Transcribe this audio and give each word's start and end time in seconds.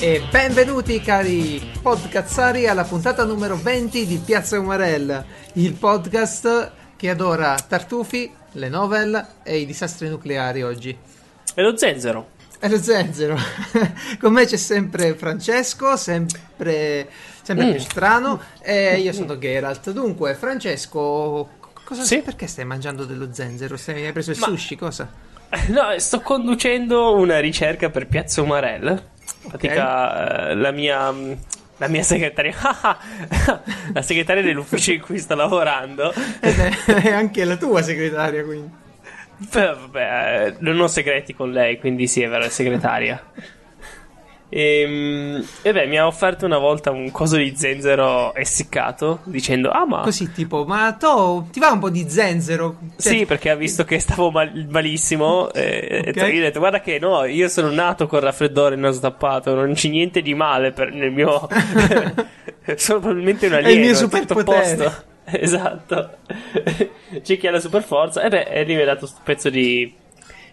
E 0.00 0.22
benvenuti 0.30 1.00
cari 1.00 1.60
podcazzari 1.82 2.68
alla 2.68 2.84
puntata 2.84 3.24
numero 3.24 3.56
20 3.56 4.06
di 4.06 4.16
Piazza 4.24 4.58
Umarell, 4.58 5.24
il 5.54 5.74
podcast 5.74 6.70
che 6.96 7.10
adora 7.10 7.56
tartufi, 7.56 8.32
le 8.52 8.68
novel 8.68 9.26
e 9.42 9.58
i 9.58 9.66
disastri 9.66 10.08
nucleari 10.08 10.62
oggi. 10.62 10.96
E 11.54 11.62
lo 11.62 11.76
zenzero. 11.76 12.37
E 12.60 12.68
lo 12.68 12.80
zenzero. 12.82 13.36
Con 14.18 14.32
me 14.32 14.44
c'è 14.44 14.56
sempre 14.56 15.14
Francesco, 15.14 15.96
sempre, 15.96 17.08
sempre 17.42 17.66
Mm. 17.66 17.70
più 17.70 17.80
strano, 17.80 18.40
e 18.60 18.96
io 18.98 19.12
sono 19.12 19.38
Geralt. 19.38 19.90
Dunque, 19.92 20.34
Francesco, 20.34 21.48
cosa, 21.84 22.02
Sì? 22.02 22.20
perché 22.22 22.46
stai 22.46 22.64
mangiando 22.64 23.04
dello 23.04 23.32
zenzero? 23.32 23.76
Stai, 23.76 24.06
hai 24.06 24.12
preso 24.12 24.32
il 24.32 24.38
Ma- 24.40 24.46
sushi? 24.46 24.76
Cosa? 24.76 25.08
No, 25.68 25.96
sto 25.98 26.20
conducendo 26.20 27.14
una 27.14 27.38
ricerca 27.38 27.88
per 27.90 28.06
Piazza 28.06 28.42
Umarell. 28.42 28.88
In 29.42 29.48
pratica, 29.48 30.48
eh, 30.50 30.54
la 30.54 30.70
mia. 30.72 31.14
La 31.80 31.86
mia 31.86 32.02
segretaria, 32.02 32.56
la 33.94 34.02
segretaria 34.02 34.42
dell'ufficio 34.42 34.90
in 34.90 35.00
cui 35.00 35.16
sto 35.20 35.36
lavorando, 35.36 36.12
Ed 36.40 36.58
è, 36.58 36.70
è 36.86 37.12
anche 37.12 37.44
la 37.44 37.56
tua 37.56 37.82
segretaria, 37.82 38.42
quindi. 38.42 38.68
Beh, 39.38 39.66
vabbè, 39.74 40.46
eh, 40.46 40.54
non 40.60 40.80
ho 40.80 40.88
segreti 40.88 41.34
con 41.34 41.50
lei, 41.52 41.78
quindi 41.78 42.06
sì, 42.08 42.22
è 42.22 42.28
vera, 42.28 42.44
è 42.44 42.48
segretaria. 42.48 43.22
Ehm, 44.50 45.44
E, 45.60 45.72
beh, 45.72 45.86
mi 45.86 45.98
ha 45.98 46.06
offerto 46.06 46.46
una 46.46 46.56
volta 46.56 46.90
un 46.90 47.10
coso 47.10 47.36
di 47.36 47.54
zenzero 47.54 48.34
essiccato, 48.34 49.20
dicendo: 49.24 49.70
Ah, 49.70 49.84
ma. 49.86 50.00
Così 50.00 50.32
tipo, 50.32 50.64
ma 50.64 50.90
tu 50.98 51.48
ti 51.50 51.60
va 51.60 51.70
un 51.70 51.78
po' 51.80 51.90
di 51.90 52.08
zenzero? 52.08 52.78
Cioè, 52.98 53.12
Sì, 53.18 53.26
perché 53.26 53.50
ha 53.50 53.54
visto 53.54 53.84
che 53.84 53.98
stavo 54.00 54.30
mal- 54.30 54.66
malissimo. 54.70 55.52
E 55.52 56.02
Ok. 56.08 56.16
e 56.16 56.28
io 56.30 56.40
ho 56.40 56.44
detto: 56.44 56.60
Guarda, 56.60 56.80
che 56.80 56.98
no, 56.98 57.24
io 57.26 57.48
sono 57.48 57.70
nato 57.70 58.06
con 58.06 58.20
raffreddore 58.20 58.74
e 58.74 58.78
naso 58.78 59.00
tappato. 59.00 59.54
Non 59.54 59.74
c'è 59.74 59.88
niente 59.90 60.22
di 60.22 60.34
male 60.34 60.72
per- 60.72 60.92
nel 60.92 61.12
mio. 61.12 61.46
sono 62.76 63.00
probabilmente 63.00 63.46
un 63.46 63.52
il 63.52 63.58
alieno. 63.58 63.80
mio 63.84 63.92
tutto 63.98 64.16
a 64.16 64.20
superpotere. 64.64 65.06
Esatto. 65.40 66.10
c'è 67.22 67.36
chi 67.38 67.46
ha 67.46 67.50
la 67.50 67.60
super 67.60 67.82
forza. 67.82 68.22
E 68.22 68.28
beh, 68.28 68.64
mi 68.66 68.80
ha 68.80 68.84
dato 68.84 69.00
questo 69.00 69.20
pezzo 69.22 69.50
di. 69.50 69.94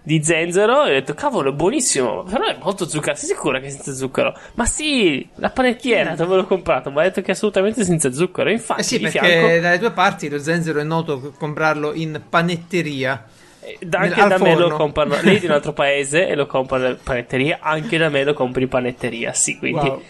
Di 0.07 0.23
zenzero 0.23 0.83
e 0.85 0.91
ho 0.91 0.93
detto, 0.93 1.15
cavolo, 1.15 1.49
è 1.49 1.53
buonissimo. 1.53 2.25
Però 2.29 2.45
è 2.45 2.55
molto 2.61 2.87
zucchero. 2.87 3.15
Sei 3.15 3.29
sicura 3.29 3.59
che 3.59 3.65
è 3.65 3.69
senza 3.71 3.91
zucchero? 3.91 4.37
Ma 4.53 4.65
sì, 4.67 5.27
la 5.37 5.49
panettiera 5.49 6.13
dove 6.13 6.35
l'ho 6.35 6.45
comprato? 6.45 6.91
Ma 6.91 7.01
ha 7.01 7.05
detto 7.05 7.21
che 7.21 7.29
è 7.29 7.31
assolutamente 7.31 7.83
senza 7.83 8.11
zucchero. 8.11 8.51
Infatti, 8.51 8.81
Eh 8.81 8.83
sì, 8.83 8.99
perché 8.99 9.17
fianco, 9.19 9.59
dalle 9.61 9.79
tue 9.79 9.89
parti 9.89 10.29
lo 10.29 10.37
zenzero 10.37 10.79
è 10.79 10.83
noto 10.83 11.33
comprarlo 11.39 11.91
in 11.95 12.21
panetteria. 12.29 13.25
Eh, 13.61 13.79
da- 13.83 13.97
Anche 14.01 14.27
da 14.27 14.37
me 14.37 14.53
lo 14.55 14.69
comprano. 14.75 15.17
Lei 15.23 15.37
è 15.37 15.39
di 15.39 15.47
un 15.47 15.53
altro 15.53 15.73
paese 15.73 16.27
e 16.27 16.35
lo 16.35 16.45
compra 16.45 16.87
in 16.87 16.97
panetteria. 17.01 17.57
Anche 17.61 17.97
da 17.97 18.09
me 18.09 18.23
lo 18.23 18.35
compri 18.35 18.61
in 18.61 18.69
panetteria. 18.69 19.33
Sì, 19.33 19.57
quindi. 19.57 19.87
Wow. 19.87 20.01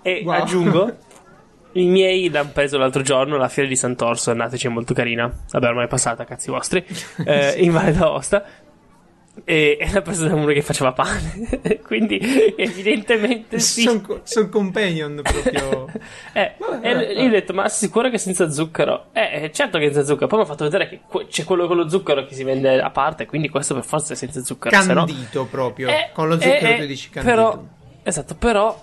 E 0.00 0.22
Wow. 0.24 0.34
aggiungo. 0.34 0.96
I 1.74 1.86
miei 1.86 2.28
l'hanno 2.30 2.50
preso 2.52 2.76
l'altro 2.78 3.02
giorno 3.02 3.36
alla 3.36 3.48
fiera 3.48 3.68
di 3.68 3.76
Sant'Orso. 3.76 4.30
Andateci, 4.30 4.66
è 4.66 4.70
molto 4.70 4.92
carina. 4.94 5.30
Vabbè, 5.50 5.66
ormai 5.68 5.84
è 5.86 5.88
passata, 5.88 6.24
cazzi 6.24 6.50
vostri. 6.50 6.84
Eh, 7.24 7.54
In 7.62 7.72
Valle 7.72 7.92
d'Aosta. 7.92 8.44
E, 9.44 9.78
e 9.80 9.90
l'ha 9.90 10.02
preso 10.02 10.28
da 10.28 10.34
uno 10.34 10.44
che 10.52 10.60
faceva 10.60 10.92
pane. 10.92 11.80
quindi, 11.86 12.20
evidentemente, 12.54 13.58
sì. 13.60 13.88
Sono 14.24 14.48
companion 14.50 15.20
proprio. 15.22 15.88
Eh, 16.34 16.54
Vabbè, 16.58 16.86
e 16.88 16.92
vabbè, 16.94 17.12
io 17.12 17.26
ho 17.26 17.30
detto, 17.30 17.52
ma 17.54 17.68
sicuro 17.68 18.10
che 18.10 18.18
senza 18.18 18.50
zucchero? 18.50 19.06
Eh, 19.12 19.44
eh, 19.44 19.52
certo 19.52 19.78
che 19.78 19.86
senza 19.86 20.04
zucchero. 20.04 20.26
Poi 20.26 20.38
mi 20.40 20.44
ha 20.44 20.48
fatto 20.48 20.64
vedere 20.64 20.88
che 20.88 21.00
que- 21.06 21.26
c'è 21.26 21.44
quello 21.44 21.66
con 21.66 21.76
lo 21.76 21.88
zucchero 21.88 22.24
che 22.26 22.34
si 22.34 22.44
vende 22.44 22.80
a 22.80 22.90
parte, 22.90 23.24
quindi 23.26 23.48
questo 23.48 23.72
per 23.74 23.84
forza 23.84 24.12
è 24.12 24.16
senza 24.16 24.42
zucchero. 24.42 24.78
se 24.80 24.92
no- 24.92 25.04
Candito 25.06 25.46
proprio. 25.46 25.88
Eh, 25.88 26.10
Con 26.12 26.28
lo 26.28 26.34
zucchero 26.34 26.66
eh, 26.66 26.76
tu 26.76 26.82
eh, 26.82 26.86
dici 26.86 27.08
candito. 27.10 27.34
Però, 27.34 27.62
esatto, 28.02 28.34
però 28.34 28.78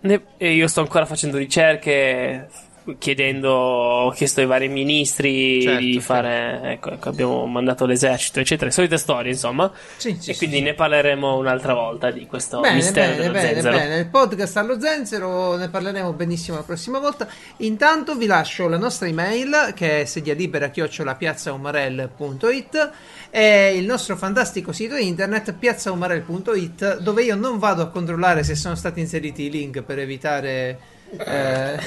ne- 0.00 0.22
e 0.36 0.52
io 0.52 0.66
sto 0.68 0.80
ancora 0.80 1.06
facendo 1.06 1.36
ricerche, 1.38 2.48
chiedendo, 2.98 3.50
ho 3.50 4.10
chiesto 4.10 4.40
ai 4.40 4.46
vari 4.46 4.68
ministri 4.68 5.62
Certo, 5.62 5.80
di 5.80 6.00
fare, 6.00 6.60
ecco, 6.62 6.90
ecco, 6.92 7.08
abbiamo 7.08 7.46
mandato 7.46 7.86
l'esercito, 7.86 8.40
eccetera, 8.40 8.70
solite 8.70 8.96
storie, 8.96 9.32
insomma. 9.32 9.70
Sì, 9.96 10.16
sì, 10.18 10.30
e 10.30 10.32
sì, 10.32 10.38
quindi 10.38 10.56
sì. 10.58 10.62
ne 10.62 10.74
parleremo 10.74 11.36
un'altra 11.36 11.74
volta 11.74 12.10
di 12.10 12.26
questo 12.26 12.60
Bene, 12.60 12.76
mistero 12.76 13.12
bene, 13.12 13.20
dello 13.20 13.32
bene, 13.32 13.54
zenzero. 13.54 13.76
bene. 13.76 13.98
Il 13.98 14.06
podcast 14.06 14.56
allo 14.56 14.80
zenzero 14.80 15.56
ne 15.56 15.68
parleremo 15.68 16.12
benissimo 16.12 16.56
la 16.56 16.62
prossima 16.62 16.98
volta. 16.98 17.28
Intanto 17.58 18.16
vi 18.16 18.26
lascio 18.26 18.68
la 18.68 18.78
nostra 18.78 19.06
email 19.06 19.72
che 19.74 20.00
è 20.02 20.04
sedialibera-piazzaumarell.it 20.04 22.90
e 23.30 23.76
il 23.76 23.84
nostro 23.84 24.16
fantastico 24.16 24.72
sito 24.72 24.96
internet 24.96 25.52
piazzaumarell.it 25.54 26.98
dove 26.98 27.22
io 27.22 27.36
non 27.36 27.58
vado 27.58 27.82
a 27.82 27.88
controllare 27.88 28.42
se 28.42 28.56
sono 28.56 28.74
stati 28.74 29.00
inseriti 29.00 29.44
i 29.44 29.50
link 29.50 29.82
per 29.82 29.98
evitare 29.98 30.78
eh, 31.18 31.78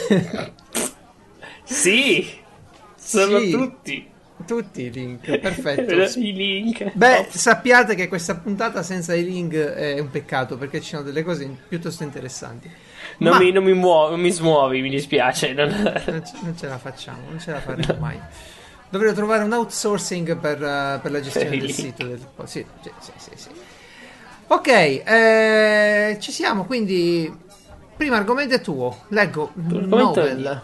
Sì, 1.64 2.28
sono 2.96 3.40
Sì. 3.40 3.52
tutti. 3.52 4.12
tutti 4.46 4.82
i 4.84 4.92
link. 4.92 5.38
Perfetto. 5.40 6.20
I 6.20 6.34
link. 6.34 6.92
Beh, 6.94 7.28
sappiate 7.30 7.96
che 7.96 8.08
questa 8.10 8.36
puntata 8.36 8.84
senza 8.84 9.14
i 9.16 9.24
link 9.24 9.54
è 9.56 10.00
un 10.00 10.10
peccato 10.10 10.58
perché 10.58 10.82
ci 10.82 10.90
sono 10.90 11.04
delle 11.04 11.24
cose 11.24 11.50
piuttosto 11.68 12.04
interessanti. 12.04 12.70
non, 13.20 13.34
Ma- 13.34 13.40
mi, 13.40 13.52
non 13.52 13.64
mi 13.64 13.74
muovo, 13.74 14.10
non 14.12 14.20
mi 14.20 14.32
smuovi, 14.32 14.82
mi 14.82 14.90
dispiace. 14.90 15.54
non- 15.54 15.70
Non 15.70 16.24
ce, 16.26 16.34
non 16.42 16.58
ce 16.58 16.68
la 16.68 16.78
facciamo, 16.78 17.30
non 17.30 17.40
ce 17.40 17.52
la 17.52 17.62
faremo 17.62 17.96
mai. 18.00 18.20
Dovrei 18.90 19.14
trovare 19.14 19.44
un 19.44 19.54
outsourcing 19.54 20.38
per, 20.38 20.62
eh, 20.62 21.00
per 21.02 21.12
la 21.12 21.22
gestione 21.22 21.50
Per 21.50 21.58
del 21.60 21.68
link. 21.68 21.80
sito. 21.80 22.06
Del, 22.06 22.20
sì, 22.46 22.66
sì, 22.82 23.12
sì, 23.18 23.32
sì. 23.36 23.50
Ok, 24.48 24.68
eh, 24.68 26.18
ci 26.20 26.32
siamo, 26.32 26.66
quindi 26.66 27.34
primo 27.96 28.16
argomento 28.16 28.56
è 28.56 28.62
tuo. 28.62 29.04
Leggo 29.10 29.52
novel. 29.54 30.62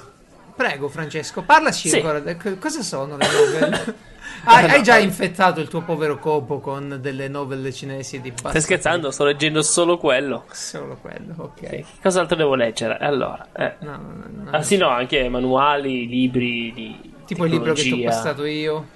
Prego 0.55 0.89
Francesco, 0.89 1.41
parlaci 1.43 1.87
Sì. 1.89 1.95
ancora. 2.01 2.21
cosa 2.59 2.81
sono 2.81 3.15
le 3.15 3.25
novel? 3.31 3.95
hai, 4.43 4.65
hai 4.69 4.83
già 4.83 4.97
infettato 4.97 5.61
il 5.61 5.69
tuo 5.69 5.83
povero 5.83 6.19
copo 6.19 6.59
con 6.59 6.97
delle 6.99 7.29
novel 7.29 7.73
cinesi 7.73 8.19
di 8.19 8.33
Stai 8.35 8.59
scherzando? 8.59 9.09
Sto 9.09 9.23
leggendo 9.23 9.61
solo 9.61 9.97
quello. 9.97 10.43
Solo 10.51 10.97
quello, 10.99 11.33
ok. 11.37 11.59
Che 11.61 11.85
cos'altro 12.01 12.35
devo 12.35 12.55
leggere? 12.55 12.97
Allora, 12.97 13.47
eh. 13.55 13.75
No, 13.79 13.91
no, 13.91 14.23
no. 14.43 14.49
Ah 14.51 14.61
sì, 14.61 14.75
no, 14.75 14.89
anche 14.89 15.29
manuali, 15.29 16.07
libri 16.07 16.73
di 16.73 17.13
Tipo 17.25 17.45
il 17.45 17.51
libro 17.51 17.73
che 17.73 17.81
ti 17.83 17.91
ho 17.91 17.95
tecnologia. 17.95 18.09
passato 18.17 18.43
io. 18.45 18.87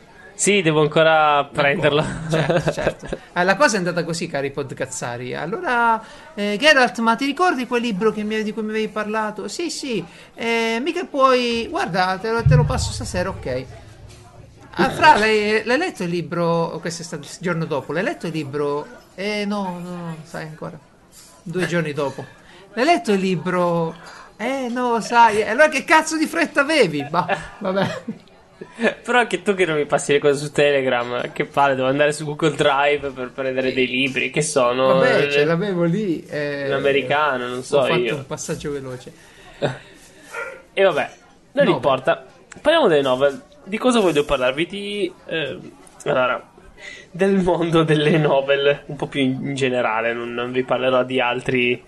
Sì, 0.44 0.62
devo 0.62 0.82
ancora 0.82 1.46
prenderlo. 1.46 2.04
Certo, 2.30 2.72
certo. 2.74 3.18
Ah, 3.32 3.44
la 3.48 3.56
cosa 3.56 3.76
è 3.76 3.78
andata 3.78 4.04
così, 4.04 4.28
cari 4.28 4.52
podcazzari. 4.52 5.34
Allora, 5.34 6.04
eh, 6.34 6.58
Geralt, 6.60 7.00
ma 7.00 7.16
ti 7.16 7.24
ricordi 7.24 7.66
quel 7.66 7.82
libro 7.82 8.12
che 8.12 8.24
mi- 8.24 8.44
di 8.44 8.52
cui 8.52 8.62
mi 8.62 8.72
avevi 8.72 8.90
parlato? 8.90 9.48
Sì, 9.48 9.70
sì. 9.70 10.04
Eh, 10.34 10.82
mica 10.84 11.06
puoi. 11.06 11.68
Guarda, 11.70 12.18
te 12.22 12.30
lo, 12.30 12.44
te 12.44 12.56
lo 12.56 12.66
passo 12.66 12.92
stasera, 12.92 13.30
ok. 13.30 13.66
Ah, 14.72 14.90
Fra, 14.90 15.16
l'hai, 15.18 15.64
l'hai 15.64 15.78
letto 15.78 16.04
il 16.04 16.10
libro? 16.10 16.78
Questo 16.82 17.04
è 17.04 17.06
stato 17.06 17.24
il 17.24 17.30
giorno 17.40 17.64
dopo. 17.64 17.94
L'hai 17.94 18.04
letto 18.04 18.28
il 18.28 18.34
libro? 18.34 18.86
Eh, 19.16 19.46
no, 19.46 19.80
no, 19.82 19.96
no, 19.96 20.18
sai 20.24 20.44
ancora. 20.48 20.78
Due 21.42 21.66
giorni 21.68 21.94
dopo. 21.94 22.26
L'hai 22.74 22.84
letto 22.84 23.14
il 23.14 23.22
libro? 23.22 23.96
Eh, 24.36 24.68
no, 24.70 25.00
sai. 25.00 25.42
Allora 25.42 25.70
che 25.70 25.86
cazzo 25.86 26.18
di 26.18 26.26
fretta 26.26 26.60
avevi? 26.60 27.02
Bah, 27.10 27.28
vabbè. 27.60 28.02
Però 29.04 29.20
anche 29.20 29.42
tu 29.42 29.54
che 29.56 29.66
non 29.66 29.76
mi 29.76 29.86
passi 29.86 30.14
le 30.14 30.20
cose 30.20 30.44
su 30.46 30.52
Telegram, 30.52 31.32
che 31.32 31.46
palle, 31.46 31.76
devo 31.76 31.88
andare 31.88 32.12
su 32.12 32.24
Google 32.26 32.56
Drive 32.56 33.10
per 33.10 33.32
prendere 33.32 33.74
dei 33.74 33.88
libri, 33.88 34.30
che 34.30 34.42
sono... 34.42 35.00
Vabbè, 35.00 35.30
ce 35.30 35.44
l'avevo 35.44 35.84
lì. 35.84 36.24
eh, 36.26 36.68
L'americano, 36.68 37.48
non 37.48 37.64
so 37.64 37.80
Ho 37.80 37.86
fatto 37.86 38.00
io. 38.00 38.16
un 38.16 38.26
passaggio 38.26 38.72
veloce. 38.72 39.12
E 40.76 40.82
vabbè, 40.82 41.10
non 41.52 41.66
Novel. 41.66 41.70
importa. 41.74 42.26
Parliamo 42.60 42.88
delle 42.88 43.02
novel. 43.04 43.40
Di 43.64 43.78
cosa 43.78 44.00
voglio 44.00 44.26
parlarvi? 44.26 44.66
Di... 44.66 45.14
eh, 45.28 45.60
allora, 46.06 46.50
del 47.12 47.36
mondo 47.36 47.84
delle 47.84 48.18
novel, 48.18 48.82
un 48.88 48.96
po' 48.96 49.06
più 49.06 49.22
in, 49.22 49.38
in 49.50 49.54
generale, 49.54 50.14
non, 50.14 50.34
non 50.34 50.52
vi 50.52 50.64
parlerò 50.64 51.04
di 51.04 51.20
altri... 51.20 51.84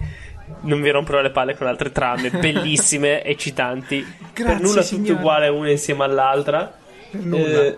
Non 0.61 0.81
vi 0.81 0.89
romperò 0.91 1.21
le 1.21 1.31
palle 1.31 1.55
con 1.55 1.67
altre 1.67 1.91
trame 1.91 2.29
bellissime, 2.31 3.23
eccitanti, 3.23 4.01
per 4.33 4.45
Grazie, 4.45 4.63
nulla 4.65 4.81
signore. 4.81 5.07
tutte 5.07 5.19
uguali 5.19 5.47
una 5.49 5.69
insieme 5.71 6.03
all'altra. 6.03 6.73
Per 7.11 7.19
nulla. 7.21 7.63
Eh, 7.63 7.77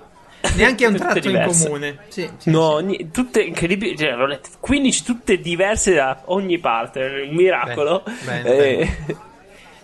Neanche 0.56 0.86
un 0.86 0.96
tratto 0.96 1.18
in 1.18 1.24
diverse. 1.34 1.64
comune. 1.66 1.98
Sì, 2.10 2.30
sì, 2.38 2.50
No, 2.52 2.78
ni- 2.80 3.10
tutte 3.12 3.42
incredibili. 3.42 3.98
Cioè, 3.98 4.12
l'ho 4.12 4.26
lette 4.28 4.50
15 4.60 5.04
tutte 5.04 5.40
diverse 5.40 5.94
da 5.94 6.22
ogni 6.26 6.60
parte. 6.60 7.26
Un 7.28 7.36
miracolo. 7.36 8.04
Bene, 8.24 8.42
bene, 8.44 8.78
Eh, 8.78 8.86
sì. 9.06 9.16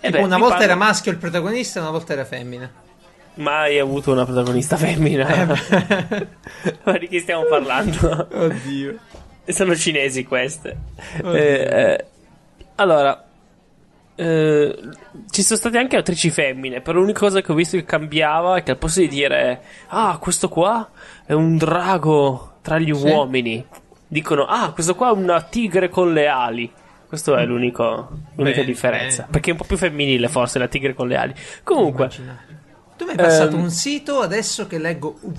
eh 0.02 0.10
beh, 0.10 0.20
una 0.20 0.38
volta 0.38 0.56
parlo- 0.58 0.64
era 0.64 0.76
maschio 0.76 1.12
il 1.12 1.18
protagonista, 1.18 1.80
una 1.82 1.90
volta 1.92 2.14
era 2.14 2.24
femmina. 2.26 2.70
Mai 3.36 3.80
avuto 3.80 4.12
una 4.12 4.26
protagonista 4.26 4.78
femmina. 4.78 5.28
Eh, 5.28 6.28
Ma 6.84 6.98
di 7.00 7.08
chi 7.08 7.20
stiamo 7.20 7.44
parlando? 7.46 8.28
Oddio. 8.32 8.96
Sono 9.48 9.76
cinesi 9.76 10.24
queste. 10.24 10.78
Oddio. 11.18 11.34
Eh, 11.34 11.42
eh, 11.62 12.06
allora, 12.76 13.24
eh, 14.16 14.78
ci 15.32 15.42
sono 15.44 15.60
state 15.60 15.78
anche 15.78 15.98
attrici 15.98 16.30
femmine, 16.30 16.82
però 16.82 17.00
l'unica 17.00 17.20
cosa 17.20 17.42
che 17.42 17.52
ho 17.52 17.56
visto 17.56 17.78
che 17.78 17.84
cambiava 17.86 18.58
è 18.58 18.64
che 18.64 18.72
al 18.72 18.78
posto 18.78 19.00
di 19.00 19.08
dire 19.08 19.62
ah, 19.88 20.18
questo 20.20 20.50
qua 20.50 20.90
è 21.26 21.34
un 21.34 21.58
drago 21.58 22.54
tra 22.62 22.78
gli 22.78 22.94
Sì. 22.94 23.08
uomini, 23.08 23.66
dicono 24.08 24.46
ah, 24.46 24.72
questo 24.72 24.96
qua 24.96 25.10
è 25.10 25.14
una 25.14 25.42
tigre 25.42 25.90
con 25.90 26.14
le 26.14 26.28
ali. 26.28 26.72
Questa 27.08 27.40
è 27.40 27.46
l'unico- 27.46 28.10
l'unica 28.36 28.56
Bene, 28.62 28.66
differenza. 28.66 29.18
bene. 29.22 29.32
Perché 29.32 29.50
è 29.50 29.52
un 29.52 29.60
po' 29.60 29.66
più 29.66 29.78
femminile, 29.78 30.28
forse, 30.30 30.58
la 30.58 30.68
tigre 30.68 30.96
con 30.96 31.08
le 31.08 31.16
ali. 31.16 31.34
Comunque. 31.64 32.08
Tu 32.98 33.06
mi 33.06 33.12
hai 33.12 33.16
passato 33.18 33.56
Ehm, 33.56 33.62
un 33.62 33.70
sito 33.70 34.20
adesso 34.20 34.66
che 34.66 34.80
leggo 34.80 35.18
U- 35.22 35.34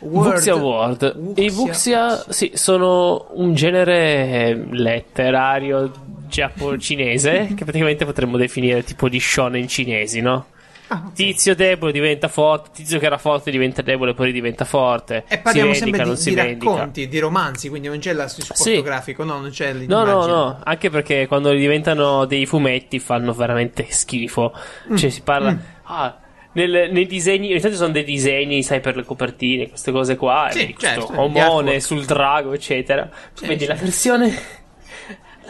World. 0.00 0.32
Vuxia 0.34 0.54
World. 0.54 1.14
Wuxia- 1.16 1.44
I 1.44 1.50
Vuxia, 1.50 2.24
sì, 2.28 2.50
sono 2.54 3.26
un 3.34 3.54
genere 3.54 4.54
letterario 4.70 5.90
giappo-cinese 6.28 7.52
che 7.56 7.64
praticamente 7.64 8.04
potremmo 8.04 8.36
definire 8.36 8.82
tipo 8.84 9.08
di 9.08 9.18
shonen 9.20 9.66
cinesi, 9.68 10.20
no? 10.20 10.46
Ah, 10.92 11.04
ok. 11.06 11.12
Tizio 11.12 11.54
debole 11.54 11.92
diventa 11.92 12.26
forte, 12.26 12.70
tizio 12.72 12.98
che 12.98 13.06
era 13.06 13.16
forte 13.16 13.52
diventa 13.52 13.80
debole, 13.80 14.12
poi 14.12 14.32
diventa 14.32 14.64
forte. 14.64 15.22
E 15.28 15.38
parliamo 15.38 15.72
si 15.72 15.80
vendica, 15.84 16.16
sempre 16.16 16.46
di, 16.48 16.58
di 16.58 16.64
racconti, 16.66 17.08
di 17.08 17.18
romanzi, 17.20 17.68
quindi 17.68 17.86
non 17.86 17.98
c'è 18.00 18.12
la 18.12 18.26
supporto 18.26 18.62
Sì. 18.64 18.82
grafico, 18.82 19.22
no, 19.22 19.38
non 19.38 19.50
c'è 19.50 19.72
No, 19.72 19.78
l'immagine. 19.78 20.10
no, 20.12 20.26
no, 20.26 20.60
anche 20.64 20.90
perché 20.90 21.28
quando 21.28 21.52
diventano 21.52 22.24
dei 22.24 22.44
fumetti 22.44 22.98
fanno 22.98 23.32
veramente 23.32 23.86
schifo. 23.88 24.52
Cioè, 24.96 25.10
si 25.10 25.20
parla. 25.20 25.56
Ah, 25.84 26.16
nel- 26.52 26.88
nei 26.90 27.06
disegni, 27.06 27.50
ogni 27.52 27.60
tanto 27.60 27.76
sono 27.76 27.92
dei 27.92 28.04
disegni, 28.04 28.62
sai, 28.62 28.80
per 28.80 28.96
le 28.96 29.04
copertine, 29.04 29.68
queste 29.68 29.92
cose 29.92 30.16
qua. 30.16 30.48
Sì, 30.50 30.74
certo, 30.78 31.12
omone 31.16 31.80
sul 31.80 32.04
drago, 32.04 32.52
eccetera. 32.52 33.08
Sì, 33.32 33.46
vedi 33.46 33.62
sì. 33.64 33.66
la 33.68 33.74
versione. 33.74 34.38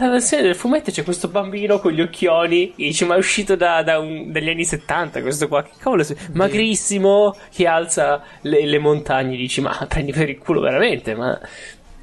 La 0.01 0.09
versione 0.09 0.45
del 0.45 0.55
fumetto 0.55 0.91
c'è 0.91 1.03
questo 1.05 1.29
bambino 1.29 1.79
con 1.79 1.93
gli 1.93 2.01
occhioni. 2.01 2.71
E 2.71 2.73
dice: 2.77 3.05
Ma 3.05 3.17
è 3.17 3.19
uscito 3.19 3.55
da, 3.55 3.83
da 3.83 3.99
un- 3.99 4.33
dagli 4.33 4.49
anni 4.49 4.65
70 4.65 5.21
questo 5.21 5.47
qua. 5.47 5.63
Che 5.63 5.73
cavolo 5.79 6.03
è? 6.03 6.17
Magrissimo 6.33 7.37
che 7.55 7.67
alza 7.67 8.23
le, 8.43 8.65
le 8.65 8.79
montagne. 8.79 9.37
Dici: 9.37 9.61
Ma 9.61 9.77
prendi 9.87 10.13
per 10.13 10.31
il 10.31 10.39
culo 10.39 10.61
veramente? 10.61 11.15
Ma. 11.15 11.39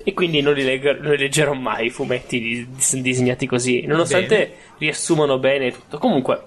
E 0.03 0.13
quindi 0.13 0.41
non 0.41 0.53
li, 0.53 0.63
leggo- 0.63 0.93
non 0.99 1.13
li 1.13 1.17
leggerò 1.17 1.53
mai 1.53 1.87
i 1.87 1.89
fumetti 1.89 2.39
di- 2.39 2.67
di- 2.69 3.01
disegnati 3.01 3.47
così. 3.47 3.81
Nonostante 3.87 4.37
Bene. 4.37 4.51
riassumano 4.77 5.39
bene 5.39 5.71
tutto. 5.71 5.97
Comunque, 5.97 6.43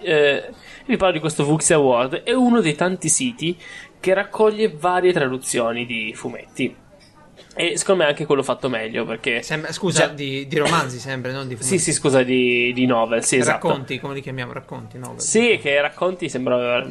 eh, 0.00 0.44
vi 0.86 0.96
parlo 0.96 1.14
di 1.14 1.20
questo 1.20 1.44
Vuxia 1.44 1.76
Award. 1.76 2.22
È 2.22 2.32
uno 2.32 2.60
dei 2.60 2.74
tanti 2.74 3.08
siti 3.08 3.56
che 4.00 4.14
raccoglie 4.14 4.68
varie 4.76 5.12
traduzioni 5.12 5.86
di 5.86 6.12
fumetti. 6.14 6.82
E 7.56 7.76
secondo 7.78 8.02
me 8.02 8.08
anche 8.08 8.26
quello 8.26 8.42
fatto 8.42 8.68
meglio 8.68 9.04
perché. 9.04 9.40
Sembra- 9.42 9.70
scusa, 9.72 10.06
Già- 10.06 10.12
di, 10.12 10.46
di 10.48 10.58
romanzi 10.58 10.98
sempre, 10.98 11.30
non 11.32 11.46
di 11.46 11.54
Sì, 11.56 11.62
fumetti. 11.62 11.78
sì, 11.78 11.92
scusa, 11.92 12.22
di, 12.24 12.72
di 12.74 12.84
novel, 12.84 13.22
sì, 13.24 13.36
esatto. 13.36 13.68
Racconti, 13.68 14.00
come 14.00 14.14
li 14.14 14.20
chiamiamo? 14.20 14.52
Racconti, 14.52 14.98
no? 14.98 15.14
Sì, 15.18 15.58
che 15.62 15.80
racconti 15.80 16.28
sembra 16.28 16.84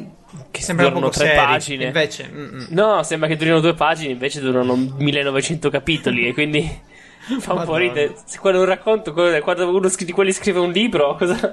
che 0.50 0.60
Sembra 0.62 0.86
durano 0.88 1.06
poco 1.06 1.18
tre 1.18 1.26
seri, 1.26 1.36
pagine. 1.36 1.84
Invece, 1.84 2.30
mm, 2.32 2.42
mm. 2.42 2.64
No, 2.70 3.02
sembra 3.02 3.28
che 3.28 3.36
durino 3.36 3.60
due 3.60 3.74
pagine, 3.74 4.12
invece 4.12 4.40
durano 4.40 4.74
1900 4.74 5.68
capitoli 5.68 6.26
e 6.28 6.32
quindi 6.32 6.62
fa 7.18 7.34
un 7.34 7.40
po' 7.42 7.54
Madonna. 7.54 7.78
ridere. 7.78 8.14
Se 8.24 8.38
quando 8.38 8.60
un 8.60 8.66
racconto, 8.66 9.12
quando 9.12 9.68
uno 9.68 9.90
di 9.98 10.12
quelli 10.12 10.32
scrive 10.32 10.60
un 10.60 10.70
libro, 10.72 11.14
cosa, 11.16 11.52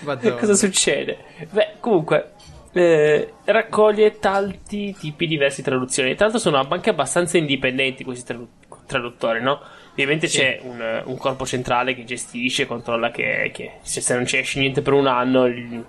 Madonna. 0.00 0.34
cosa 0.36 0.54
succede? 0.54 1.18
Beh, 1.50 1.74
comunque, 1.80 2.32
eh, 2.72 3.32
raccoglie 3.44 4.18
tanti 4.18 4.94
tipi 4.98 5.26
diversi 5.26 5.62
di 5.62 5.68
traduzioni. 5.68 6.14
Tra 6.14 6.26
l'altro 6.26 6.40
sono 6.40 6.64
anche 6.68 6.90
abbastanza 6.90 7.36
indipendenti 7.38 8.04
questi 8.04 8.24
tradu- 8.24 8.48
traduttori, 8.86 9.40
no? 9.42 9.60
Ovviamente 9.90 10.28
Sì. 10.28 10.38
c'è 10.38 10.60
un, 10.62 11.02
un 11.04 11.16
corpo 11.18 11.44
centrale 11.44 11.94
che 11.94 12.04
gestisce, 12.04 12.66
controlla 12.66 13.10
che, 13.10 13.50
che 13.52 13.72
se, 13.82 14.00
se 14.00 14.14
non 14.14 14.24
ci 14.26 14.38
esce 14.38 14.60
niente 14.60 14.82
per 14.82 14.92
un 14.92 15.06
anno, 15.06 15.46
il- 15.46 15.84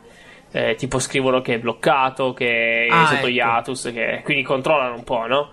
eh, 0.53 0.75
tipo 0.75 0.99
scrivono 0.99 1.39
che 1.41 1.53
è 1.53 1.59
bloccato, 1.59 2.33
che 2.33 2.85
è 2.85 2.89
Ah, 2.89 3.05
sotto 3.05 3.19
ecco. 3.19 3.27
hiatus, 3.29 3.91
che, 3.93 4.21
quindi 4.23 4.43
controllano 4.43 4.95
un 4.95 5.03
po', 5.03 5.25
no? 5.27 5.51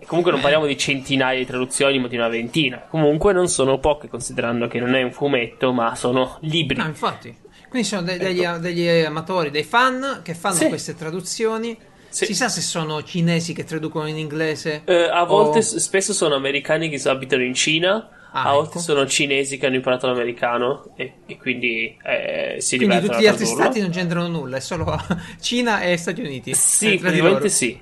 E 0.00 0.06
comunque 0.06 0.32
non 0.32 0.40
parliamo 0.40 0.64
di 0.66 0.76
centinaia 0.78 1.38
di 1.38 1.44
traduzioni, 1.44 1.98
ma 2.00 2.08
di 2.08 2.16
una 2.16 2.26
ventina. 2.28 2.78
Comunque 2.88 3.32
non 3.34 3.48
sono 3.48 3.78
poche, 3.78 4.08
considerando 4.08 4.66
che 4.66 4.80
non 4.80 4.94
è 4.94 5.02
un 5.02 5.12
fumetto, 5.12 5.72
ma 5.72 5.94
sono 5.94 6.38
libri. 6.40 6.78
No, 6.78 6.86
infatti. 6.86 7.36
Quindi 7.70 7.86
sono 7.88 8.02
de- 8.02 8.18
degli, 8.18 8.44
degli 8.44 8.88
amatori, 9.04 9.50
dei 9.50 9.62
fan 9.64 10.20
che 10.22 10.34
fanno 10.34 10.54
Ecco. 10.56 10.64
Sì. 10.64 10.68
queste 10.68 10.94
traduzioni. 10.96 11.78
Sì. 12.08 12.26
Si 12.26 12.34
sa 12.34 12.48
se 12.48 12.60
sono 12.60 13.02
cinesi 13.04 13.52
che 13.54 13.62
traducono 13.62 14.08
in 14.08 14.18
inglese? 14.18 14.82
Eh, 14.84 15.08
a 15.08 15.22
volte 15.24 15.58
o- 15.58 15.62
spesso 15.62 16.12
sono 16.12 16.34
americani 16.34 16.88
che 16.88 17.08
abitano 17.08 17.44
in 17.44 17.54
Cina, 17.54 18.08
Ah, 18.32 18.42
a 18.48 18.52
volte 18.52 18.70
ecco. 18.74 18.78
sono 18.80 19.06
cinesi 19.06 19.58
che 19.58 19.66
hanno 19.66 19.76
imparato 19.76 20.06
l'americano 20.08 20.90
e, 20.96 21.14
e 21.26 21.36
quindi 21.36 21.96
eh, 22.04 22.56
si 22.60 22.76
Quindi 22.76 22.94
divertono 22.96 23.12
tutti 23.12 23.22
gli 23.24 23.26
altri 23.28 23.46
stati 23.46 23.80
non 23.80 23.90
c'entrano 23.90 24.26
nulla, 24.28 24.56
è 24.56 24.60
solo 24.60 24.86
Cina 25.40 25.80
e 25.82 25.96
Stati 25.96 26.20
Uniti. 26.20 26.52
Sì, 26.54 26.90
di 26.90 26.98
praticamente 26.98 27.48
sì. 27.48 27.78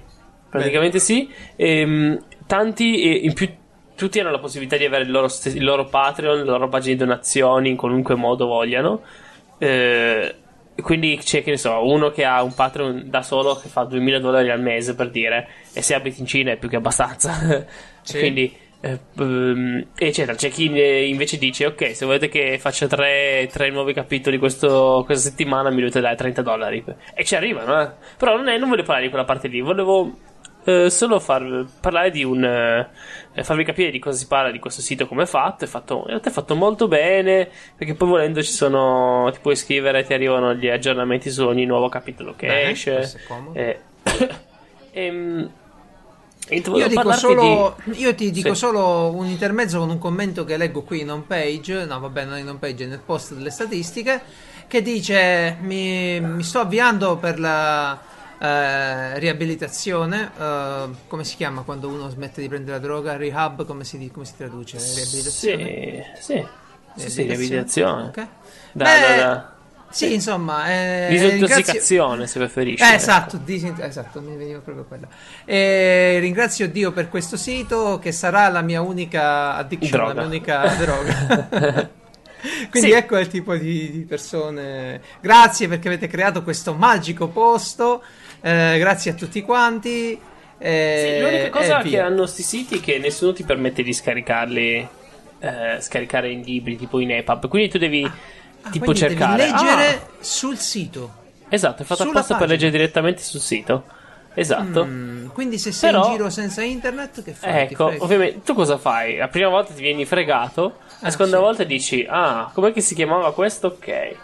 Praticamente 0.50 0.98
sì. 0.98 1.30
Ehm, 1.56 2.22
tanti, 2.46 3.02
e 3.02 3.10
in 3.24 3.32
più, 3.34 3.48
tutti 3.94 4.20
hanno 4.20 4.30
la 4.30 4.38
possibilità 4.38 4.76
di 4.76 4.84
avere 4.84 5.04
il 5.04 5.10
loro, 5.10 5.28
stes- 5.28 5.54
il 5.54 5.64
loro 5.64 5.86
Patreon, 5.86 6.38
la 6.44 6.52
loro 6.52 6.68
pagina 6.68 6.94
di 6.94 7.00
donazioni 7.00 7.68
in 7.70 7.76
qualunque 7.76 8.14
modo 8.14 8.46
vogliano. 8.46 9.02
Eh, 9.58 10.34
quindi 10.80 11.18
c'è, 11.20 11.42
che 11.42 11.50
ne 11.50 11.56
so, 11.56 11.84
uno 11.84 12.10
che 12.10 12.24
ha 12.24 12.42
un 12.42 12.54
Patreon 12.54 13.04
da 13.06 13.22
solo 13.22 13.56
che 13.56 13.68
fa 13.68 13.84
2000 13.84 14.20
dollari 14.20 14.50
al 14.50 14.60
mese 14.60 14.94
per 14.94 15.10
dire, 15.10 15.48
e 15.72 15.82
se 15.82 15.94
abiti 15.94 16.20
in 16.20 16.26
Cina 16.26 16.52
è 16.52 16.56
più 16.56 16.68
che 16.68 16.76
abbastanza. 16.76 17.66
Sì. 18.08 18.20
quindi, 18.20 18.56
eh, 18.80 18.98
ehm, 19.18 19.88
eccetera. 19.94 20.34
C'è 20.34 20.48
chi 20.48 20.72
eh, 20.72 21.08
invece 21.08 21.36
dice, 21.36 21.66
ok, 21.66 21.94
se 21.94 22.06
volete 22.06 22.28
che 22.30 22.58
faccia 22.58 22.86
tre, 22.86 23.46
tre 23.52 23.68
nuovi 23.68 23.92
capitoli 23.92 24.38
questo- 24.38 25.02
questa 25.04 25.28
settimana 25.28 25.68
mi 25.68 25.80
dovete 25.80 26.00
dare 26.00 26.16
30 26.16 26.40
dollari. 26.40 26.82
E 27.12 27.22
ci 27.24 27.34
arrivano, 27.36 27.82
eh. 27.82 27.90
Però 28.16 28.34
non, 28.36 28.48
è, 28.48 28.56
non 28.56 28.70
volevo 28.70 28.86
parlare 28.86 29.04
di 29.04 29.10
quella 29.10 29.26
parte 29.26 29.48
lì, 29.48 29.60
volevo 29.60 30.16
eh, 30.64 30.90
solo 30.90 31.18
far, 31.20 31.66
parlare 31.80 32.10
di 32.10 32.24
un. 32.24 32.44
eh, 32.44 33.42
farvi 33.42 33.64
capire 33.64 33.90
di 33.90 33.98
cosa 33.98 34.18
si 34.18 34.26
parla 34.26 34.50
di 34.50 34.58
questo 34.58 34.80
sito, 34.82 35.06
come 35.06 35.22
è 35.22 35.26
fatto. 35.26 35.64
È 35.64 35.68
fatto. 35.68 36.00
In 36.00 36.06
realtà 36.08 36.28
è 36.28 36.32
fatto 36.32 36.54
molto 36.54 36.88
bene. 36.88 37.48
Perché 37.76 37.94
poi 37.94 38.08
volendo 38.08 38.42
ci 38.42 38.52
sono. 38.52 39.30
Ti 39.32 39.38
puoi 39.40 39.54
iscrivere, 39.54 40.04
ti 40.04 40.12
arrivano 40.12 40.54
gli 40.54 40.68
aggiornamenti 40.68 41.30
su 41.30 41.44
ogni 41.46 41.64
nuovo 41.64 41.88
capitolo 41.88 42.34
che 42.36 42.46
Bene, 42.46 42.70
esce. 42.70 43.10
Eh, 43.52 43.80
ehm, 44.92 45.50
Io 46.50 46.88
dico 46.88 47.12
solo, 47.12 47.76
di- 47.84 48.00
io 48.00 48.14
ti 48.14 48.30
dico 48.30 48.54
Sì. 48.54 48.60
solo 48.60 49.10
un 49.14 49.26
intermezzo 49.26 49.78
con 49.78 49.90
un 49.90 49.98
commento 49.98 50.44
che 50.44 50.56
leggo 50.56 50.82
qui 50.82 51.00
in 51.00 51.10
home 51.10 51.24
page, 51.26 51.84
no 51.84 52.00
vabbè 52.00 52.24
non 52.24 52.38
in 52.38 52.48
home 52.48 52.58
page, 52.58 52.86
nel 52.86 53.00
post 53.04 53.34
delle 53.34 53.50
statistiche, 53.50 54.20
che 54.66 54.80
dice 54.80 55.56
mi, 55.60 56.18
mi 56.20 56.42
sto 56.42 56.60
avviando 56.60 57.16
per 57.16 57.38
la 57.38 57.98
eh, 58.40 59.18
riabilitazione, 59.18 60.30
eh, 60.38 60.84
come 61.06 61.24
si 61.24 61.36
chiama 61.36 61.62
quando 61.62 61.88
uno 61.88 62.08
smette 62.08 62.40
di 62.40 62.48
prendere 62.48 62.72
la 62.78 62.82
droga? 62.82 63.16
Rehab, 63.16 63.64
come 63.66 63.84
si, 63.84 64.10
come 64.12 64.24
si 64.24 64.36
traduce? 64.36 64.78
Riabilitazione? 64.78 66.14
Sì, 66.20 66.22
sì. 66.32 66.46
Sì, 66.96 67.10
sì, 67.10 67.22
riabilitazione. 67.22 68.02
Ok. 68.04 68.26
Da, 68.72 68.84
Beh, 68.84 69.00
da, 69.00 69.14
da. 69.16 69.52
Sì, 69.90 70.12
insomma, 70.12 70.68
eh, 70.70 71.06
Disintossicazione, 71.08 72.26
se 72.26 72.38
preferisci. 72.38 72.82
eh, 72.82 72.94
esatto, 72.96 73.38
disint- 73.38 73.80
esatto, 73.80 74.20
mi 74.20 74.36
veniva 74.36 74.58
proprio 74.58 74.84
quella. 74.84 75.08
E 75.46 76.18
ringrazio 76.20 76.68
Dio 76.68 76.92
per 76.92 77.08
questo 77.08 77.36
sito 77.38 77.98
che 77.98 78.12
sarà 78.12 78.48
la 78.48 78.60
mia 78.60 78.82
unica 78.82 79.54
addiction, 79.54 79.90
Droga. 79.92 80.12
la 80.12 80.20
mia 80.20 80.28
unica 80.28 80.66
droga. 80.74 81.90
Quindi 82.70 82.90
Sì. 82.90 82.94
ecco 82.94 83.16
il 83.18 83.28
tipo 83.28 83.56
di, 83.56 83.90
di 83.90 84.04
persone. 84.04 85.00
Grazie 85.20 85.68
perché 85.68 85.88
avete 85.88 86.06
creato 86.06 86.42
questo 86.42 86.74
magico 86.74 87.28
posto. 87.28 88.02
Eh, 88.40 88.76
grazie 88.78 89.12
a 89.12 89.14
tutti 89.14 89.42
quanti. 89.42 90.18
eh, 90.58 91.14
Sì, 91.14 91.20
l'unica 91.20 91.50
cosa 91.50 91.78
che 91.82 92.00
hanno 92.00 92.26
sti 92.26 92.42
siti 92.42 92.78
è 92.78 92.80
che 92.80 92.98
nessuno 92.98 93.32
ti 93.32 93.44
permette 93.44 93.82
di 93.82 93.92
scaricarli, 93.92 94.88
eh, 95.40 95.76
scaricare 95.80 96.30
in 96.30 96.42
libri, 96.42 96.76
tipo 96.76 96.98
in 97.00 97.10
EPUB. 97.12 97.48
Quindi 97.48 97.68
tu 97.68 97.78
devi 97.78 98.02
Ah, 98.62 98.70
tipo 98.70 98.86
quindi 98.86 98.98
cercare. 99.00 99.36
Devi 99.36 99.50
leggere 99.52 99.86
Ah, 99.94 100.06
sul 100.20 100.56
sito. 100.58 101.12
esatto, 101.48 101.82
è 101.82 101.84
fatto 101.84 102.02
sulla 102.02 102.12
apposta 102.18 102.34
per 102.36 102.48
leggere 102.48 102.70
direttamente 102.72 103.22
sul 103.22 103.40
sito. 103.40 103.84
Esatto. 104.34 104.84
Mm, 104.84 105.26
quindi 105.28 105.58
se 105.58 105.72
sei 105.72 105.90
Però- 105.90 106.06
in 106.06 106.12
giro 106.12 106.30
senza 106.30 106.62
internet, 106.62 107.22
che 107.24 107.32
fai? 107.32 107.62
Ecco, 107.62 107.92
ovviamente 107.98 108.42
tu 108.44 108.54
cosa 108.54 108.78
fai? 108.78 109.16
La 109.16 109.28
prima 109.28 109.48
volta 109.48 109.72
ti 109.72 109.80
vieni 109.82 110.04
fregato, 110.04 110.76
la 111.00 111.08
Ah, 111.08 111.10
seconda 111.10 111.36
sì. 111.38 111.42
volta 111.42 111.64
dici: 111.64 112.06
Ah, 112.08 112.50
com'è 112.52 112.72
che 112.72 112.80
si 112.80 112.94
chiamava 112.94 113.32
questo? 113.32 113.66
Ok. 113.68 114.16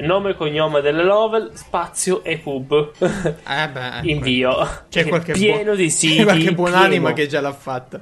Nome 0.00 0.30
e 0.30 0.34
cognome 0.36 0.80
delle 0.80 1.02
novel, 1.02 1.50
spazio 1.54 2.22
e 2.22 2.38
pub. 2.38 2.90
Eh 3.00 3.68
beh, 3.68 3.96
ecco. 3.98 4.06
Invio. 4.08 4.68
C'è 4.88 5.06
qualche, 5.06 5.32
pieno 5.32 5.62
buon- 5.64 5.76
di 5.76 5.90
siti. 5.90 6.16
c'è 6.18 6.24
qualche 6.24 6.52
buonanima 6.54 7.12
pieno. 7.12 7.14
che 7.14 7.26
già 7.26 7.40
l'ha 7.40 7.52
fatta. 7.52 8.00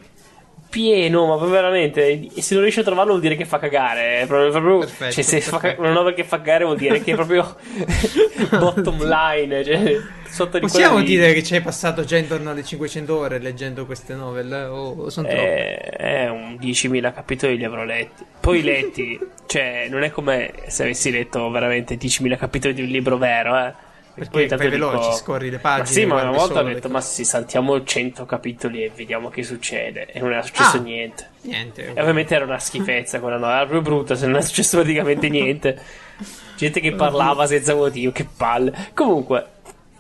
Pieno, 0.69 1.27
ma 1.27 1.37
veramente. 1.47 2.29
Se 2.41 2.55
non 2.55 2.63
riesci 2.63 2.81
a 2.81 2.85
trovarlo 2.85 3.11
vuol 3.13 3.23
dire 3.23 3.37
che 3.37 3.45
fa 3.45 3.59
cagare. 3.59 4.25
Proprio, 4.27 4.51
proprio- 4.51 4.79
Perfetto, 4.81 5.13
cioè, 5.13 5.23
se 5.25 5.41
fa, 5.41 5.75
una 5.79 5.93
novel 5.93 6.15
che 6.15 6.25
fa 6.25 6.37
cagare 6.39 6.65
vuol 6.65 6.77
dire 6.77 7.01
che 7.03 7.13
è 7.13 7.15
proprio 7.15 7.57
bottom 8.59 9.07
line. 9.07 9.65
Cioè, 9.65 10.01
sotto 10.29 10.59
di 10.59 10.67
Possiamo 10.67 10.99
di- 10.99 11.05
dire 11.07 11.33
che 11.33 11.43
ci 11.43 11.55
hai 11.55 11.61
passato 11.61 12.05
già 12.05 12.17
intorno 12.17 12.51
alle 12.51 12.63
500 12.65 13.17
ore 13.17 13.39
leggendo 13.39 13.87
queste 13.87 14.15
novel? 14.15 14.53
eh? 14.53 14.65
O, 14.65 14.95
o 15.05 15.11
sono 15.11 15.27
troppe? 15.29 15.79
Eh, 15.81 15.97
è 15.97 16.29
un 16.29 16.59
10.000 16.61 17.13
capitoli 17.13 17.57
li 17.57 17.65
avrò 17.65 17.85
letti. 17.85 18.25
Poi 18.41 18.63
letti, 18.63 19.19
cioè, 19.47 19.87
non 19.89 20.03
è 20.03 20.11
come 20.11 20.53
se 20.67 20.83
avessi 20.83 21.11
letto 21.11 21.49
veramente 21.51 21.97
10.000 21.97 22.37
capitoli 22.37 22.75
di 22.75 22.83
un 22.83 22.89
libro 22.89 23.17
vero, 23.17 23.57
eh. 23.59 23.73
Perché 24.17 24.31
Poi 24.31 24.49
fai 24.49 24.69
veloci, 24.71 25.13
scorri 25.13 25.51
le 25.51 25.59
pagine, 25.59 25.83
Ma 25.83 25.87
sì, 25.87 26.05
ma 26.07 26.23
una 26.23 26.31
volta 26.31 26.61
ho 26.61 26.63
detto, 26.63 26.81
cose." 26.81 26.93
ma 26.93 27.01
sì, 27.03 27.25
saltiamo 27.25 27.85
100 27.85 28.25
capitoli 28.25 28.83
e 28.83 28.91
vediamo 28.95 29.29
che 29.29 29.43
succede. 29.43 30.07
E 30.07 30.21
non 30.21 30.33
era 30.33 30.41
successo 30.43 30.79
Ah. 30.79 30.81
niente. 30.81 31.29
Niente. 31.43 31.93
E 31.95 32.01
ovviamente 32.01 32.35
era 32.35 32.45
una 32.47 32.59
schifezza 32.59 33.21
quella 33.21 33.37
no, 33.37 33.47
era 33.47 33.67
proprio 33.67 33.83
brutta, 33.83 34.15
se 34.15 34.27
non 34.27 34.37
è 34.37 34.41
successo 34.43 34.79
praticamente 34.79 35.29
niente. 35.29 35.79
Gente 36.57 36.81
che 36.81 36.93
parlava 36.93 37.47
senza 37.47 37.75
motivo, 37.75 38.11
che 38.13 38.27
palle. 38.37 38.73
Comunque, 38.95 39.47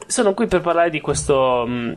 sono 0.06 0.32
qui 0.32 0.46
per 0.46 0.62
parlare 0.62 0.88
di 0.88 1.00
questo. 1.02 1.64
mh, 1.66 1.94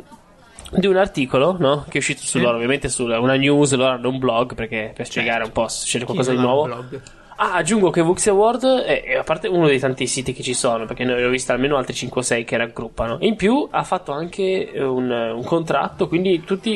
di 0.72 0.86
un 0.88 0.98
articolo, 0.98 1.56
no? 1.58 1.86
Che 1.88 1.94
è 1.94 1.98
uscito 1.98 2.20
su 2.22 2.38
Sì. 2.38 2.42
loro, 2.42 2.56
ovviamente 2.58 2.90
su 2.90 3.06
una 3.06 3.34
news, 3.36 3.74
loro 3.74 3.92
hanno 3.92 4.10
un 4.10 4.20
blog 4.20 4.54
perché 4.54 4.92
per 4.94 5.08
spiegare 5.08 5.44
un 5.46 5.52
po' 5.52 5.68
se 5.68 5.98
c'è 5.98 6.06
qualcosa 6.06 6.30
di 6.32 6.38
ha 6.38 6.40
un 6.42 6.46
nuovo. 6.46 6.66
blog? 6.66 7.02
Ah, 7.42 7.54
aggiungo 7.54 7.90
che 7.90 8.02
Vuxi 8.02 8.28
Award 8.28 8.66
è, 8.82 9.02
è 9.04 9.16
a 9.16 9.24
parte 9.24 9.48
uno 9.48 9.66
dei 9.66 9.80
tanti 9.80 10.08
siti 10.08 10.34
che 10.34 10.44
ci 10.44 10.54
sono, 10.54 10.86
perché 10.86 11.06
ne 11.06 11.24
ho 11.24 11.30
visto 11.30 11.54
almeno 11.54 11.78
altri 11.78 11.94
5 11.94 12.20
o 12.20 12.24
6 12.24 12.44
che 12.44 12.58
raggruppano. 12.58 13.16
In 13.22 13.38
più 13.38 13.66
ha 13.72 13.84
fatto 13.84 14.12
anche 14.12 14.70
eh, 14.70 14.84
un, 14.84 15.10
un 15.10 15.44
contratto, 15.46 16.10
quindi 16.10 16.44
tutti 16.44 16.70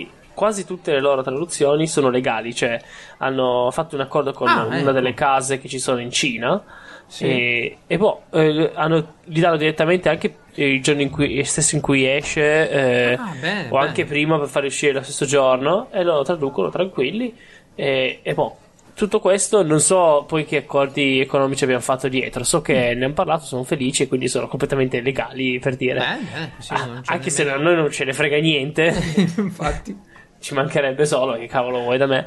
i- 0.00 0.10
quasi 0.32 0.64
tutte 0.64 0.92
le 0.92 1.00
loro 1.00 1.22
traduzioni 1.22 1.86
sono 1.86 2.08
legali, 2.08 2.54
cioè 2.54 2.80
hanno 3.18 3.68
fatto 3.70 3.94
un 3.94 4.00
accordo 4.02 4.32
con 4.32 4.48
Ah, 4.48 4.64
una 4.64 4.78
ecco. 4.80 4.92
delle 4.92 5.12
case 5.12 5.58
che 5.58 5.68
ci 5.68 5.78
sono 5.78 6.00
in 6.00 6.10
Cina. 6.10 6.62
Sì. 7.06 7.24
E, 7.24 7.76
e 7.86 7.96
boh, 7.98 8.22
eh, 8.32 8.70
hanno, 8.74 9.16
gli 9.24 9.40
danno 9.40 9.56
direttamente 9.58 10.08
anche 10.08 10.34
il 10.54 10.82
giorno 10.82 11.02
in 11.02 11.10
cui, 11.10 11.44
stesso 11.44 11.74
in 11.74 11.82
cui 11.82 12.06
esce, 12.06 12.70
eh, 12.70 13.12
Ah, 13.20 13.34
bene, 13.38 13.68
o 13.70 13.76
anche 13.76 14.04
bene. 14.04 14.08
prima 14.08 14.38
per 14.38 14.48
fare 14.48 14.66
uscire 14.68 14.92
lo 14.94 15.02
stesso 15.02 15.26
giorno, 15.26 15.88
e 15.92 16.02
lo 16.02 16.22
traducono 16.22 16.70
tranquilli. 16.70 17.34
E, 17.74 18.20
e 18.22 18.34
boh, 18.34 18.56
tutto 18.96 19.20
questo 19.20 19.62
non 19.62 19.78
so 19.78 20.24
poi 20.26 20.46
che 20.46 20.56
accordi 20.56 21.20
economici 21.20 21.64
abbiamo 21.64 21.82
fatto 21.82 22.08
dietro, 22.08 22.42
so 22.44 22.62
che 22.62 22.94
ne 22.94 23.04
hanno 23.04 23.12
parlato, 23.12 23.44
sono 23.44 23.62
felici 23.62 24.04
e 24.04 24.08
quindi 24.08 24.26
sono 24.26 24.48
completamente 24.48 25.00
legali 25.02 25.58
per 25.58 25.76
dire. 25.76 25.98
Bene, 25.98 26.26
bene, 26.32 26.52
così 26.56 26.72
Ah, 26.72 27.02
anche 27.04 27.28
se 27.30 27.48
a 27.48 27.56
noi 27.58 27.76
non 27.76 27.90
ce 27.90 28.04
ne 28.04 28.14
frega 28.14 28.38
niente, 28.38 28.84
Infatti. 29.36 29.94
ci 30.40 30.54
mancherebbe 30.54 31.04
solo, 31.04 31.36
che 31.36 31.46
cavolo 31.46 31.80
vuoi 31.80 31.98
da 31.98 32.06
me. 32.06 32.26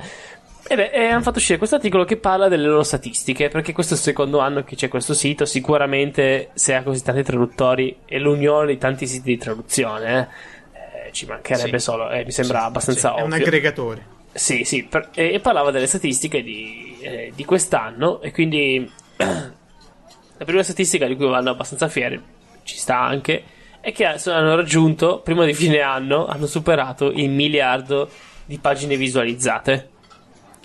E 0.71 0.75
beh, 0.75 0.91
e 0.91 1.05
hanno 1.05 1.23
fatto 1.23 1.39
uscire 1.39 1.57
questo 1.57 1.77
articolo 1.77 2.03
che 2.05 2.17
parla 2.17 2.47
delle 2.47 2.67
loro 2.67 2.83
statistiche, 2.83 3.47
perché 3.47 3.73
questo 3.73 3.95
è 3.95 3.97
il 3.97 4.03
secondo 4.03 4.37
anno 4.37 4.63
che 4.63 4.75
c'è 4.75 4.87
questo 4.89 5.15
sito, 5.15 5.45
sicuramente 5.45 6.49
se 6.53 6.75
ha 6.75 6.83
così 6.83 7.01
tanti 7.01 7.23
traduttori 7.23 8.01
è 8.05 8.19
l'unione 8.19 8.67
di 8.67 8.77
tanti 8.77 9.07
siti 9.07 9.31
di 9.31 9.37
traduzione, 9.37 10.29
eh, 10.71 11.07
eh, 11.07 11.11
ci 11.13 11.25
mancherebbe 11.25 11.79
Sì. 11.79 11.83
sora, 11.85 12.11
eh, 12.11 12.23
mi 12.25 12.31
sembra 12.31 12.59
Sì, 12.59 12.65
abbastanza 12.65 13.13
sì, 13.13 13.19
È 13.19 13.23
un 13.23 13.31
ovvio. 13.31 13.45
aggregatore. 13.45 14.17
Sì, 14.39 14.63
sì, 14.63 14.85
per- 14.85 15.09
e, 15.13 15.33
e 15.33 15.39
parlava 15.41 15.69
delle 15.69 15.85
statistiche 15.85 16.41
di, 16.41 16.97
eh, 17.01 17.33
di 17.35 17.43
quest'anno 17.43 18.21
e 18.21 18.31
quindi 18.31 18.89
la 19.17 20.45
prima 20.45 20.63
statistica 20.63 21.05
di 21.07 21.17
cui 21.17 21.27
vanno 21.27 21.49
abbastanza 21.49 21.89
fieri, 21.89 22.19
ci 22.63 22.77
sta 22.77 23.01
anche, 23.01 23.43
è 23.81 23.91
che 23.91 24.05
hanno 24.05 24.55
raggiunto, 24.55 25.19
prima 25.19 25.43
di 25.43 25.53
fine 25.53 25.81
anno, 25.81 26.25
hanno 26.25 26.47
superato 26.47 27.11
il 27.11 27.29
miliardo 27.29 28.09
di 28.45 28.57
pagine 28.59 28.95
visualizzate. 28.95 29.89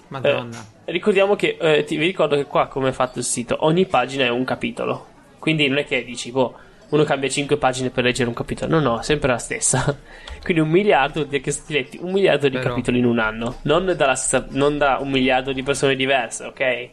Madonna. 0.06 0.64
Eh, 0.84 0.92
ricordiamo 0.92 1.34
che, 1.34 1.56
eh, 1.60 1.82
ti, 1.82 1.96
vi 1.96 2.06
ricordo 2.06 2.36
che 2.36 2.44
qua 2.44 2.68
come 2.68 2.90
è 2.90 2.92
fatto 2.92 3.18
il 3.18 3.24
sito, 3.24 3.56
ogni 3.60 3.86
pagina 3.86 4.24
è 4.24 4.30
un 4.30 4.44
capitolo, 4.44 5.06
quindi 5.40 5.66
non 5.66 5.78
è 5.78 5.84
che 5.84 6.04
dici, 6.04 6.30
boh, 6.30 6.54
uno 6.94 7.04
cambia 7.04 7.28
5 7.28 7.56
pagine 7.56 7.90
per 7.90 8.04
leggere 8.04 8.28
un 8.28 8.34
capitolo, 8.34 8.78
no, 8.78 8.80
no, 8.96 9.02
sempre 9.02 9.30
la 9.30 9.38
stessa. 9.38 9.96
Quindi 10.42 10.62
un 10.62 10.68
miliardo 10.68 11.20
vuol 11.20 11.26
dire 11.28 11.40
che 11.42 11.54
letti 11.68 11.98
un 12.00 12.12
miliardo 12.12 12.48
di 12.48 12.56
Però- 12.56 12.68
capitoli 12.70 12.98
in 12.98 13.06
un 13.06 13.18
anno, 13.18 13.56
non, 13.62 13.92
dalla 13.96 14.14
stessa- 14.14 14.46
non 14.50 14.78
da 14.78 14.98
un 15.00 15.10
miliardo 15.10 15.52
di 15.52 15.62
persone 15.62 15.96
diverse, 15.96 16.44
ok? 16.44 16.88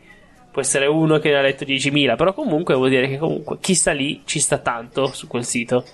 Può 0.52 0.62
essere 0.62 0.86
uno 0.86 1.18
che 1.20 1.30
ne 1.30 1.38
ha 1.38 1.42
letto 1.42 1.64
10.000, 1.66 2.16
però 2.18 2.34
comunque 2.34 2.76
vuol 2.76 2.90
dire 2.90 3.08
che 3.08 3.18
comunque 3.18 3.58
chi 3.62 3.74
sta 3.74 3.92
lì 3.92 4.22
ci 4.26 4.40
sta 4.40 4.58
tanto 4.58 5.08
su 5.08 5.28
quel 5.28 5.46
sito, 5.46 5.86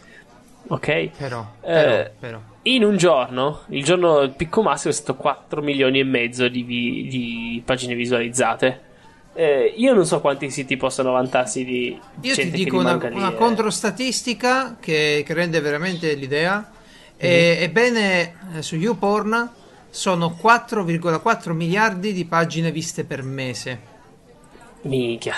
ok? 0.68 1.10
Però, 1.18 1.46
Eh, 1.62 1.72
però, 1.72 2.10
però. 2.20 2.40
In 2.64 2.84
un 2.84 2.98
giorno, 2.98 3.62
il 3.70 3.84
giorno 3.84 4.30
picco 4.36 4.62
massimo 4.62 4.92
è 4.92 4.96
stato 4.96 5.16
4 5.16 5.62
milioni 5.62 6.00
e 6.00 6.04
mezzo 6.04 6.48
di, 6.48 6.64
vi- 6.64 7.08
di 7.08 7.62
pagine 7.64 7.94
visualizzate. 7.96 8.82
Eh, 9.39 9.75
io 9.77 9.94
non 9.94 10.03
so 10.03 10.20
quanti 10.20 10.50
siti 10.50 10.77
possano 10.77 11.12
vantarsi 11.12 11.63
di 11.63 12.00
Io 12.22 12.34
ti 12.34 12.50
dico 12.50 12.79
una, 12.79 12.96
una 12.96 13.34
controstatistica 13.34 14.77
che, 14.79 15.22
che 15.24 15.34
rende 15.36 15.60
veramente 15.60 16.12
l'idea. 16.15 16.72
E- 17.15 17.58
ebbene, 17.62 18.36
eh, 18.56 18.62
su 18.63 18.75
YouPorn 18.77 19.48
sono 19.91 20.36
4,4 20.41 21.51
miliardi 21.51 22.13
di 22.13 22.25
pagine 22.25 22.72
viste 22.72 23.03
per 23.03 23.22
mese. 23.22 23.79
Minchia. 24.82 25.36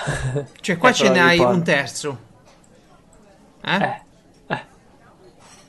Cioè, 0.61 0.77
qua 0.77 0.89
Eh, 0.91 0.93
ce 0.93 1.09
ne 1.09 1.19
hai 1.19 1.35
YouPorn- 1.37 1.55
un 1.57 1.63
terzo. 1.63 2.19
Eh? 3.65 3.75
Eh, 3.75 4.01
eh, 4.47 4.65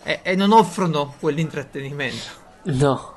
E, 0.05 0.21
e 0.23 0.35
non 0.37 0.53
offrono 0.53 1.15
quell'intrattenimento. 1.19 2.31
no. 2.63 3.15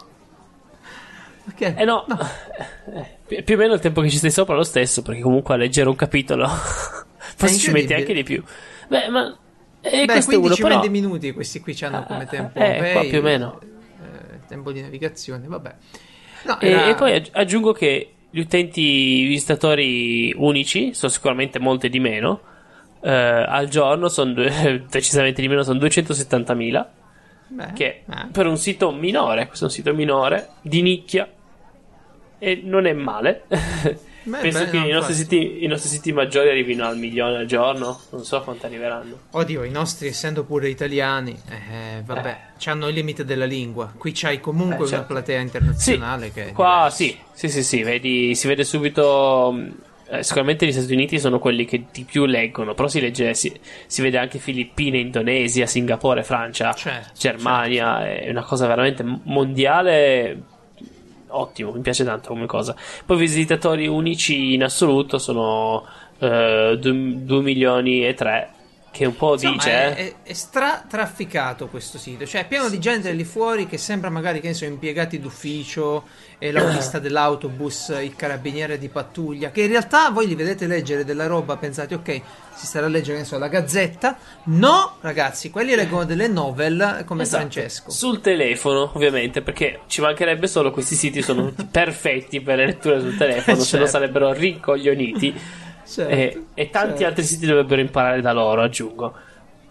Perché? 1.55 1.79
Eh 1.81 1.85
no. 1.85 2.05
Eh, 2.07 3.17
pi- 3.27 3.43
più 3.43 3.55
o 3.55 3.57
meno 3.57 3.73
il 3.73 3.79
tempo 3.79 4.01
che 4.01 4.09
ci 4.09 4.17
stai 4.17 4.31
sopra 4.31 4.53
è 4.53 4.57
lo 4.57 4.63
stesso, 4.63 5.01
perché 5.01 5.21
comunque 5.21 5.53
a 5.53 5.57
leggere 5.57 5.89
un 5.89 5.95
capitolo 5.95 6.47
forse 7.35 7.55
ci 7.57 7.71
metti 7.71 7.93
anche 7.93 8.13
di 8.13 8.23
più. 8.23 8.43
Beh, 8.87 9.09
ma... 9.09 9.37
Eh, 9.81 10.05
Beh, 10.05 10.13
questo 10.13 10.31
è 10.31 10.35
uno, 10.35 10.47
15-20 10.55 10.61
però... 10.61 10.89
minuti 10.89 11.31
questi 11.33 11.59
qui 11.59 11.77
hanno 11.81 12.03
come 12.03 12.23
Ah, 12.23 12.27
tempo. 12.27 12.57
eh, 12.59 12.75
qua 12.77 12.83
Pompei, 12.93 13.09
più 13.09 13.19
o 13.19 13.21
meno. 13.21 13.59
eh, 13.61 14.39
tempo 14.47 14.71
di 14.71 14.81
navigazione, 14.81 15.45
vabbè. 15.47 15.75
No, 16.45 16.59
E, 16.59 16.69
era- 16.69 16.87
e 16.89 16.95
poi 16.95 17.13
aggi- 17.15 17.31
aggiungo 17.33 17.73
che 17.73 18.13
gli 18.29 18.39
utenti 18.39 19.25
visitatori 19.25 20.33
unici 20.37 20.93
sono 20.93 21.11
sicuramente 21.11 21.59
molti 21.59 21.89
di 21.89 21.99
meno. 21.99 22.41
eh, 23.05 23.11
al 23.11 23.67
giorno 23.67 24.07
sono 24.07 24.31
due- 24.31 24.85
decisamente 24.89 25.41
di 25.41 25.49
meno, 25.49 25.63
sono 25.63 25.77
270.000. 25.79 26.85
beh, 27.49 27.73
Che 27.73 27.85
eh. 27.85 28.03
per 28.31 28.45
un 28.47 28.55
sito 28.57 28.91
minore, 28.93 29.47
questo 29.47 29.65
è 29.65 29.67
un 29.67 29.73
sito 29.73 29.93
minore 29.93 30.47
di 30.61 30.81
nicchia. 30.81 31.29
E 32.43 32.61
non 32.63 32.85
è 32.85 32.93
male. 32.93 33.43
Beh, 33.47 33.95
Penso 34.41 34.65
beh, 34.65 34.69
che 34.69 34.77
no, 34.79 34.87
i, 34.87 34.91
nostri 34.91 35.13
siti, 35.13 35.63
i 35.63 35.67
nostri 35.67 35.89
siti 35.89 36.11
maggiori 36.11 36.49
arrivino 36.49 36.85
al 36.85 36.97
milione 36.97 37.37
al 37.37 37.45
giorno. 37.45 37.99
Non 38.09 38.23
so 38.25 38.41
quanto 38.41 38.65
arriveranno. 38.65 39.17
Oddio, 39.31 39.63
i 39.63 39.69
nostri, 39.69 40.07
essendo 40.07 40.43
pure 40.43 40.67
italiani, 40.69 41.37
eh, 41.49 42.01
vabbè, 42.03 42.37
hanno 42.65 42.87
il 42.89 42.95
limite 42.95 43.23
della 43.25 43.45
lingua. 43.45 43.93
Qui 43.97 44.11
c'hai 44.13 44.39
comunque 44.41 44.75
Eh, 44.75 44.79
una 44.79 44.87
certo. 44.87 45.05
platea 45.13 45.39
internazionale 45.39 46.31
che 46.33 46.49
è 46.49 46.51
Qua 46.51 46.89
sì, 46.91 47.17
sì, 47.31 47.47
sì, 47.49 47.63
sì, 47.63 47.81
vedi, 47.83 48.35
si 48.35 48.47
vede 48.47 48.63
subito. 48.63 49.51
mh, 49.53 49.75
eh, 50.09 50.23
sicuramente 50.23 50.65
gli 50.67 50.71
Stati 50.73 50.93
Uniti 50.93 51.17
sono 51.19 51.39
quelli 51.39 51.65
che 51.65 51.85
di 51.91 52.03
più 52.03 52.25
leggono, 52.25 52.73
però 52.73 52.87
si 52.87 52.99
legge, 52.99 53.33
si, 53.33 53.51
si 53.87 54.01
vede 54.01 54.17
anche 54.17 54.37
Filippine, 54.37 54.99
Indonesia, 54.99 55.65
Singapore, 55.65 56.23
Francia, 56.23 56.73
Certo, 56.73 57.11
Germania, 57.17 58.05
è 58.05 58.29
una 58.29 58.43
cosa 58.43 58.67
veramente 58.67 59.03
mondiale. 59.23 60.51
Ottimo, 61.35 61.71
mi 61.71 61.81
piace 61.81 62.03
tanto 62.03 62.29
come 62.29 62.45
cosa. 62.45 62.75
Poi 63.05 63.17
visitatori 63.17 63.87
unici 63.87 64.53
in 64.53 64.63
assoluto 64.63 65.17
sono 65.17 65.85
2 66.19 66.77
milioni 67.41 68.05
e 68.05 68.13
3, 68.13 68.52
che 68.93 69.05
un 69.05 69.15
po' 69.15 69.33
Insomma, 69.33 69.53
dice. 69.53 69.71
è, 69.71 69.73
eh. 69.73 69.95
è, 69.95 70.13
è 70.21 70.33
stra-trafficato 70.33 71.67
questo 71.67 71.97
sito, 71.97 72.27
cioè 72.27 72.41
è 72.41 72.47
pieno 72.47 72.69
di 72.69 72.77
gente 72.77 73.11
lì 73.11 73.23
fuori 73.23 73.65
che 73.65 73.79
sembra 73.79 74.11
magari 74.11 74.39
che 74.39 74.49
ne 74.49 74.53
so, 74.53 74.65
impiegati 74.65 75.19
d'ufficio, 75.19 76.03
e 76.37 76.51
l'autista 76.51 76.99
dell'autobus, 76.99 77.97
il 78.03 78.15
carabiniere 78.17 78.77
di 78.77 78.89
pattuglia, 78.89 79.49
che 79.49 79.61
in 79.61 79.69
realtà 79.69 80.09
voi 80.09 80.27
li 80.27 80.35
vedete 80.35 80.67
leggere 80.67 81.05
della 81.05 81.25
roba, 81.25 81.55
pensate 81.55 81.95
ok, 81.95 82.21
si 82.53 82.65
starà 82.65 82.85
a 82.85 82.89
leggere 82.89 83.13
che 83.13 83.23
ne 83.23 83.27
so, 83.27 83.37
la 83.39 83.47
gazzetta. 83.47 84.17
No, 84.45 84.97
ragazzi, 84.99 85.49
quelli 85.49 85.73
leggono 85.73 86.03
delle 86.03 86.27
novel 86.27 87.03
come 87.05 87.23
Esatto, 87.23 87.37
Francesco. 87.37 87.89
Sul 87.91 88.19
telefono, 88.21 88.91
ovviamente, 88.93 89.41
perché 89.41 89.79
ci 89.87 90.01
mancherebbe 90.01 90.45
solo 90.47 90.69
questi 90.71 90.95
siti 90.95 91.21
sono 91.21 91.45
tutti 91.47 91.65
perfetti 91.71 92.41
per 92.41 92.57
le 92.57 92.65
letture 92.65 92.99
sul 92.99 93.17
telefono, 93.17 93.55
se 93.57 93.77
no 93.77 93.85
Certo. 93.85 93.87
sarebbero 93.87 94.33
rincoglioniti. 94.33 95.61
Certo, 95.85 96.11
e, 96.11 96.45
e 96.53 96.69
tanti 96.69 96.89
certo. 96.89 97.05
altri 97.05 97.23
siti 97.23 97.45
dovrebbero 97.45 97.81
imparare 97.81 98.21
da 98.21 98.31
loro, 98.31 98.61
aggiungo. 98.61 99.13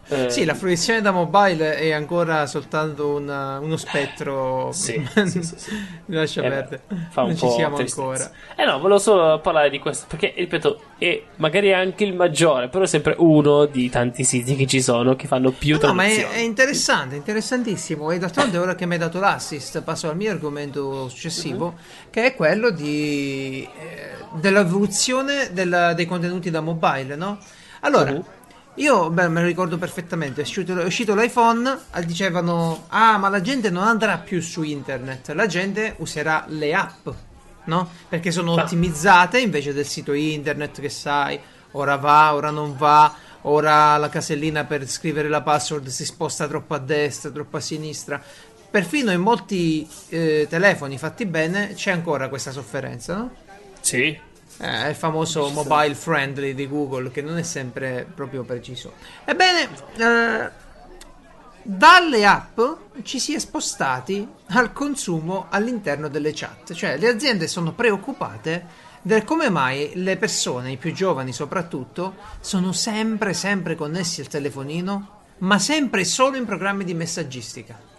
Eh, 0.08 0.28
Sì, 0.30 0.44
la 0.44 0.54
fruizione 0.54 1.00
da 1.00 1.10
mobile 1.12 1.76
è 1.76 1.92
ancora 1.92 2.46
soltanto 2.46 3.14
una- 3.14 3.58
uno 3.60 3.76
spettro. 3.76 4.70
Sì, 4.72 5.02
sì, 5.26 5.42
sì, 5.42 5.54
sì. 5.56 5.70
Lascia 6.06 6.42
eh, 6.42 6.48
perdere. 6.48 6.82
fa 7.10 7.22
un 7.22 7.28
non 7.28 7.36
po' 7.36 7.46
ci 7.48 7.52
siamo 7.54 7.76
tristezza. 7.76 8.02
ancora. 8.02 8.30
Eh 8.56 8.64
no, 8.64 8.78
volevo 8.80 8.98
solo 8.98 9.40
parlare 9.40 9.70
di 9.70 9.78
questo 9.78 10.06
perché, 10.08 10.34
ripeto, 10.36 10.80
è 10.98 11.22
magari 11.36 11.72
anche 11.72 12.04
il 12.04 12.14
maggiore, 12.14 12.68
però 12.68 12.84
è 12.84 12.86
sempre 12.88 13.14
uno 13.18 13.64
di 13.66 13.88
tanti 13.88 14.24
siti 14.24 14.56
che 14.56 14.66
ci 14.66 14.82
sono 14.82 15.14
che 15.16 15.26
fanno 15.28 15.50
più 15.52 15.78
No, 15.80 15.94
ma 15.94 16.04
è, 16.04 16.08
traduzioni. 16.08 16.34
è 16.34 16.44
interessante, 16.44 17.16
interessantissimo. 17.16 18.10
E 18.10 18.18
d'altronde, 18.18 18.58
ora 18.58 18.74
che 18.74 18.84
mi 18.86 18.94
hai 18.94 18.98
dato 18.98 19.18
l'assist, 19.20 19.80
passo 19.82 20.08
al 20.10 20.16
mio 20.16 20.30
argomento 20.32 21.08
successivo, 21.08 21.66
Mhm. 21.68 22.10
che 22.10 22.24
è 22.26 22.34
quello 22.34 22.70
di, 22.70 23.66
eh, 23.78 24.16
dell'evoluzione 24.40 25.50
della- 25.52 25.94
dei 25.94 26.06
contenuti 26.06 26.50
da 26.50 26.60
mobile, 26.60 27.14
no? 27.16 27.38
Allora, 27.84 28.10
Mhm. 28.12 28.24
Io 28.76 29.10
beh, 29.10 29.28
me 29.28 29.40
lo 29.40 29.46
ricordo 29.46 29.76
perfettamente. 29.78 30.40
È 30.40 30.44
uscito, 30.44 30.78
è 30.78 30.84
uscito 30.84 31.14
l'iPhone, 31.14 31.78
dicevano: 32.04 32.84
Ah, 32.88 33.18
ma 33.18 33.28
la 33.28 33.40
gente 33.40 33.70
non 33.70 33.84
andrà 33.84 34.18
più 34.18 34.40
su 34.40 34.62
internet, 34.62 35.30
la 35.30 35.46
gente 35.46 35.94
userà 35.98 36.44
le 36.48 36.74
app, 36.74 37.08
no? 37.64 37.88
Perché 38.08 38.30
sono 38.30 38.54
Ah. 38.54 38.62
ottimizzate 38.62 39.38
invece 39.38 39.72
del 39.72 39.86
sito 39.86 40.12
internet 40.12 40.80
che 40.80 40.88
sai, 40.88 41.38
ora 41.72 41.96
va, 41.96 42.34
ora 42.34 42.50
non 42.50 42.76
va. 42.76 43.14
Ora 43.44 43.96
la 43.96 44.08
casellina 44.08 44.62
per 44.64 44.86
scrivere 44.88 45.28
la 45.28 45.42
password 45.42 45.88
si 45.88 46.04
sposta 46.04 46.46
troppo 46.46 46.74
a 46.74 46.78
destra, 46.78 47.28
troppo 47.30 47.56
a 47.56 47.60
sinistra. 47.60 48.22
Perfino 48.70 49.10
in 49.10 49.20
molti 49.20 49.86
eh, 50.08 50.46
telefoni 50.48 50.96
fatti 50.96 51.26
bene 51.26 51.74
c'è 51.74 51.90
ancora 51.90 52.28
questa 52.28 52.52
sofferenza, 52.52 53.16
no? 53.16 53.34
Sì. 53.80 54.16
Eh, 54.58 54.90
il 54.90 54.94
famoso 54.94 55.48
mobile 55.50 55.94
friendly 55.94 56.54
di 56.54 56.68
Google 56.68 57.10
che 57.10 57.22
non 57.22 57.38
è 57.38 57.42
sempre 57.42 58.06
proprio 58.14 58.44
preciso. 58.44 58.92
Ebbene, 59.24 59.68
eh, 59.96 60.50
dalle 61.64 62.26
app 62.26 62.60
ci 63.02 63.18
si 63.18 63.34
è 63.34 63.38
spostati 63.38 64.26
al 64.48 64.72
consumo 64.72 65.46
all'interno 65.48 66.08
delle 66.08 66.32
chat, 66.34 66.72
cioè 66.74 66.96
le 66.96 67.08
aziende 67.08 67.46
sono 67.46 67.72
preoccupate 67.72 68.90
del 69.02 69.24
come 69.24 69.48
mai 69.48 69.92
le 69.94 70.16
persone, 70.16 70.72
i 70.72 70.76
più 70.76 70.92
giovani 70.92 71.32
soprattutto, 71.32 72.14
sono 72.40 72.72
sempre 72.72 73.34
sempre 73.34 73.74
connessi 73.74 74.20
al 74.20 74.28
telefonino, 74.28 75.20
ma 75.38 75.58
sempre 75.58 76.04
solo 76.04 76.36
in 76.36 76.44
programmi 76.44 76.84
di 76.84 76.94
messaggistica. 76.94 77.90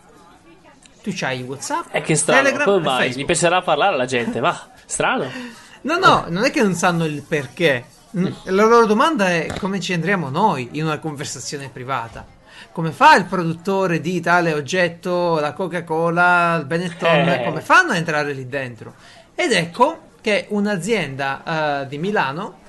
Tu 1.02 1.12
c'hai 1.14 1.42
WhatsApp, 1.42 1.90
È 1.90 2.02
che 2.02 2.16
strano, 2.16 2.44
Telegram 2.44 2.66
come 2.66 2.84
mai? 2.84 2.96
Facebook. 2.96 3.18
Mi 3.18 3.26
piacerà 3.26 3.62
parlare 3.62 3.94
alla 3.94 4.06
gente, 4.06 4.40
ma 4.40 4.58
strano. 4.86 5.30
No, 5.84 5.98
no, 5.98 6.26
non 6.30 6.44
è 6.46 6.52
che 6.52 6.62
non 6.62 6.74
sanno 6.76 7.06
il 7.06 7.22
perché. 7.22 7.86
La 8.12 8.64
loro 8.64 8.86
domanda 8.86 9.30
è 9.30 9.48
come 9.58 9.80
ci 9.80 9.92
andriamo 9.94 10.30
noi 10.30 10.70
in 10.74 10.84
una 10.86 11.00
conversazione 11.00 11.70
privata. 11.70 12.26
Come 12.72 12.92
fa 12.92 13.16
il 13.16 13.26
produttore 13.26 14.00
di 14.00 14.20
tale 14.22 14.54
oggetto, 14.54 15.40
la 15.40 15.54
Coca-Cola, 15.54 16.56
il 16.56 16.66
Benetton, 16.66 17.28
Eh. 17.30 17.44
come 17.46 17.62
fanno 17.62 17.92
a 17.92 17.96
entrare 17.98 18.34
lì 18.34 18.48
dentro? 18.48 18.94
Ed 19.36 19.52
ecco 19.52 20.12
che 20.22 20.46
un'azienda 20.50 21.82
eh, 21.84 21.88
di 21.88 21.98
Milano, 21.98 22.60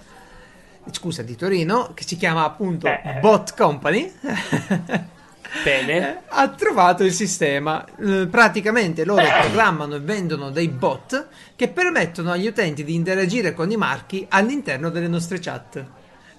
scusa, 0.90 1.22
di 1.22 1.36
Torino, 1.36 1.92
che 1.94 2.04
si 2.04 2.16
chiama 2.16 2.44
appunto 2.44 2.86
Eh. 2.86 3.18
Bot 3.20 3.54
Company, 3.54 4.12
Bene. 5.62 6.22
ha 6.26 6.48
trovato 6.48 7.04
il 7.04 7.12
sistema. 7.12 7.84
Eh, 7.98 8.26
Praticamente 8.26 9.04
loro 9.04 9.22
programmano 9.40 9.96
e 9.96 10.00
vendono 10.00 10.50
dei 10.50 10.68
bot 10.68 11.28
che 11.54 11.68
permettono 11.68 12.32
agli 12.32 12.46
utenti 12.46 12.82
di 12.84 12.94
interagire 12.94 13.54
con 13.54 13.70
i 13.70 13.76
marchi 13.76 14.26
all'interno 14.28 14.90
delle 14.90 15.08
nostre 15.08 15.38
chat. 15.38 15.84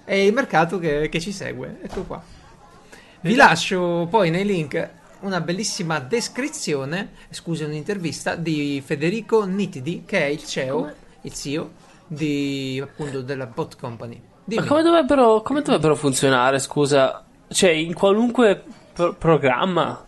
È 0.04 0.14
il 0.14 0.32
mercato 0.32 0.78
che, 0.78 1.08
che 1.08 1.20
ci 1.20 1.32
segue. 1.32 1.78
Ecco 1.82 2.02
qua. 2.02 2.22
Vi 3.20 3.34
lascio 3.34 4.06
poi 4.10 4.30
nei 4.30 4.44
link 4.44 4.88
una 5.20 5.40
bellissima 5.40 5.98
descrizione, 5.98 7.10
scusa, 7.30 7.64
un'intervista 7.64 8.34
di 8.36 8.82
Federico 8.84 9.44
Nitidi, 9.44 10.04
che 10.06 10.20
è 10.20 10.26
il 10.26 10.44
CEO, 10.44 10.92
il 11.22 11.32
CEO 11.32 11.70
di, 12.06 12.80
appunto, 12.82 13.22
della 13.22 13.46
Bot 13.46 13.76
Company. 13.76 14.20
Dimmi. 14.44 14.62
Ma 14.62 14.68
come 14.68 14.82
dovrebbero, 14.82 15.42
come 15.42 15.62
dovrebbero 15.62 15.96
funzionare, 15.96 16.58
scusa? 16.58 17.24
Cioè, 17.48 17.70
in 17.70 17.94
qualunque 17.94 18.64
pro- 18.96 19.12
programma? 19.14 20.04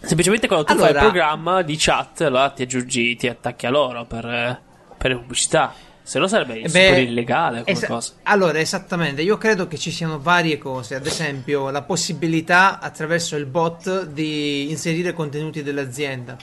Semplicemente 0.00 0.46
quando 0.46 0.66
tu 0.66 0.74
fai 0.74 0.82
il 0.90 0.96
Allora- 0.96 1.00
programma 1.10 1.62
di 1.62 1.76
chat, 1.78 2.20
allora 2.22 2.50
ti 2.50 2.62
aggiungi, 2.62 3.16
ti 3.16 3.28
attacchi 3.28 3.66
a 3.66 3.70
loro 3.70 4.04
per, 4.04 4.60
per 4.98 5.10
le 5.10 5.16
pubblicità. 5.16 5.72
Se 6.02 6.18
no 6.20 6.28
sarebbe 6.28 6.60
Eh 6.60 6.68
super 6.68 6.92
beh, 6.92 7.00
illegale 7.00 7.58
come 7.60 7.70
esa- 7.72 7.86
cosa. 7.88 8.12
Allora, 8.24 8.58
esattamente, 8.60 9.22
io 9.22 9.36
credo 9.38 9.66
che 9.66 9.76
ci 9.78 9.90
siano 9.90 10.20
varie 10.20 10.58
cose, 10.58 10.94
ad 10.94 11.04
esempio 11.06 11.70
la 11.70 11.82
possibilità 11.82 12.78
attraverso 12.78 13.34
il 13.36 13.46
bot 13.46 14.04
di 14.04 14.70
inserire 14.70 15.12
contenuti 15.12 15.62
dell'azienda. 15.64 16.36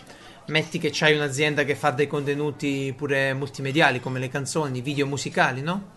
Metti 0.47 0.79
che 0.79 0.89
c'hai 0.91 1.15
un'azienda 1.15 1.63
che 1.63 1.75
fa 1.75 1.91
dei 1.91 2.07
contenuti 2.07 2.93
pure 2.97 3.33
multimediali 3.33 4.01
come 4.01 4.19
le 4.19 4.27
canzoni, 4.27 4.81
video 4.81 5.05
musicali, 5.05 5.61
no? 5.61 5.91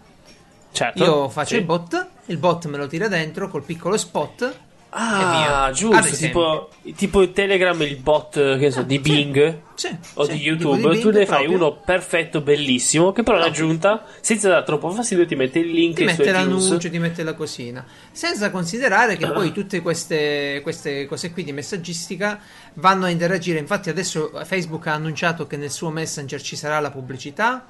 Certo. 0.70 1.02
Io 1.02 1.28
faccio 1.28 1.54
sì. 1.54 1.56
il 1.56 1.64
bot, 1.64 2.06
il 2.26 2.36
bot 2.36 2.66
me 2.66 2.76
lo 2.76 2.86
tira 2.86 3.08
dentro 3.08 3.48
col 3.48 3.64
piccolo 3.64 3.96
spot. 3.96 4.58
Ah, 4.90 5.70
giusto, 5.74 6.06
esempio. 6.06 6.68
tipo, 6.82 6.94
tipo 6.96 7.30
Telegram, 7.32 7.80
il 7.82 7.96
bot, 7.96 8.58
che 8.58 8.70
so, 8.70 8.82
di. 8.82 8.98
Bing 8.98 9.60
Sì, 9.74 9.94
o 10.14 10.24
sì, 10.24 10.32
di 10.32 10.38
YouTube, 10.40 10.88
Bing 10.88 11.00
tu 11.02 11.10
ne 11.10 11.26
fai 11.26 11.44
proprio. 11.44 11.56
uno 11.56 11.76
perfetto, 11.84 12.40
bellissimo, 12.40 13.12
che 13.12 13.22
però 13.22 13.36
in 13.36 13.42
aggiunta, 13.42 14.04
senza 14.20 14.48
dar 14.48 14.62
troppo 14.64 14.88
fastidio, 14.90 15.26
ti 15.26 15.34
mette 15.34 15.58
il 15.58 15.70
link 15.70 15.96
ti 15.96 16.04
mette 16.04 16.30
l'annuncio, 16.30 16.78
ti 16.78 16.98
mette 16.98 17.22
la 17.24 17.34
cosina. 17.34 17.84
Senza 18.10 18.50
considerare 18.50 19.16
che 19.18 19.30
poi 19.30 19.52
tutte 19.52 19.82
queste, 19.82 20.60
queste 20.62 21.04
cose 21.06 21.30
qui 21.30 21.44
di 21.44 21.52
messaggistica 21.52 22.40
vanno 22.74 23.04
a 23.04 23.10
interagire. 23.10 23.58
Infatti, 23.58 23.90
adesso 23.90 24.30
Facebook 24.44 24.86
ha 24.86 24.94
annunciato 24.94 25.46
che 25.46 25.58
nel 25.58 25.70
suo 25.70 25.90
Messenger 25.90 26.40
ci 26.40 26.56
sarà 26.56 26.80
la 26.80 26.90
pubblicità 26.90 27.66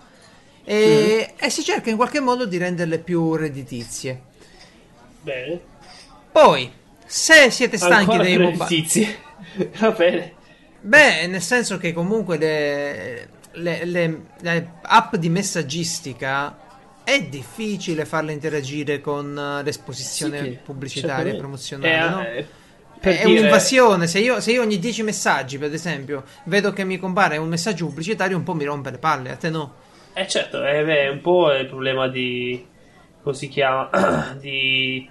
e, 0.64 1.33
Mm. 1.33 1.45
e 1.45 1.51
si 1.51 1.62
cerca 1.64 1.91
in 1.91 1.97
qualche 1.97 2.21
modo 2.21 2.45
di 2.47 2.57
renderle 2.57 2.99
più 2.99 3.35
redditizie. 3.35 4.21
Bene. 5.23 5.61
Poi, 6.31 6.71
se 7.07 7.51
siete 7.51 7.77
stanchi 7.79 8.16
Ancora 8.19 8.23
dei 8.23 8.38
mobile. 8.38 9.19
Va 9.79 9.90
bene. 9.92 10.35
Beh, 10.81 11.27
nel 11.27 11.42
senso 11.42 11.79
che 11.79 11.92
comunque 11.92 12.37
le, 12.37 13.29
le- 13.53 13.85
le- 13.85 14.21
le 14.40 14.73
app 14.83 15.16
di 15.16 15.29
messaggistica 15.29 16.57
è 17.03 17.23
difficile 17.23 18.05
farle 18.05 18.33
interagire 18.33 19.01
con 19.01 19.37
eh, 19.38 19.62
l'esposizione 19.62 20.38
Sì 20.38 20.59
pubblicitaria 20.62 21.33
e 21.33 21.35
promozionale, 21.37 21.95
Eh, 21.95 22.09
no? 22.09 22.23
eh, 22.23 22.47
per 23.01 23.16
è 23.16 23.25
dire- 23.25 23.38
un'invasione. 23.40 24.07
Se 24.07 24.19
io, 24.19 24.40
se 24.40 24.53
io 24.53 24.62
ogni 24.62 24.79
10 24.79 25.03
messaggi, 25.03 25.59
per 25.59 25.73
esempio, 25.73 26.25
vedo 26.45 26.73
che 26.73 26.85
mi 26.85 26.99
compare 26.99 27.37
un 27.37 27.49
messaggio 27.49 27.87
pubblicitario, 27.87 28.37
un 28.37 28.42
po' 28.42 28.55
mi 28.55 28.64
rompe 28.64 28.90
le 28.90 28.99
palle. 28.99 29.31
A 29.33 29.37
te 29.37 29.51
no? 29.51 29.75
Eh 30.12 30.27
certo, 30.29 30.61
beh, 30.61 31.03
è 31.05 31.09
un 31.09 31.21
po' 31.21 31.53
il 31.53 31.66
problema 31.66 32.09
di... 32.09 32.66
come 33.23 33.35
si 33.35 33.49
chiama? 33.49 33.90
di 34.40 35.09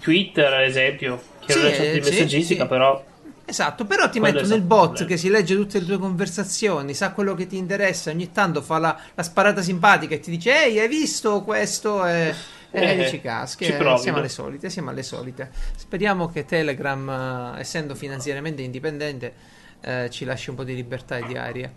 Twitter, 0.00 0.52
ad 0.52 0.62
esempio, 0.62 1.22
che 1.44 1.52
Sì, 1.52 1.58
è 1.58 1.74
certo 1.74 1.82
di 1.82 1.98
eh, 1.98 2.02
sì, 2.02 2.10
messaggistica, 2.10 2.62
sì. 2.62 2.68
però... 2.68 3.04
Esatto, 3.44 3.84
però 3.84 4.08
ti 4.08 4.20
Quello 4.20 4.34
metto 4.34 4.48
nel 4.48 4.62
bot 4.62 5.04
che 5.06 5.16
si 5.16 5.28
legge 5.28 5.56
tutte 5.56 5.80
le 5.80 5.84
tue 5.84 5.98
conversazioni, 5.98 6.94
sa 6.94 7.10
quello 7.10 7.34
che 7.34 7.48
ti 7.48 7.56
interessa, 7.56 8.10
ogni 8.10 8.30
tanto 8.30 8.62
fa 8.62 8.78
la, 8.78 8.96
la 9.12 9.22
sparata 9.24 9.60
simpatica 9.60 10.14
e 10.14 10.20
ti 10.20 10.30
dice 10.30 10.66
ehi 10.66 10.78
hai 10.78 10.86
visto 10.86 11.42
questo 11.42 12.06
e, 12.06 12.32
e 12.70 12.80
Eh, 12.80 12.96
dici 12.96 13.20
caschi, 13.20 13.64
ci 13.64 13.72
eh, 13.72 13.98
siamo 13.98 14.18
alle 14.18 14.28
solite, 14.28 14.70
siamo 14.70 14.90
alle 14.90 15.02
solite. 15.02 15.50
Speriamo 15.74 16.28
che 16.28 16.44
Telegram, 16.44 17.54
eh, 17.56 17.60
essendo 17.60 17.96
finanziariamente 17.96 18.62
indipendente, 18.62 19.34
eh, 19.80 20.08
ci 20.10 20.24
lasci 20.24 20.50
un 20.50 20.56
po' 20.56 20.62
di 20.62 20.76
libertà 20.76 21.16
e 21.16 21.24
di 21.26 21.36
aria. 21.36 21.72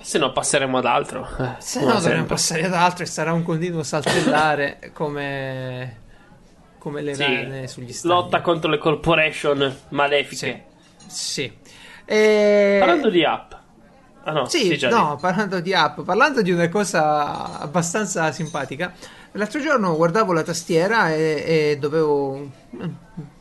Se 0.00 0.16
no 0.16 0.32
passeremo 0.32 0.78
ad 0.78 0.86
altro. 0.86 1.28
Se 1.58 1.80
no 1.80 1.86
dovremo 1.86 2.00
sempre. 2.00 2.24
passare 2.24 2.64
ad 2.64 2.72
altro 2.72 3.04
e 3.04 3.06
sarà 3.06 3.34
un 3.34 3.42
continuo 3.42 3.82
saltellare 3.82 4.90
come, 4.94 6.04
come 6.86 7.02
le 7.02 7.14
Sì, 7.16 7.24
rane 7.24 7.66
sugli 7.66 7.92
stagni. 7.92 8.14
Lotta 8.14 8.40
contro 8.42 8.70
le 8.70 8.78
corporation 8.78 9.76
malefiche. 9.88 10.66
Sì. 11.08 11.52
E... 12.04 12.76
Parlando 12.78 13.10
di 13.10 13.24
app. 13.24 13.52
Ah 14.22 14.30
no, 14.30 14.46
Sì, 14.46 14.76
sì, 14.78 14.86
no, 14.86 15.18
parlando 15.20 15.58
di 15.58 15.74
app, 15.74 16.02
parlando 16.02 16.42
di 16.42 16.52
una 16.52 16.68
cosa 16.68 17.58
abbastanza 17.58 18.30
simpatica. 18.30 18.92
L'altro 19.32 19.60
giorno 19.60 19.96
guardavo 19.96 20.32
la 20.32 20.44
tastiera 20.44 21.12
e, 21.12 21.42
e 21.72 21.78
dovevo. 21.80 22.50
eh, 22.80 22.90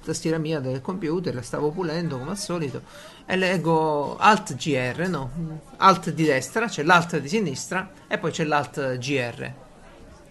tastiera 0.04 0.40
mia 0.40 0.60
del 0.60 0.82
computer, 0.82 1.36
la 1.36 1.44
stavo 1.44 1.70
pulendo 1.70 2.18
come 2.18 2.32
al 2.32 2.40
solito. 2.40 2.82
E 3.28 3.36
leggo 3.36 4.18
Alt 4.18 4.56
GR, 4.56 5.08
no? 5.08 5.62
Alt 5.78 6.10
di 6.10 6.26
destra, 6.26 6.66
c'è 6.68 6.82
l'Alt 6.82 7.20
di 7.20 7.30
sinistra 7.30 7.92
e 8.08 8.18
poi 8.18 8.32
c'è 8.32 8.44
l'Alt 8.44 8.98
GR. 8.98 9.52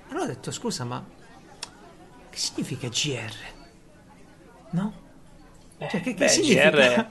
Allora 0.08 0.24
ho 0.24 0.26
detto, 0.26 0.50
scusa, 0.50 0.82
ma 0.84 1.02
che 2.34 2.40
significa 2.40 2.88
GR? 2.88 3.32
No? 4.70 4.92
detto. 5.78 5.90
Cioè, 5.90 6.00
che, 6.00 6.14
che 6.14 6.24
Beh, 6.24 6.28
significa? 6.28 6.70
GR, 6.70 7.06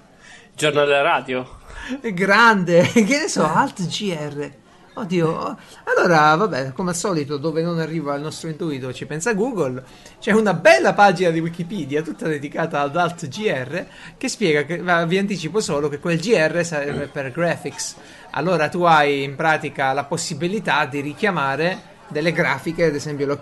giornale 0.53 1.01
radio. 1.01 1.57
Grande, 2.01 2.81
che 2.91 3.03
ne 3.03 3.27
so, 3.29 3.45
Alt 3.45 3.85
GR. 3.87 4.51
Oddio, 4.95 5.57
allora 5.85 6.35
vabbè, 6.35 6.73
come 6.73 6.91
al 6.91 6.95
solito, 6.95 7.37
dove 7.37 7.63
non 7.63 7.79
arriva 7.79 8.13
il 8.13 8.21
nostro 8.21 8.49
intuito 8.49 8.93
ci 8.93 9.07
pensa 9.07 9.33
Google. 9.33 9.83
C'è 10.19 10.33
una 10.33 10.53
bella 10.53 10.93
pagina 10.93 11.31
di 11.31 11.39
Wikipedia, 11.39 12.03
tutta 12.03 12.27
dedicata 12.27 12.81
ad 12.81 12.95
Alt 12.95 13.27
GR, 13.27 13.85
che 14.17 14.27
spiega 14.27 14.65
che 14.65 14.77
va- 14.77 15.05
vi 15.05 15.17
anticipo 15.17 15.61
solo 15.61 15.89
che 15.89 15.99
quel 15.99 16.19
GR 16.19 16.63
serve 16.63 17.07
per 17.07 17.31
graphics. 17.31 17.95
Allora 18.31 18.69
tu 18.69 18.83
hai 18.83 19.23
in 19.23 19.35
pratica 19.35 19.93
la 19.93 20.03
possibilità 20.03 20.85
di 20.85 20.99
richiamare 20.99 21.91
delle 22.09 22.31
grafiche, 22.31 22.85
ad 22.85 22.95
esempio 22.95 23.25
lo 23.25 23.39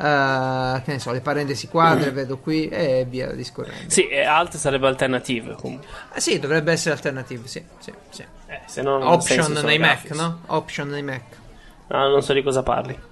eh, 0.00 0.82
che 0.84 0.92
ne 0.92 0.98
so, 0.98 1.12
le 1.12 1.20
parentesi 1.20 1.68
quadre, 1.68 2.10
vedo 2.10 2.38
qui, 2.38 2.68
e 2.68 3.06
via 3.08 3.32
discorrendo. 3.32 3.90
Sì, 3.90 4.08
e 4.08 4.22
alt 4.24 4.56
sarebbe 4.56 4.86
alternative 4.86 5.54
comunque. 5.54 5.86
Ah, 6.12 6.20
sì, 6.20 6.38
dovrebbe 6.38 6.72
essere 6.72 6.94
alternativo, 6.94 7.46
sì, 7.46 7.62
sì, 7.78 7.92
sì. 8.08 8.24
Eh, 8.46 8.60
se 8.66 8.82
no 8.82 8.98
non 8.98 9.08
Option 9.08 9.52
nei 9.64 9.78
Mac, 9.78 10.02
graphics. 10.02 10.16
no? 10.18 10.40
Option 10.46 10.88
nei 10.88 11.02
Mac. 11.02 11.22
No, 11.88 12.08
non 12.08 12.22
so 12.22 12.32
di 12.32 12.42
cosa 12.42 12.62
parli. 12.62 12.98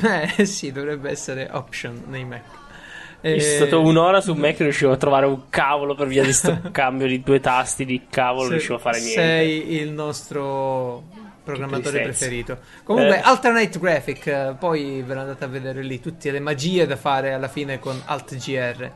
Eh 0.00 0.44
sì, 0.46 0.70
dovrebbe 0.70 1.10
essere 1.10 1.48
option 1.50 2.04
nei 2.06 2.24
Mac. 2.24 2.42
Io 3.22 3.34
Eh, 3.34 3.40
stato 3.40 3.80
un'ora 3.80 4.20
su 4.20 4.32
Mac 4.34 4.60
e 4.60 4.62
riuscivo 4.62 4.92
a 4.92 4.96
trovare 4.96 5.26
un 5.26 5.48
cavolo 5.48 5.96
per 5.96 6.06
via 6.06 6.22
di 6.22 6.32
sto 6.32 6.56
cambio 6.70 7.08
di 7.08 7.20
due 7.20 7.40
tasti 7.40 7.84
di 7.84 8.06
cavolo, 8.08 8.44
se- 8.44 8.50
riuscivo 8.50 8.76
a 8.76 8.78
fare 8.78 8.98
niente. 9.00 9.20
Sei 9.20 9.72
il 9.80 9.90
nostro 9.90 11.02
programmatore 11.52 12.02
preferito. 12.02 12.58
Comunque, 12.84 13.16
Eh. 13.18 13.22
Alternate 13.24 13.78
Graphic, 13.78 14.26
eh, 14.26 14.54
poi 14.58 15.02
ve 15.06 15.14
l'andate 15.14 15.44
a 15.44 15.48
vedere 15.48 15.82
lì 15.82 16.00
tutte 16.00 16.30
le 16.30 16.40
magie 16.40 16.86
da 16.86 16.96
fare 16.96 17.32
alla 17.32 17.48
fine 17.48 17.78
con 17.78 18.00
Alt 18.04 18.36
GR. 18.36 18.90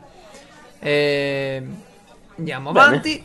E... 0.79 1.63
Andiamo 2.37 2.71
Bene. 2.71 2.85
avanti. 2.85 3.23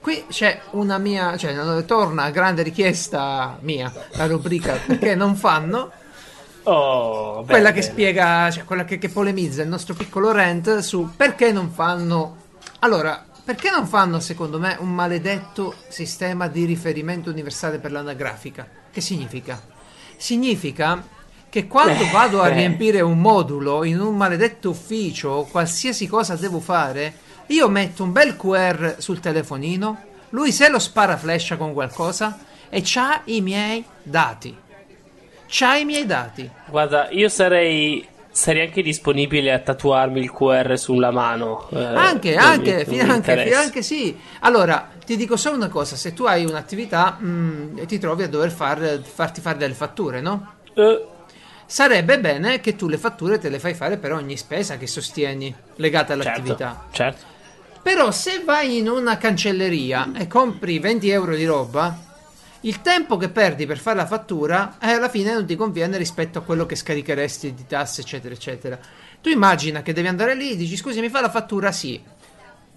Qui 0.00 0.24
c'è 0.30 0.60
una 0.70 0.96
mia, 0.96 1.36
cioè 1.36 1.84
torna 1.84 2.30
grande 2.30 2.62
richiesta 2.62 3.58
mia, 3.60 3.92
la 4.12 4.26
rubrica 4.26 4.78
perché 4.86 5.14
non 5.14 5.36
fanno. 5.36 5.92
Oh, 6.64 7.42
quella 7.44 7.72
che 7.72 7.80
bene. 7.80 7.90
spiega, 7.90 8.50
cioè 8.50 8.64
quella 8.64 8.84
che, 8.84 8.98
che 8.98 9.08
polemizza 9.08 9.62
il 9.62 9.68
nostro 9.68 9.94
piccolo 9.94 10.30
rant 10.30 10.78
su 10.80 11.08
perché 11.16 11.52
non 11.52 11.70
fanno. 11.70 12.36
Allora, 12.80 13.24
perché 13.50 13.68
non 13.70 13.88
fanno, 13.88 14.20
secondo 14.20 14.60
me, 14.60 14.76
un 14.78 14.94
maledetto 14.94 15.74
sistema 15.88 16.46
di 16.46 16.64
riferimento 16.66 17.30
universale 17.30 17.80
per 17.80 17.90
l'anagrafica? 17.90 18.64
Che 18.92 19.00
significa? 19.00 19.60
Significa 20.16 21.04
che 21.48 21.66
quando 21.66 22.04
Eh, 22.04 22.10
vado 22.12 22.42
a 22.42 22.48
eh. 22.48 22.54
riempire 22.54 23.00
un 23.00 23.18
modulo 23.18 23.82
in 23.82 23.98
un 23.98 24.16
maledetto 24.16 24.70
ufficio, 24.70 25.48
qualsiasi 25.50 26.06
cosa 26.06 26.36
devo 26.36 26.60
fare, 26.60 27.12
io 27.46 27.68
metto 27.68 28.04
un 28.04 28.12
bel 28.12 28.36
QR 28.36 28.94
sul 28.98 29.18
telefonino, 29.18 30.00
lui 30.28 30.52
se 30.52 30.68
lo 30.68 30.78
spara 30.78 31.16
flash 31.16 31.56
con 31.58 31.72
qualcosa 31.72 32.38
e 32.68 32.82
c'ha 32.84 33.22
i 33.24 33.40
miei 33.40 33.84
dati. 34.00 34.56
C'ha 35.48 35.74
i 35.74 35.84
miei 35.84 36.06
dati. 36.06 36.48
Guarda, 36.68 37.10
io 37.10 37.28
sarei 37.28 38.06
sarei 38.30 38.66
anche 38.66 38.82
disponibile 38.82 39.52
a 39.52 39.58
tatuarmi 39.58 40.20
il 40.20 40.30
QR 40.30 40.78
sulla 40.78 41.10
mano. 41.10 41.68
eh, 41.70 41.76
Anche, 41.84 42.36
anche, 42.36 42.84
mi- 42.86 42.98
interessa. 43.14 43.42
finanche 43.42 43.82
sì. 43.82 44.18
Allora, 44.40 44.88
ti 45.04 45.16
dico 45.16 45.36
solo 45.36 45.56
una 45.56 45.68
cosa: 45.68 45.96
se 45.96 46.12
tu 46.12 46.24
hai 46.24 46.44
un'attività 46.44 47.18
mm, 47.20 47.78
e 47.78 47.86
ti 47.86 47.98
trovi 47.98 48.22
a 48.22 48.28
dover 48.28 48.50
far- 48.50 49.00
farti 49.02 49.40
fare 49.40 49.58
delle 49.58 49.74
fatture, 49.74 50.20
no? 50.20 50.54
Eh, 50.74 51.06
Sarebbe 51.66 52.18
bene 52.18 52.60
che 52.60 52.74
tu 52.74 52.88
le 52.88 52.98
fatture 52.98 53.38
te 53.38 53.48
le 53.48 53.60
fai 53.60 53.74
fare 53.74 53.96
per 53.96 54.12
ogni 54.12 54.36
spesa 54.36 54.76
che 54.76 54.88
sostieni 54.88 55.54
legata 55.76 56.14
certo, 56.14 56.28
all'attività. 56.28 56.84
certo. 56.90 57.24
Però 57.82 58.10
se 58.10 58.42
vai 58.44 58.78
in 58.78 58.88
una 58.88 59.16
cancelleria 59.16 60.10
e 60.16 60.26
compri 60.26 60.80
20 60.80 61.08
euro 61.10 61.36
di 61.36 61.44
roba, 61.46 61.96
il 62.62 62.82
tempo 62.82 63.16
che 63.16 63.30
perdi 63.30 63.64
per 63.64 63.78
fare 63.78 63.96
la 63.96 64.06
fattura 64.06 64.76
eh, 64.80 64.90
alla 64.90 65.08
fine 65.08 65.32
non 65.32 65.46
ti 65.46 65.56
conviene 65.56 65.96
rispetto 65.96 66.38
a 66.38 66.42
quello 66.42 66.66
che 66.66 66.76
scaricheresti 66.76 67.54
di 67.54 67.66
tasse, 67.66 68.02
eccetera, 68.02 68.34
eccetera. 68.34 68.78
Tu 69.20 69.30
immagina 69.30 69.82
che 69.82 69.92
devi 69.92 70.08
andare 70.08 70.34
lì, 70.34 70.56
dici 70.56 70.76
scusi, 70.76 71.00
mi 71.00 71.08
fa 71.08 71.20
la 71.20 71.30
fattura? 71.30 71.72
Sì. 71.72 72.02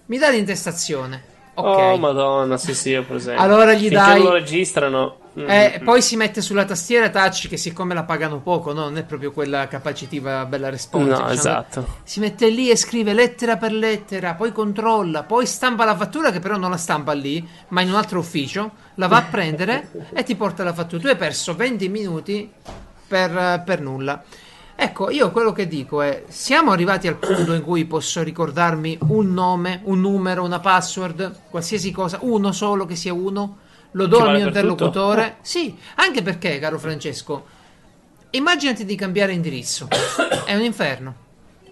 Mi 0.06 0.18
dà 0.18 0.30
l'intestazione. 0.30 1.33
Ok. 1.54 1.66
Oh, 1.66 1.96
madonna, 1.98 2.56
sì, 2.56 2.74
sì, 2.74 2.94
ho 2.94 3.04
presente. 3.04 3.40
Allora 3.40 3.72
gli 3.74 3.88
Finché 3.88 3.94
dai- 3.94 4.22
lo 4.22 4.32
registrano. 4.32 5.18
mm, 5.38 5.48
Eh, 5.48 5.78
mm, 5.80 5.84
poi 5.84 6.02
si 6.02 6.16
mette 6.16 6.40
sulla 6.40 6.64
tastiera 6.64 7.10
touch 7.10 7.48
che 7.48 7.56
siccome 7.56 7.94
la 7.94 8.02
pagano 8.02 8.40
poco, 8.40 8.72
no? 8.72 8.82
non 8.82 8.96
è 8.98 9.04
proprio 9.04 9.30
quella 9.30 9.68
capacitiva 9.68 10.44
bella 10.46 10.68
responsive. 10.68 11.10
No, 11.12 11.28
diciamo. 11.28 11.32
esatto. 11.32 11.86
Si 12.02 12.18
mette 12.20 12.48
lì 12.48 12.70
e 12.70 12.76
scrive 12.76 13.12
lettera 13.12 13.56
per 13.56 13.72
lettera, 13.72 14.34
poi 14.34 14.50
controlla, 14.52 15.22
poi 15.22 15.46
stampa 15.46 15.84
la 15.84 15.96
fattura 15.96 16.30
che 16.32 16.40
però 16.40 16.56
non 16.56 16.70
la 16.70 16.76
stampa 16.76 17.12
lì, 17.12 17.46
ma 17.68 17.82
in 17.82 17.88
un 17.90 17.94
altro 17.96 18.18
ufficio, 18.18 18.72
la 18.96 19.06
va 19.06 19.18
a 19.18 19.22
prendere 19.22 19.90
e 20.12 20.22
ti 20.24 20.34
porta 20.34 20.64
la 20.64 20.72
fattura. 20.72 21.00
Tu 21.02 21.06
hai 21.08 21.16
perso 21.16 21.54
20 21.54 21.88
minuti 21.88 22.50
per, 23.06 23.62
per 23.64 23.80
nulla. 23.80 24.22
Ecco, 24.76 25.08
io 25.10 25.30
quello 25.30 25.52
che 25.52 25.68
dico 25.68 26.02
è, 26.02 26.24
siamo 26.28 26.72
arrivati 26.72 27.06
al 27.06 27.16
punto 27.16 27.52
in 27.54 27.62
cui 27.62 27.84
posso 27.84 28.22
ricordarmi 28.22 28.98
un 29.02 29.32
nome, 29.32 29.80
un 29.84 30.00
numero, 30.00 30.42
una 30.42 30.58
password, 30.58 31.42
qualsiasi 31.48 31.92
cosa, 31.92 32.18
uno 32.22 32.50
solo 32.52 32.84
che 32.84 32.96
sia 32.96 33.12
uno, 33.12 33.58
lo 33.92 34.06
do 34.06 34.20
al 34.20 34.24
vale 34.24 34.38
mio 34.38 34.50
per 34.50 34.66
tutto? 34.66 34.94
interlocutore. 34.94 35.36
Sì, 35.42 35.76
anche 35.96 36.22
perché, 36.22 36.58
caro 36.58 36.78
Francesco, 36.78 37.46
immaginati 38.30 38.84
di 38.84 38.96
cambiare 38.96 39.32
indirizzo. 39.32 39.88
È 40.44 40.54
un 40.54 40.62
inferno. 40.62 41.14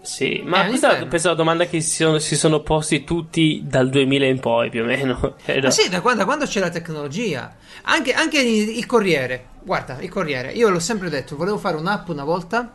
Sì, 0.01 0.43
ma 0.45 0.65
Eh, 0.65 0.69
questa 0.69 1.07
penso 1.07 1.29
la 1.29 1.35
domanda 1.35 1.67
che 1.67 1.81
si 1.81 1.97
sono, 2.03 2.19
si 2.19 2.37
sono 2.37 2.61
posti 2.61 3.05
tutti 3.05 3.62
dal 3.65 3.88
2000 3.88 4.27
in 4.27 4.41
poi, 4.41 4.71
più 4.71 4.83
o 4.83 4.85
meno. 4.85 5.37
Ma 5.61 5.71
sì, 5.71 5.88
da 5.88 6.01
quando, 6.01 6.21
da 6.21 6.27
quando 6.27 6.45
c'è 6.47 6.61
la 6.61 6.71
tecnologia. 6.71 7.55
Anche, 7.83 8.12
anche 8.12 8.41
il, 8.41 8.79
il 8.79 8.87
Corriere. 8.87 9.47
Guarda, 9.62 9.99
il 10.01 10.09
Corriere. 10.09 10.53
Io 10.53 10.69
l'ho 10.71 10.81
sempre 10.81 11.09
detto, 11.09 11.37
volevo 11.37 11.59
fare 11.59 11.77
un'app 11.77 12.09
una 12.09 12.25
volta 12.25 12.73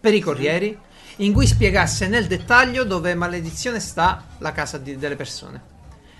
per 0.00 0.14
i 0.14 0.20
corrieri 0.20 0.76
in 1.16 1.32
cui 1.32 1.46
spiegasse 1.46 2.06
nel 2.06 2.26
dettaglio 2.26 2.84
dove 2.84 3.14
maledizione 3.14 3.80
sta 3.80 4.24
la 4.38 4.52
casa 4.52 4.78
di- 4.78 4.96
delle 4.96 5.16
persone. 5.16 5.60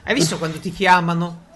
Hai 0.05 0.15
visto 0.15 0.39
quando 0.39 0.59
ti 0.59 0.73
chiamano? 0.73 1.47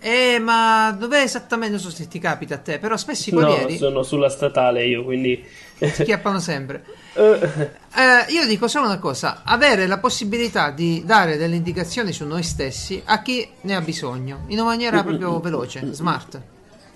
Eh, 0.00 0.38
ma 0.38 0.94
dov'è 0.96 1.22
esattamente? 1.22 1.74
Non 1.74 1.82
so 1.82 1.90
se 1.90 2.06
ti 2.06 2.20
capita 2.20 2.54
a 2.54 2.58
te, 2.58 2.78
però 2.78 2.96
spesso 2.96 3.30
i 3.30 3.32
No, 3.32 3.40
corrieri 3.40 3.76
sono 3.76 4.04
sulla 4.04 4.28
statale 4.28 4.86
io, 4.86 5.02
quindi... 5.02 5.44
ti 5.78 6.04
chiappano 6.04 6.38
sempre. 6.40 6.84
Eh, 7.18 7.70
Eh, 7.96 8.32
io 8.32 8.46
dico 8.46 8.68
solo 8.68 8.84
una 8.86 8.98
cosa: 9.00 9.42
avere 9.42 9.88
la 9.88 9.98
possibilità 9.98 10.70
di 10.70 11.02
dare 11.04 11.36
delle 11.36 11.56
indicazioni 11.56 12.12
su 12.12 12.24
noi 12.26 12.44
stessi 12.44 13.02
a 13.04 13.22
chi 13.22 13.48
ne 13.62 13.74
ha 13.74 13.80
bisogno 13.80 14.44
in 14.48 14.58
una 14.60 14.68
maniera 14.68 15.02
proprio 15.02 15.40
veloce, 15.40 15.92
smart. 15.94 16.40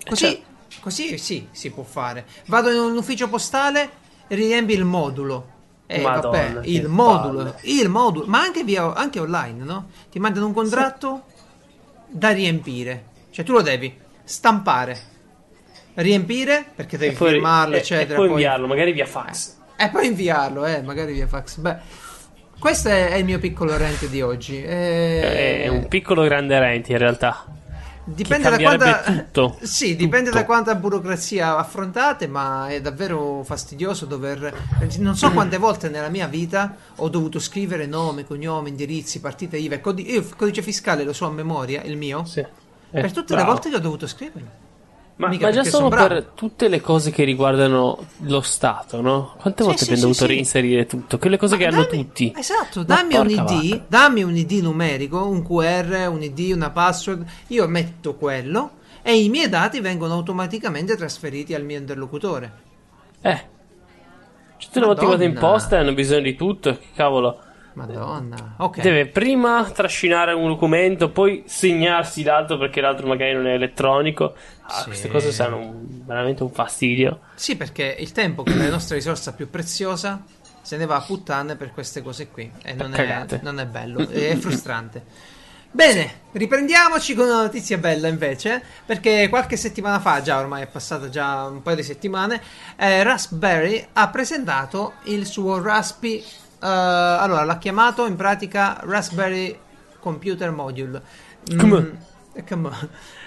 Così, 0.07 0.25
Certo. 0.27 0.41
così 0.79 1.17
sì, 1.17 1.47
si 1.51 1.71
può 1.71 1.83
fare. 1.83 2.25
Vado 2.45 2.69
in 2.71 2.77
un 2.79 2.95
ufficio 2.95 3.27
postale, 3.27 3.89
riempi 4.33 4.73
il 4.73 4.83
modulo. 4.85 5.51
Eh, 5.85 6.01
Madonna, 6.01 6.37
vabbè, 6.53 6.59
il 6.67 6.87
modulo, 6.87 7.37
palle. 7.43 7.55
il 7.63 7.89
modulo, 7.89 8.25
ma 8.27 8.39
anche, 8.41 8.63
via, 8.63 8.93
anche 8.93 9.19
online, 9.19 9.63
no? 9.63 9.89
Ti 10.09 10.17
mandano 10.19 10.47
un 10.47 10.53
contratto 10.53 11.23
da 12.07 12.29
riempire, 12.31 13.03
cioè 13.31 13.43
tu 13.45 13.51
lo 13.51 13.61
devi 13.61 13.95
stampare, 14.23 14.97
riempire 15.95 16.65
perché 16.75 16.97
devi 16.97 17.13
e 17.13 17.17
poi, 17.17 17.31
firmarlo, 17.33 17.75
e- 17.75 17.79
eccetera. 17.79 18.13
E 18.13 18.15
poi 18.15 18.29
inviarlo, 18.29 18.67
magari 18.67 18.91
via 18.93 19.05
fax. 19.05 19.55
E 19.75 19.89
poi 19.89 20.07
inviarlo, 20.07 20.65
eh, 20.65 20.81
magari 20.81 21.13
via 21.13 21.27
fax. 21.27 21.57
Beh, 21.57 21.75
questo 22.57 22.89
è, 22.89 23.09
è 23.09 23.15
il 23.15 23.25
mio 23.25 23.39
piccolo 23.39 23.77
rant 23.77 24.07
di 24.07 24.21
oggi. 24.21 24.63
Eh, 24.63 25.63
È 25.63 25.67
un 25.67 25.87
piccolo 25.87 26.23
grande 26.23 26.57
rent 26.59 26.89
in 26.89 26.97
realtà. 26.97 27.45
Dipende 28.03 28.49
da 28.49 28.57
quanta. 28.57 29.01
tutto, 29.01 29.57
Sì, 29.63 29.95
dipende 29.95 30.29
da 30.29 30.45
quanta 30.45 30.75
burocrazia 30.75 31.57
affrontate, 31.57 32.27
ma 32.27 32.67
è 32.69 32.81
davvero 32.81 33.43
fastidioso 33.43 34.05
dover. 34.05 34.53
Non 34.99 35.15
so 35.15 35.31
quante 35.31 35.57
volte 35.59 35.89
nella 35.89 36.09
mia 36.09 36.27
vita 36.27 36.75
ho 36.97 37.09
dovuto 37.09 37.39
scrivere 37.39 37.85
nome, 37.85 38.25
cognome, 38.25 38.69
indirizzi, 38.69 39.19
partita 39.19 39.57
IVA. 39.57 39.79
codi- 39.79 40.09
Io 40.11 40.19
il 40.19 40.35
codice 40.35 40.61
fiscale 40.61 41.03
lo 41.03 41.13
so 41.13 41.25
a 41.27 41.31
memoria, 41.31 41.81
il 41.83 41.97
mio. 41.97 42.25
Sì. 42.25 42.45
Per 42.89 43.05
Eh, 43.05 43.11
tutte 43.11 43.33
le 43.33 43.41
bravo. 43.41 43.51
volte 43.53 43.69
che 43.69 43.75
ho 43.75 43.79
dovuto 43.79 44.05
scriverlo. 44.07 44.47
Ma, 45.15 45.27
ma 45.27 45.51
già 45.51 45.63
solo 45.63 45.89
per 45.89 46.31
tutte 46.33 46.67
le 46.67 46.81
cose 46.81 47.11
che 47.11 47.23
riguardano 47.23 47.99
lo 48.21 48.41
Stato, 48.41 48.99
no? 48.99 49.35
Quante 49.37 49.61
Sì, 49.61 49.67
volte 49.69 49.85
sì, 49.85 49.91
abbiamo 49.91 50.11
sì, 50.11 50.19
dovuto 50.19 50.25
reinserire 50.25 50.85
tutto? 50.87 51.17
Quelle 51.19 51.37
cose 51.37 51.55
che 51.55 51.67
Ma 51.69 51.75
hanno 51.75 51.85
dammi- 51.85 52.05
tutti. 52.05 52.33
Esatto, 52.35 52.83
dammi 52.83 53.15
un 53.15 53.29
ID, 53.29 53.83
dammi 53.87 54.23
un 54.23 54.35
ID 54.35 54.51
numerico, 54.53 55.25
un 55.27 55.43
QR, 55.43 56.07
un 56.09 56.23
ID, 56.23 56.51
una 56.55 56.71
password. 56.71 57.25
Io 57.47 57.67
metto 57.67 58.15
quello 58.15 58.71
e 59.03 59.21
i 59.21 59.29
miei 59.29 59.49
dati 59.49 59.79
vengono 59.81 60.13
automaticamente 60.13 60.95
trasferiti 60.97 61.53
al 61.53 61.63
mio 61.63 61.77
interlocutore. 61.77 62.53
Eh. 63.21 63.51
Cioè, 64.57 64.65
tutte 64.65 64.79
le 64.79 64.85
volte 64.87 65.01
che 65.01 65.07
vado 65.07 65.23
in 65.23 65.33
posta 65.33 65.75
e 65.75 65.79
hanno 65.79 65.93
bisogno 65.93 66.21
di 66.21 66.35
tutto. 66.35 66.71
Che 66.75 66.87
cavolo. 66.95 67.39
Madonna. 67.73 68.55
Ok. 68.57 68.81
Deve 68.81 69.07
prima 69.07 69.69
trascinare 69.73 70.33
un 70.33 70.47
documento, 70.47 71.09
poi 71.09 71.43
segnarsi 71.45 72.23
l'altro 72.23 72.57
perché 72.57 72.81
l'altro 72.81 73.07
magari 73.07 73.33
non 73.33 73.47
è 73.47 73.53
elettronico. 73.53 74.33
Ah, 74.63 74.79
Sì. 74.79 74.85
Queste 74.85 75.07
cose 75.09 75.31
saranno 75.31 75.57
un- 75.57 76.01
veramente 76.05 76.43
un 76.43 76.51
fastidio. 76.51 77.19
Sì, 77.35 77.55
perché 77.55 77.95
il 77.99 78.11
tempo, 78.11 78.43
che 78.43 78.53
è 78.53 78.55
la 78.57 78.69
nostra 78.69 78.95
risorsa 78.95 79.33
più 79.33 79.49
preziosa, 79.49 80.21
se 80.61 80.77
ne 80.77 80.85
va 80.85 80.95
a 80.95 81.01
puttane 81.01 81.55
per 81.55 81.71
queste 81.73 82.01
cose 82.01 82.27
qui. 82.29 82.49
E 82.63 82.73
non 82.73 82.93
è, 82.93 83.25
non 83.41 83.59
è 83.59 83.65
bello, 83.65 84.07
è 84.07 84.35
frustrante. 84.35 85.31
Bene, 85.75 86.19
riprendiamoci 86.33 87.15
con 87.15 87.25
una 87.25 87.41
notizia 87.41 87.79
bella 87.79 88.07
invece, 88.07 88.61
perché 88.85 89.27
qualche 89.27 89.57
settimana 89.57 89.99
fa, 89.99 90.21
già 90.21 90.37
ormai 90.37 90.61
è 90.61 90.67
passata 90.67 91.09
già 91.09 91.45
un 91.45 91.63
paio 91.63 91.77
di 91.77 91.81
settimane, 91.83 92.39
eh, 92.77 93.01
Raspberry 93.01 93.83
ha 93.93 94.07
presentato 94.09 94.93
il 95.05 95.25
suo 95.25 95.59
Raspi, 95.59 96.17
eh, 96.19 96.23
allora 96.67 97.43
l'ha 97.43 97.57
chiamato 97.57 98.05
in 98.05 98.15
pratica 98.15 98.79
Raspberry 98.83 99.57
Computer 99.99 100.51
Module. 100.51 101.01
Mm, 101.53 101.59
Come? 101.59 101.97
eh, 102.33 102.43
come. 102.43 102.69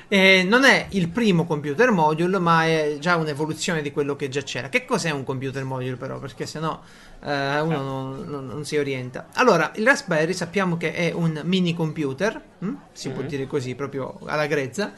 Eh, 0.09 0.45
non 0.45 0.65
è 0.65 0.87
il 0.91 1.09
primo 1.09 1.45
computer 1.47 1.91
module, 1.91 2.39
ma 2.39 2.65
è 2.65 2.97
già 3.01 3.17
un'evoluzione 3.17 3.83
di 3.83 3.91
quello 3.91 4.15
che 4.15 4.29
già 4.29 4.41
c'era. 4.43 4.69
Che 4.69 4.85
cos'è 4.85 5.11
un 5.11 5.25
computer 5.25 5.65
module, 5.65 5.97
però? 5.97 6.19
Perché 6.21 6.47
sennò 6.47 6.81
eh, 7.25 7.61
uno 7.61 7.83
non, 7.83 8.25
non- 8.27 8.47
non 8.47 8.65
si 8.65 8.77
orienta. 8.77 9.27
Allora, 9.35 9.73
il 9.75 9.85
Raspberry 9.85 10.33
sappiamo 10.33 10.77
che 10.77 10.93
è 10.93 11.11
un 11.13 11.41
mini 11.45 11.75
computer, 11.75 12.41
hm? 12.61 12.75
si 12.93 13.11
può 13.11 13.23
Mhm. 13.23 13.29
dire 13.29 13.47
così 13.49 13.75
proprio 13.75 14.19
alla 14.27 14.47
grezza. 14.47 14.93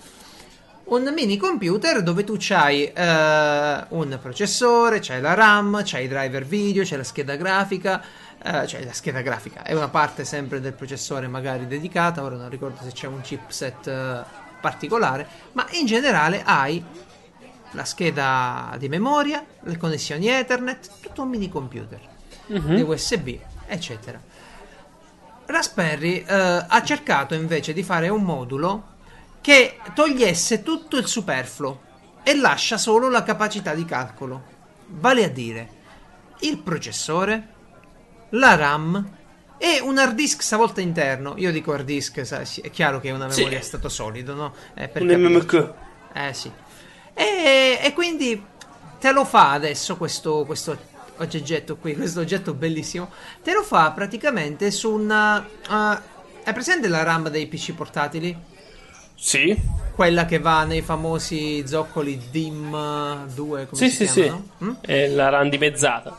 Un 0.90 1.11
mini 1.14 1.37
computer 1.37 2.03
dove 2.03 2.24
tu 2.24 2.37
c'hai 2.38 2.85
eh, 2.85 3.85
un 3.90 4.18
processore, 4.22 5.01
c'hai 5.01 5.20
la 5.20 5.35
RAM, 5.35 5.83
c'hai 5.85 6.05
i 6.05 6.09
driver 6.09 6.44
video, 6.46 6.83
c'è 6.83 6.96
la 6.96 7.05
scheda 7.05 7.37
grafica, 7.37 8.03
eh, 8.42 8.66
cioè 8.66 8.85
la 8.85 8.92
scheda 8.92 9.20
grafica 9.20 9.62
è 9.62 9.74
una 9.74 9.88
parte 9.88 10.24
sempre 10.24 10.61
del 10.61 10.72
processore 10.72 11.27
magari 11.29 11.66
dedicata, 11.66 12.22
ora 12.22 12.37
non 12.37 12.48
ricordo 12.48 12.79
se 12.83 12.92
c'è 12.92 13.07
un 13.07 13.20
chipset 13.20 13.87
eh, 13.87 14.24
particolare, 14.61 15.27
ma 15.53 15.66
in 15.70 15.87
generale 15.87 16.42
hai 16.44 16.83
la 17.72 17.85
scheda 17.85 18.74
di 18.79 18.88
memoria, 18.88 19.44
le 19.61 19.77
connessioni 19.77 20.29
Ethernet, 20.29 20.88
tutto 21.01 21.22
un 21.22 21.29
mini 21.29 21.48
computer 21.48 22.01
Mhm. 22.46 22.74
di 22.77 22.81
USB, 22.81 23.38
eccetera. 23.66 24.18
Raspberry 25.46 26.24
eh, 26.27 26.64
ha 26.66 26.83
cercato 26.83 27.35
invece 27.35 27.72
di 27.72 27.83
fare 27.83 28.09
un 28.09 28.22
modulo 28.22 28.96
che 29.40 29.79
togliesse 29.94 30.62
tutto 30.62 30.96
il 30.98 31.07
superfluo 31.07 31.81
e 32.22 32.35
lascia 32.37 32.77
solo 32.77 33.09
la 33.09 33.22
capacità 33.22 33.74
di 33.74 33.85
calcolo, 33.87 34.42
vale 34.88 35.24
a 35.24 35.29
dire 35.29 35.68
il 36.40 36.59
processore, 36.59 37.55
la 38.31 38.55
RAM 38.55 39.11
e 39.59 39.81
un 39.83 39.99
hard 39.99 40.14
disk 40.14 40.43
stavolta 40.43 40.81
interno. 40.81 41.35
Io 41.37 41.51
dico 41.51 41.73
hard 41.73 41.85
disk, 41.85 42.25
sa- 42.27 42.45
sì, 42.45 42.61
è 42.61 42.71
chiaro 42.71 43.01
che 43.01 43.09
è 43.09 43.12
una 43.12 43.29
Sì. 43.31 43.38
memoria 43.41 43.59
a 43.59 43.62
stato 43.62 43.88
solido, 43.88 44.35
no? 44.35 44.55
Eh, 44.75 44.91
Un. 44.95 45.09
MMK. 45.09 45.73
Eh 46.12 46.33
sì. 46.35 46.51
E, 47.14 47.79
e 47.83 47.93
quindi 47.93 48.41
te 49.01 49.12
lo 49.12 49.25
fa 49.25 49.53
adesso 49.53 49.97
questo, 49.97 50.45
questo 50.45 50.77
oggetto 51.19 51.77
qui, 51.77 51.95
questo 51.97 52.21
oggetto 52.21 52.55
bellissimo. 52.55 53.11
Te 53.43 53.53
lo 53.53 53.62
fa 53.62 53.91
praticamente 53.91 54.71
su 54.71 54.93
una... 54.93 55.38
uh, 55.69 55.99
è 56.45 56.53
presente 56.53 56.87
la 56.88 57.03
RAM 57.03 57.29
dei 57.29 57.47
PC 57.47 57.73
portatili? 57.75 58.37
Sì. 59.17 59.57
Quella 59.95 60.25
che 60.27 60.38
va 60.38 60.62
nei 60.62 60.81
famosi 60.81 61.67
zoccoli 61.67 62.29
DIM 62.31 63.27
2, 63.35 63.67
come 63.67 63.81
Sì, 63.83 63.91
si 63.91 64.07
sì, 64.07 64.12
sì. 64.12 64.23
chiamano? 64.23 64.45
Mm? 64.62 64.73
È 64.81 65.07
la 65.09 65.29
randimezzata. 65.29 66.17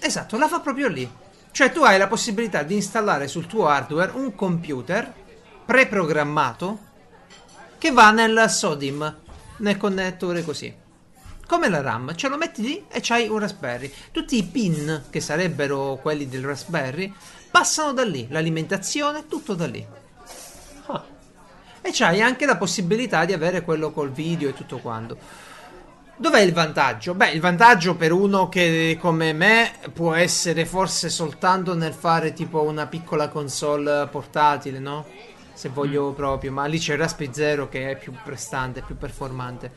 Esatto, 0.00 0.38
la 0.38 0.48
fa 0.48 0.60
proprio 0.60 0.88
lì. 0.88 1.08
Cioè 1.58 1.72
tu 1.72 1.82
hai 1.82 1.98
la 1.98 2.06
possibilità 2.06 2.62
di 2.62 2.76
installare 2.76 3.26
sul 3.26 3.48
tuo 3.48 3.66
hardware 3.66 4.12
un 4.14 4.32
computer 4.36 5.12
preprogrammato 5.66 6.78
che 7.78 7.90
va 7.90 8.12
nel 8.12 8.44
SODIM, 8.48 9.16
nel 9.56 9.76
connettore 9.76 10.44
così. 10.44 10.72
Come 11.48 11.68
la 11.68 11.80
RAM, 11.80 12.14
ce 12.14 12.28
lo 12.28 12.36
metti 12.36 12.62
lì 12.62 12.84
e 12.86 13.00
c'hai 13.02 13.26
un 13.26 13.40
Raspberry. 13.40 13.92
Tutti 14.12 14.36
i 14.36 14.44
pin, 14.44 15.06
che 15.10 15.18
sarebbero 15.18 15.98
quelli 16.00 16.28
del 16.28 16.44
Raspberry, 16.44 17.12
passano 17.50 17.92
da 17.92 18.04
lì. 18.04 18.28
L'alimentazione, 18.30 19.26
tutto 19.26 19.54
da 19.54 19.66
lì. 19.66 19.84
Ah. 20.86 21.04
E 21.80 21.90
c'hai 21.92 22.22
anche 22.22 22.46
la 22.46 22.56
possibilità 22.56 23.24
di 23.24 23.32
avere 23.32 23.62
quello 23.62 23.90
col 23.90 24.12
video 24.12 24.48
e 24.48 24.54
tutto 24.54 24.78
quanto. 24.78 25.18
Dov'è 26.20 26.40
il 26.40 26.52
vantaggio? 26.52 27.14
Beh, 27.14 27.30
il 27.30 27.40
vantaggio 27.40 27.94
per 27.94 28.10
uno 28.10 28.48
che 28.48 28.98
come 29.00 29.32
me 29.32 29.70
può 29.92 30.14
essere 30.14 30.66
forse 30.66 31.10
soltanto 31.10 31.76
nel 31.76 31.92
fare 31.92 32.32
tipo 32.32 32.62
una 32.62 32.88
piccola 32.88 33.28
console 33.28 34.08
portatile, 34.10 34.80
no? 34.80 35.06
Se 35.52 35.68
voglio 35.68 36.10
proprio, 36.14 36.50
ma 36.50 36.64
lì 36.64 36.80
c'è 36.80 36.94
il 36.94 36.98
Raspberry 36.98 37.32
Zero 37.32 37.68
che 37.68 37.92
è 37.92 37.96
più 37.96 38.12
prestante, 38.24 38.82
più 38.82 38.98
performante. 38.98 39.70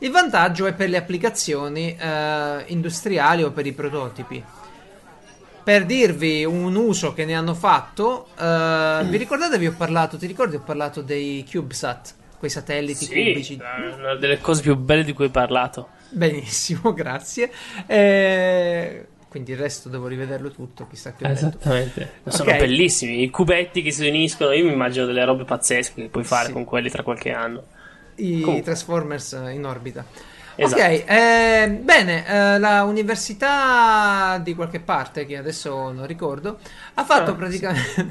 Il 0.00 0.10
vantaggio 0.10 0.66
è 0.66 0.74
per 0.74 0.90
le 0.90 0.98
applicazioni 0.98 1.96
eh, 1.96 2.64
industriali 2.66 3.42
o 3.42 3.50
per 3.50 3.64
i 3.64 3.72
prototipi. 3.72 4.44
Per 5.62 5.86
dirvi 5.86 6.44
un 6.44 6.74
uso 6.74 7.14
che 7.14 7.24
ne 7.24 7.34
hanno 7.34 7.54
fatto, 7.54 8.26
eh, 8.38 9.00
vi 9.08 9.16
ricordate 9.16 9.56
vi 9.56 9.68
ho 9.68 9.74
parlato, 9.74 10.18
ti 10.18 10.26
ricordi 10.26 10.56
ho 10.56 10.60
parlato 10.60 11.00
dei 11.00 11.42
CubeSat, 11.50 12.14
quei 12.38 12.50
satelliti 12.50 13.04
Sì, 13.06 13.12
cubici? 13.14 13.56
è 13.56 13.94
una 13.94 14.14
delle 14.16 14.38
cose 14.40 14.62
più 14.62 14.76
belle 14.76 15.04
di 15.04 15.12
cui 15.12 15.24
hai 15.26 15.30
parlato. 15.30 15.88
Benissimo, 16.10 16.92
grazie. 16.94 17.50
Eh, 17.86 19.06
quindi 19.28 19.52
il 19.52 19.58
resto 19.58 19.88
devo 19.88 20.06
rivederlo 20.06 20.50
tutto, 20.50 20.86
chissà 20.88 21.12
che. 21.14 21.26
Esattamente. 21.28 22.20
Sono 22.28 22.50
Ok. 22.50 22.58
bellissimi. 22.58 23.22
I 23.22 23.30
cubetti 23.30 23.82
che 23.82 23.90
si 23.90 24.06
uniscono. 24.06 24.52
Io 24.52 24.64
mi 24.64 24.72
immagino 24.72 25.06
delle 25.06 25.24
robe 25.24 25.44
pazzesche 25.44 26.02
che 26.02 26.08
puoi 26.08 26.24
fare 26.24 26.46
Sì. 26.46 26.52
con 26.52 26.64
quelli 26.64 26.88
tra 26.90 27.02
qualche 27.02 27.32
anno. 27.32 27.64
I 28.16 28.40
Comunque. 28.40 28.62
Transformers 28.64 29.32
in 29.52 29.64
orbita. 29.64 30.04
Esatto. 30.56 30.80
Ok, 30.82 31.04
eh, 31.08 31.80
bene, 31.82 32.24
eh, 32.28 32.58
la 32.60 32.84
università 32.84 34.38
di 34.40 34.54
qualche 34.54 34.78
parte, 34.78 35.26
che 35.26 35.36
adesso 35.36 35.90
non 35.90 36.06
ricordo, 36.06 36.58
ha 36.94 37.04
fatto 37.04 37.32
Ah, 37.32 37.34
praticamente... 37.34 38.06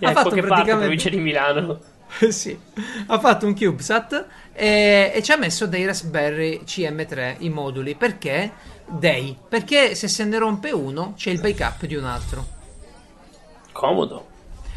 Eh, 0.00 0.06
ha 0.06 0.10
fatto 0.12 0.30
qualche 0.30 0.40
parte, 0.40 0.40
praticamente... 0.40 0.74
provincia 0.78 1.08
di 1.10 1.18
Milano. 1.18 1.80
sì, 2.30 2.58
ha 3.06 3.18
fatto 3.18 3.46
un 3.46 3.54
CubeSat 3.56 4.26
e, 4.52 5.12
e 5.14 5.22
ci 5.22 5.32
ha 5.32 5.36
messo 5.36 5.66
dei 5.66 5.84
Raspberry 5.84 6.60
CM3 6.64 7.36
i 7.38 7.48
moduli. 7.48 7.94
Perché? 7.94 8.52
Dei. 8.86 9.36
Perché 9.48 9.94
se 9.94 10.08
se 10.08 10.24
ne 10.24 10.38
rompe 10.38 10.70
uno 10.70 11.14
c'è 11.16 11.30
il 11.30 11.40
backup 11.40 11.86
di 11.86 11.96
un 11.96 12.04
altro. 12.04 12.46
Comodo. 13.72 14.28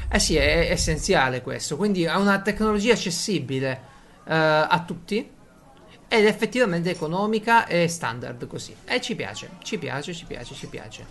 Eh 0.10 0.19
sì, 0.19 0.36
è, 0.36 0.67
è 0.67 0.71
essenziale 0.71 1.41
questo. 1.41 1.78
Quindi 1.78 2.08
ha 2.08 2.17
una 2.17 2.41
tecnologia 2.41 2.93
accessibile 2.93 3.82
eh, 4.26 4.34
a 4.34 4.84
tutti 4.86 5.36
ed 6.10 6.26
è 6.26 6.28
effettivamente 6.28 6.89
economica 6.89 7.67
e 7.67 7.88
standard 7.88 8.47
così. 8.47 8.76
E 8.86 9.02
ci 9.02 9.15
piace, 9.15 9.52
ci 9.62 9.78
piace, 9.78 10.13
ci 10.13 10.26
piace, 10.26 10.56
ci 10.56 10.67
piace. 10.67 11.06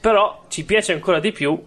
Però 0.00 0.44
ci 0.48 0.64
piace 0.64 0.92
ancora 0.92 1.18
di 1.18 1.32
più. 1.32 1.60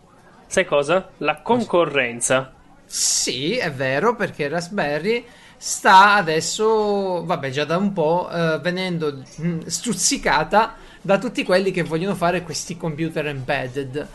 Sai 0.47 0.65
cosa? 0.65 1.09
La 1.17 1.41
concorrenza. 1.41 2.54
Sì, 2.85 3.57
è 3.57 3.71
vero, 3.71 4.15
perché 4.15 4.47
Raspberry 4.47 5.25
sta 5.57 6.13
adesso, 6.15 7.23
vabbè, 7.25 7.49
già 7.49 7.65
da 7.65 7.77
un 7.77 7.93
po', 7.93 8.29
eh, 8.31 8.59
venendo 8.61 9.23
mm, 9.41 9.61
stuzzicata 9.65 10.75
da 11.01 11.17
tutti 11.17 11.43
quelli 11.43 11.71
che 11.71 11.83
vogliono 11.83 12.15
fare 12.15 12.41
questi 12.43 12.77
computer 12.77 13.27
embedded. 13.27 14.07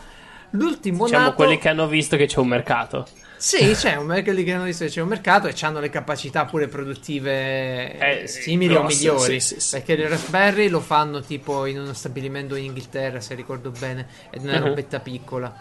L'ultimo 0.51 1.05
Diciamo 1.05 1.23
nato... 1.25 1.35
quelli 1.35 1.57
che 1.57 1.69
hanno 1.69 1.87
visto 1.87 2.17
che 2.17 2.25
c'è 2.25 2.39
un 2.39 2.47
mercato. 2.47 3.07
Sì, 3.37 3.71
c'è 3.73 3.95
un 3.95 4.05
quelli 4.23 4.43
che 4.43 4.53
hanno 4.53 4.65
visto 4.65 4.85
che 4.85 4.91
c'è 4.91 5.01
un 5.01 5.07
mercato 5.07 5.47
e 5.47 5.55
hanno 5.61 5.79
le 5.79 5.89
capacità 5.89 6.45
pure 6.45 6.67
produttive 6.67 7.97
Eh, 8.23 8.27
simili 8.27 8.75
o 8.75 8.81
grosse, 8.81 8.97
migliori. 8.97 9.39
sì, 9.41 9.55
sì, 9.55 9.59
sì. 9.59 9.75
Perché 9.77 9.93
il 9.93 10.07
Raspberry 10.09 10.67
lo 10.67 10.79
fanno 10.79 11.21
tipo 11.21 11.65
in 11.65 11.79
uno 11.79 11.93
stabilimento 11.93 12.55
in 12.55 12.65
Inghilterra, 12.65 13.19
se 13.19 13.33
ricordo 13.33 13.71
bene, 13.71 14.05
ed 14.29 14.41
è 14.41 14.47
una 14.47 14.59
Mhm. 14.59 14.65
robetta 14.67 14.99
piccola. 14.99 15.51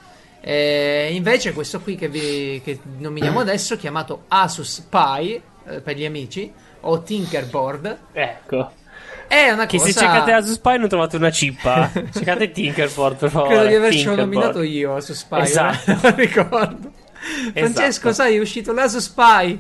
E 0.41 1.11
invece 1.13 1.53
questo 1.53 1.81
qui 1.81 1.97
che, 1.97 2.09
vi, 2.09 2.61
che 2.65 2.79
nominiamo 2.99 3.41
adesso, 3.41 3.77
chiamato 3.77 4.25
Asus 4.29 4.87
Pi 4.89 5.41
eh, 5.67 5.81
per 5.81 5.97
gli 5.97 6.05
amici, 6.05 6.51
o 6.81 7.03
Tinkerboard, 7.03 7.99
Ecco. 8.13 8.73
è 9.29 9.51
una 9.51 9.67
Che 9.67 9.77
cosa... 9.79 9.91
se 9.93 9.99
cercate 9.99 10.33
Asus 10.33 10.59
Pi 10.59 10.79
non 10.79 10.89
trovate 10.89 11.17
una 11.17 11.31
cippa. 11.31 11.91
cercate 12.13 12.51
Tinkerboard, 12.53 13.17
per 13.17 13.31
favore. 13.31 13.55
Credo 13.55 13.69
di 13.69 13.75
avercelo 13.75 14.15
Tinkerboard. 14.15 14.33
nominato 14.35 14.63
io 14.63 14.95
Asus 14.97 15.23
Pi, 15.25 15.41
Esatto. 15.41 15.99
non 16.01 16.15
ricordo. 16.17 16.91
Francesco, 17.55 18.09
Esatto. 18.09 18.13
sai, 18.15 18.37
è 18.37 18.41
uscito 18.41 18.73
l'Asus 18.73 19.09
Pi. 19.09 19.59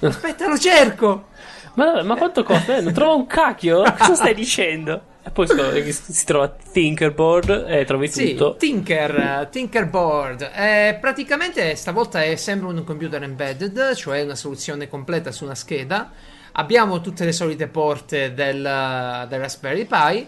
Aspetta, 0.00 0.48
lo 0.48 0.58
cerco. 0.58 1.26
Ma, 1.74 2.02
ma 2.02 2.16
quanto 2.16 2.42
costa? 2.42 2.76
Eh, 2.76 2.80
non 2.80 2.92
trova 2.92 3.14
un 3.14 3.26
cacchio? 3.26 3.82
Cosa 3.96 4.14
stai 4.16 4.34
dicendo? 4.34 5.00
E 5.28 5.30
poi 5.30 5.46
si 5.92 6.24
trova 6.24 6.48
Tinkerboard 6.48 7.66
e 7.68 7.84
trovi 7.84 8.08
Sì, 8.08 8.30
tutto. 8.30 8.56
Tinker, 8.56 9.48
Tinkerboard. 9.50 10.50
Eh, 10.54 10.96
praticamente 10.98 11.76
stavolta 11.76 12.22
è, 12.22 12.34
sembra 12.36 12.68
un 12.68 12.82
computer 12.82 13.22
embedded, 13.22 13.94
cioè 13.94 14.22
una 14.22 14.34
soluzione 14.34 14.88
completa 14.88 15.30
su 15.30 15.44
una 15.44 15.54
scheda. 15.54 16.10
Abbiamo 16.52 17.02
tutte 17.02 17.26
le 17.26 17.32
solite 17.32 17.66
porte 17.66 18.32
del, 18.32 19.26
del 19.28 19.38
Raspberry 19.38 19.84
Pi. 19.84 20.26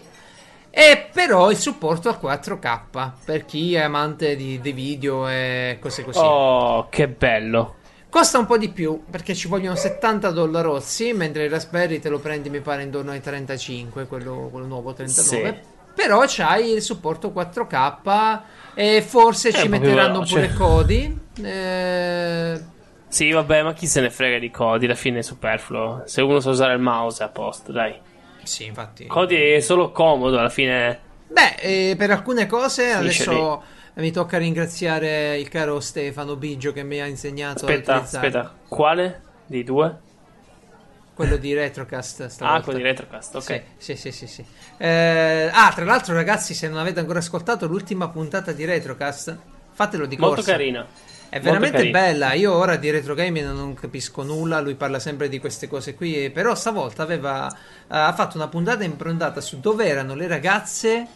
E 0.69 1.09
però 1.11 1.49
il 1.49 1.57
supporto 1.57 2.07
al 2.07 2.19
4K 2.21 3.11
per 3.25 3.43
chi 3.45 3.73
è 3.73 3.81
amante 3.81 4.35
di, 4.35 4.61
dei 4.61 4.71
video 4.71 5.27
e 5.27 5.77
cose 5.81 6.03
così. 6.03 6.19
Oh, 6.21 6.87
che 6.89 7.07
bello. 7.07 7.79
Costa 8.11 8.37
un 8.39 8.45
po' 8.45 8.57
di 8.57 8.67
più 8.69 9.03
perché 9.09 9.33
ci 9.33 9.47
vogliono 9.47 9.75
70 9.75 10.31
dollarozzi, 10.31 11.13
mentre 11.13 11.45
il 11.45 11.49
Raspberry 11.49 11.99
te 11.99 12.09
lo 12.09 12.19
prendi 12.19 12.49
mi 12.49 12.59
pare 12.59 12.83
intorno 12.83 13.11
ai 13.11 13.21
35, 13.21 14.05
quello, 14.05 14.49
quello 14.51 14.65
nuovo 14.65 14.93
39. 14.93 15.59
Sì. 15.63 15.79
Però 15.95 16.21
c'hai 16.27 16.71
il 16.73 16.81
supporto 16.81 17.29
4K 17.29 18.41
e 18.73 19.01
forse 19.01 19.49
È 19.49 19.53
ci 19.53 19.69
metteranno 19.69 20.23
veloce. 20.23 20.33
pure 20.35 20.53
codi. 20.53 21.19
eh, 21.41 22.61
Sì, 23.07 23.31
vabbè, 23.31 23.63
ma 23.63 23.73
chi 23.73 23.87
se 23.87 24.01
ne 24.01 24.09
frega 24.09 24.39
di 24.39 24.51
Cody? 24.51 24.85
Alla 24.85 24.95
fine 24.95 25.19
è 25.19 25.21
superfluo. 25.21 26.03
Se 26.05 26.21
uno 26.21 26.41
sa 26.41 26.49
usare 26.49 26.73
il 26.73 26.81
mouse 26.81 27.23
è 27.23 27.25
a 27.27 27.29
posto, 27.29 27.71
dai. 27.71 27.95
Sì, 28.43 28.65
infatti. 28.65 29.05
Cody 29.05 29.35
è 29.53 29.59
solo 29.61 29.91
comodo, 29.91 30.37
alla 30.37 30.49
fine. 30.49 30.99
Beh, 31.31 31.55
eh, 31.59 31.95
per 31.97 32.11
alcune 32.11 32.45
cose 32.45 32.95
Finisce 32.95 33.23
adesso 33.23 33.63
mi 33.95 34.11
tocca 34.11 34.37
ringraziare 34.37 35.37
il 35.37 35.49
caro 35.49 35.79
Stefano 35.79 36.35
Biggio 36.35 36.71
che 36.73 36.83
mi 36.83 36.99
ha 36.99 37.05
insegnato 37.05 37.65
Aspetta, 37.65 38.01
aspetta, 38.01 38.55
quale 38.67 39.21
dei 39.45 39.63
due? 39.63 40.09
quello 41.13 41.37
di 41.37 41.53
Retrocast. 41.53 42.27
stavolta. 42.27 42.59
Ah, 42.59 42.63
quello 42.63 42.79
di 42.79 42.83
Retrocast, 42.83 43.35
ok. 43.35 43.63
Sì, 43.77 43.95
sì, 43.95 43.95
sì, 43.95 44.11
sì, 44.11 44.27
sì. 44.27 44.45
Eh, 44.77 45.49
ah, 45.51 45.71
tra 45.73 45.85
l'altro, 45.85 46.13
ragazzi, 46.13 46.53
se 46.53 46.67
non 46.67 46.79
avete 46.79 46.99
ancora 46.99 47.19
ascoltato 47.19 47.67
l'ultima 47.67 48.09
puntata 48.09 48.51
di 48.51 48.65
Retrocast, 48.65 49.37
fatelo 49.71 50.05
di 50.05 50.15
corsa. 50.15 50.35
Molto 50.35 50.51
carina. 50.51 50.87
È 51.29 51.39
veramente 51.39 51.89
bella. 51.91 52.33
Io 52.33 52.53
ora 52.53 52.75
di 52.75 52.89
retro 52.89 53.13
gaming 53.13 53.51
non 53.51 53.73
capisco 53.73 54.21
nulla. 54.21 54.59
Lui 54.59 54.75
parla 54.75 54.99
sempre 54.99 55.29
di 55.29 55.39
queste 55.39 55.69
cose 55.69 55.95
qui. 55.95 56.29
Però 56.29 56.53
stavolta 56.55 57.03
aveva 57.03 57.49
eh, 57.49 57.55
ha 57.87 58.11
fatto 58.13 58.35
una 58.35 58.49
puntata 58.49 58.83
improntata 58.83 59.39
su 59.39 59.61
dove 59.61 59.87
erano 59.87 60.13
le 60.13 60.27
ragazze 60.27 61.07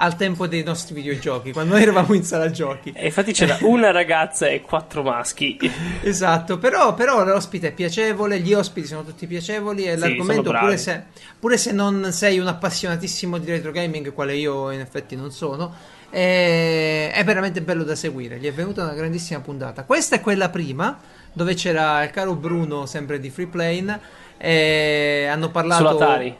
al 0.00 0.16
tempo 0.16 0.46
dei 0.46 0.62
nostri 0.62 0.94
videogiochi, 0.94 1.52
quando 1.52 1.74
noi 1.74 1.82
eravamo 1.82 2.14
in 2.14 2.22
sala 2.22 2.50
giochi. 2.50 2.92
E 2.94 3.06
infatti 3.06 3.32
c'era 3.32 3.58
una 3.66 3.90
ragazza 3.90 4.46
e 4.46 4.60
quattro 4.60 5.02
maschi. 5.02 5.58
Esatto, 6.02 6.58
però, 6.58 6.94
però 6.94 7.24
l'ospite 7.24 7.68
è 7.68 7.72
piacevole, 7.72 8.38
gli 8.40 8.52
ospiti 8.52 8.86
sono 8.86 9.02
tutti 9.02 9.26
piacevoli 9.26 9.84
e 9.84 9.94
Sì, 9.94 9.98
l'argomento, 9.98 10.52
pure 10.52 10.76
se, 10.76 11.04
pure 11.38 11.56
se 11.56 11.72
non 11.72 12.12
sei 12.12 12.38
un 12.38 12.46
appassionatissimo 12.46 13.38
di 13.38 13.50
retro 13.50 13.72
gaming, 13.72 14.12
quale 14.12 14.36
io 14.36 14.70
in 14.70 14.80
effetti 14.80 15.16
non 15.16 15.32
sono, 15.32 15.74
è, 16.10 17.10
è 17.12 17.24
veramente 17.24 17.60
bello 17.60 17.82
da 17.82 17.96
seguire. 17.96 18.38
Gli 18.38 18.46
è 18.46 18.52
venuta 18.52 18.84
una 18.84 18.94
grandissima 18.94 19.40
puntata. 19.40 19.82
Questa 19.82 20.16
è 20.16 20.20
quella 20.20 20.48
prima, 20.48 20.96
dove 21.32 21.54
c'era 21.54 22.04
il 22.04 22.10
caro 22.10 22.36
Bruno, 22.36 22.86
sempre 22.86 23.18
di 23.18 23.30
Free 23.30 23.48
Plane, 23.48 24.00
e 24.36 25.26
hanno 25.28 25.50
parlato... 25.50 25.88
Sull'Atari. 25.88 26.38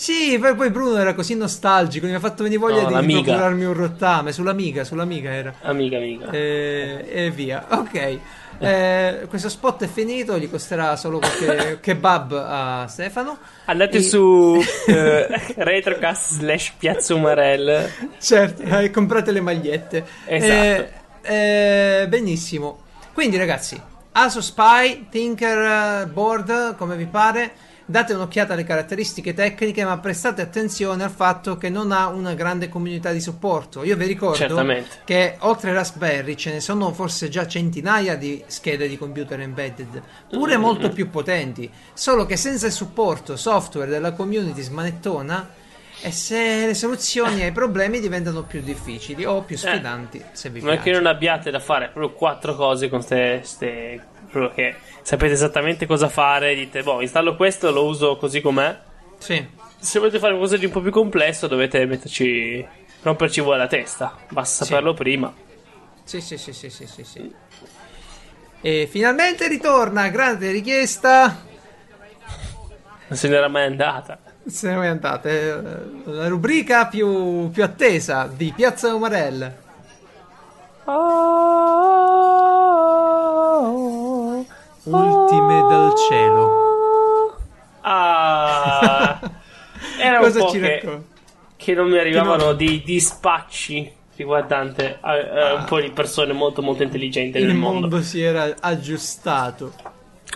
Sì, 0.00 0.38
poi, 0.40 0.54
poi 0.54 0.70
Bruno 0.70 0.96
era 0.96 1.12
così 1.12 1.34
nostalgico, 1.34 2.06
mi 2.06 2.14
ha 2.14 2.20
fatto 2.20 2.42
venire 2.42 2.58
voglia 2.58 2.88
No, 2.88 3.02
di 3.02 3.12
procurarmi 3.12 3.66
un 3.66 3.74
rottame, 3.74 4.32
sull'Amiga, 4.32 4.82
sull'Amiga 4.82 5.30
era. 5.30 5.54
Amica, 5.60 5.98
amica. 5.98 6.30
E, 6.30 7.04
e 7.06 7.30
via. 7.30 7.66
Ok. 7.68 8.18
Eh, 8.60 9.26
questo 9.28 9.50
spot 9.50 9.84
è 9.84 9.86
finito, 9.86 10.38
gli 10.38 10.48
costerà 10.48 10.96
solo 10.96 11.18
qualche 11.18 11.80
kebab 11.84 12.32
a 12.32 12.86
Stefano. 12.88 13.40
Andate 13.66 13.98
E- 13.98 14.02
su 14.02 14.58
eh, 14.88 15.26
Retrocast 15.56 16.32
slash 16.32 16.72
Piazza 16.78 17.14
Umarell. 17.14 17.86
Certo, 18.18 18.62
eh, 18.62 18.90
comprate 18.90 19.32
le 19.32 19.40
magliette. 19.42 20.06
Esatto. 20.24 20.88
Eh, 21.20 22.02
eh, 22.02 22.08
benissimo. 22.08 22.84
Quindi 23.12 23.36
ragazzi, 23.36 23.78
Asus 24.12 24.46
Spy, 24.46 25.08
Tinker 25.10 26.04
eh, 26.04 26.06
Board, 26.06 26.76
come 26.76 26.96
vi 26.96 27.04
pare, 27.04 27.52
date 27.90 28.14
un'occhiata 28.14 28.52
alle 28.52 28.64
caratteristiche 28.64 29.34
tecniche, 29.34 29.84
ma 29.84 29.98
prestate 29.98 30.40
attenzione 30.40 31.02
al 31.02 31.10
fatto 31.10 31.56
che 31.56 31.68
non 31.68 31.90
ha 31.92 32.06
una 32.06 32.34
grande 32.34 32.68
comunità 32.68 33.10
di 33.10 33.20
supporto. 33.20 33.82
Io 33.84 33.96
vi 33.96 34.06
ricordo 34.06 34.36
Certamente. 34.36 35.00
che 35.04 35.36
oltre 35.40 35.72
Raspberry 35.72 36.36
ce 36.36 36.52
ne 36.52 36.60
sono 36.60 36.92
forse 36.92 37.28
già 37.28 37.46
centinaia 37.46 38.16
di 38.16 38.42
schede 38.46 38.86
di 38.88 38.96
computer 38.96 39.40
embedded, 39.40 40.02
pure 40.30 40.52
Mm-hmm. 40.52 40.60
molto 40.60 40.88
più 40.90 41.10
potenti, 41.10 41.70
solo 41.92 42.24
che 42.26 42.36
senza 42.36 42.66
il 42.66 42.72
supporto 42.72 43.36
software 43.36 43.90
della 43.90 44.12
community 44.12 44.62
smanettona 44.62 45.48
e 46.02 46.12
se 46.12 46.66
le 46.66 46.74
soluzioni 46.74 47.42
ai 47.42 47.52
problemi 47.52 48.00
diventano 48.00 48.42
più 48.44 48.60
difficili 48.62 49.24
o 49.24 49.42
più 49.42 49.56
sfidanti, 49.58 50.22
se 50.32 50.48
vi 50.48 50.60
Non 50.60 50.70
è 50.70 50.72
piace. 50.74 50.90
che 50.90 50.96
non 50.96 51.06
abbiate 51.06 51.50
da 51.50 51.60
fare 51.60 51.88
proprio 51.92 52.12
quattro 52.12 52.54
cose 52.54 52.88
con 52.88 53.02
ste, 53.02 53.40
ste- 53.44 54.00
proprio 54.30 54.52
che 54.54 54.76
sapete 55.02 55.32
esattamente 55.32 55.86
cosa 55.86 56.08
fare. 56.08 56.54
Dite, 56.54 56.82
boh, 56.82 57.00
installo 57.00 57.36
questo, 57.36 57.70
lo 57.70 57.84
uso 57.84 58.16
così 58.16 58.40
com'è. 58.40 58.78
Sì. 59.18 59.46
Se 59.78 59.98
volete 59.98 60.18
fare 60.18 60.32
qualcosa 60.32 60.56
di 60.56 60.66
un 60.66 60.72
po' 60.72 60.80
più 60.80 60.90
complesso, 60.90 61.46
dovete 61.46 61.84
metterci. 61.86 62.66
romperci 63.02 63.40
voi 63.40 63.56
la 63.56 63.66
testa. 63.66 64.16
Basta 64.28 64.64
Sì. 64.64 64.70
saperlo 64.70 64.94
prima. 64.94 65.32
Sì, 66.04 66.20
sì, 66.20 66.36
sì, 66.36 66.52
sì, 66.52 66.68
sì, 66.70 66.86
sì, 66.86 67.04
sì. 67.04 67.34
E 68.60 68.86
finalmente 68.90 69.48
ritorna, 69.48 70.08
grande 70.08 70.50
richiesta. 70.50 71.48
Non 73.08 73.18
se 73.18 73.28
n'era 73.28 73.48
mai 73.48 73.64
andata. 73.66 74.18
Se 74.46 74.68
ne 74.70 74.82
è 74.82 74.86
andata. 74.88 75.28
eh, 75.28 75.60
La 76.04 76.28
rubrica 76.28 76.86
più, 76.86 77.50
più 77.50 77.62
attesa 77.64 78.28
di 78.32 78.52
Piazza 78.54 78.94
Umarell. 78.94 79.54
Ultime 84.96 85.66
dal 85.68 85.92
cielo. 86.08 87.38
Ah, 87.82 89.18
era 89.98 90.18
un 90.18 90.24
Cosa 90.24 90.40
po' 90.40 90.50
ci 90.50 90.60
che, 90.60 90.98
che 91.56 91.74
non 91.74 91.88
mi 91.88 91.98
arrivavano 91.98 92.36
Che 92.36 92.44
no- 92.44 92.52
dei 92.54 92.82
dispacci 92.82 93.92
riguardante 94.16 94.98
a, 95.00 95.12
a 95.12 95.54
un 95.54 95.64
po' 95.64 95.80
di 95.80 95.90
persone 95.90 96.32
molto 96.34 96.60
molto 96.60 96.82
intelligenti 96.82 97.38
Il 97.38 97.46
nel 97.46 97.56
mondo. 97.56 97.80
mondo. 97.88 98.02
si 98.02 98.20
era 98.20 98.54
aggiustato. 98.60 99.72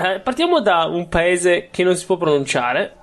Eh, 0.02 0.20
partiamo 0.20 0.60
da 0.60 0.84
un 0.86 1.08
paese 1.08 1.68
che 1.70 1.84
non 1.84 1.94
si 1.96 2.06
può 2.06 2.16
pronunciare, 2.16 2.94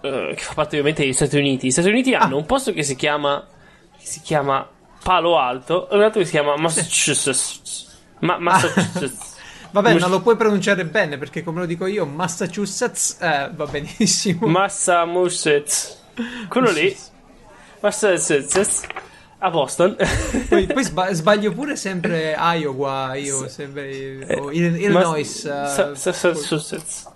eh, 0.00 0.32
che 0.34 0.42
fa 0.42 0.54
parte 0.54 0.76
ovviamente 0.76 1.02
degli 1.02 1.12
Stati 1.12 1.36
Uniti. 1.36 1.66
Gli 1.66 1.70
Stati 1.70 1.88
Uniti 1.88 2.14
Ah. 2.14 2.20
hanno 2.20 2.38
un 2.38 2.46
posto 2.46 2.72
che 2.72 2.82
si 2.82 2.96
chiama, 2.96 3.46
che 3.98 4.06
si 4.06 4.20
chiama 4.22 4.66
Palo 5.04 5.38
Alto 5.38 5.88
e 5.90 5.96
un 5.96 6.02
altro 6.02 6.20
che 6.20 6.26
si 6.26 6.32
chiama 6.32 6.56
Massachusetts. 6.56 7.98
Ma- 8.20 8.38
Massachusetts. 8.38 9.38
Vabbè, 9.72 9.92
Mus- 9.92 10.00
non 10.02 10.10
lo 10.10 10.20
puoi 10.20 10.36
pronunciare 10.36 10.84
bene 10.84 11.16
perché, 11.18 11.42
come 11.42 11.60
lo 11.60 11.66
dico 11.66 11.86
io, 11.86 12.04
Massachusetts 12.06 13.16
eh, 13.20 13.50
va 13.54 13.66
benissimo. 13.66 14.46
Massachusetts. 14.48 15.98
Quello 16.48 16.70
lì. 16.70 16.96
Massachusetts. 17.80 18.82
A 19.42 19.48
Boston. 19.50 19.96
poi 20.48 20.66
poi 20.66 20.84
sba- 20.84 21.12
sbaglio 21.14 21.52
pure 21.52 21.74
sempre 21.76 22.36
Iowa, 22.38 23.14
io 23.14 23.48
sempre. 23.48 24.26
o 24.38 24.50
Il- 24.52 24.76
Illinois. 24.76 25.44
Eh, 25.44 25.48
Mas- 25.50 25.78
eh, 25.78 25.94
Sa- 25.94 26.12
Sa- 26.12 26.28
Massachusetts. 26.28 27.10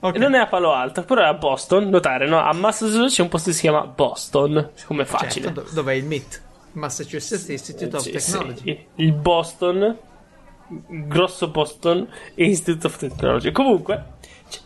ok. 0.00 0.14
E 0.14 0.18
Non 0.18 0.34
è 0.34 0.38
a 0.38 0.46
Palo 0.46 0.72
Alto, 0.72 1.02
però 1.04 1.20
è 1.22 1.26
a 1.26 1.34
Boston. 1.34 1.90
Notare, 1.90 2.26
no? 2.26 2.40
A 2.40 2.54
Massachusetts 2.54 3.14
c'è 3.16 3.22
un 3.22 3.28
posto 3.28 3.50
che 3.50 3.54
si 3.56 3.60
chiama 3.62 3.84
Boston. 3.84 4.70
Come 4.86 5.04
facile. 5.04 5.46
Certo, 5.46 5.60
do- 5.62 5.68
dov'è 5.72 5.92
il 5.92 6.04
MIT? 6.06 6.40
Massachusetts 6.72 7.48
Institute 7.48 7.94
of 7.96 8.02
Sì, 8.02 8.12
Technology. 8.12 8.62
sì. 8.64 9.02
Il 9.02 9.12
Boston, 9.12 9.96
grosso 10.88 11.48
Boston 11.48 12.08
Institute 12.36 12.86
of 12.86 12.96
Technology. 12.96 13.50
Comunque, 13.52 14.04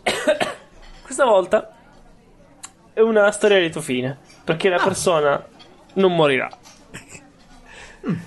questa 1.02 1.24
volta 1.24 1.70
è 2.92 3.00
una 3.00 3.30
storia 3.30 3.56
a 3.56 3.60
lieto 3.60 3.80
fine. 3.80 4.18
Perché 4.44 4.68
Ah. 4.68 4.76
la 4.76 4.82
persona 4.84 5.44
non 5.94 6.14
morirà. 6.14 6.48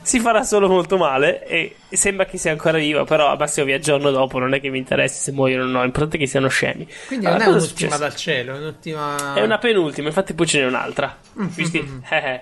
Si 0.02 0.20
farà 0.20 0.42
solo 0.42 0.68
molto 0.68 0.98
male 0.98 1.46
e 1.46 1.76
sembra 1.92 2.26
che 2.26 2.40
sia 2.40 2.50
ancora 2.50 2.80
viva, 2.80 3.04
però 3.04 3.28
al 3.30 3.38
massimo 3.38 3.68
vi 3.68 3.74
aggiorno 3.74 4.10
dopo, 4.10 4.40
non 4.40 4.56
è 4.56 4.60
che 4.60 4.70
mi 4.70 4.80
interessi 4.80 5.20
se 5.22 5.32
muoiono 5.32 5.66
o 5.66 5.68
no, 5.68 5.82
l'importante 5.84 6.18
è 6.18 6.20
che 6.20 6.26
siano 6.26 6.48
scemi. 6.48 6.88
Quindi 7.06 7.28
Allora, 7.28 7.44
non 7.46 7.54
è 7.54 7.58
un'ultima 7.58 7.92
successe? 7.92 7.98
dal 8.00 8.16
cielo, 8.16 8.56
è 8.56 8.58
un'ultima. 8.58 9.34
È 9.36 9.42
una 9.44 9.60
penultima, 9.60 10.08
infatti 10.08 10.34
poi 10.34 10.48
ce 10.48 10.62
n'è 10.62 10.66
un'altra. 10.66 11.16
Mm, 11.40 11.46
Visti? 11.50 12.02
Eh, 12.10 12.18
eh. 12.18 12.42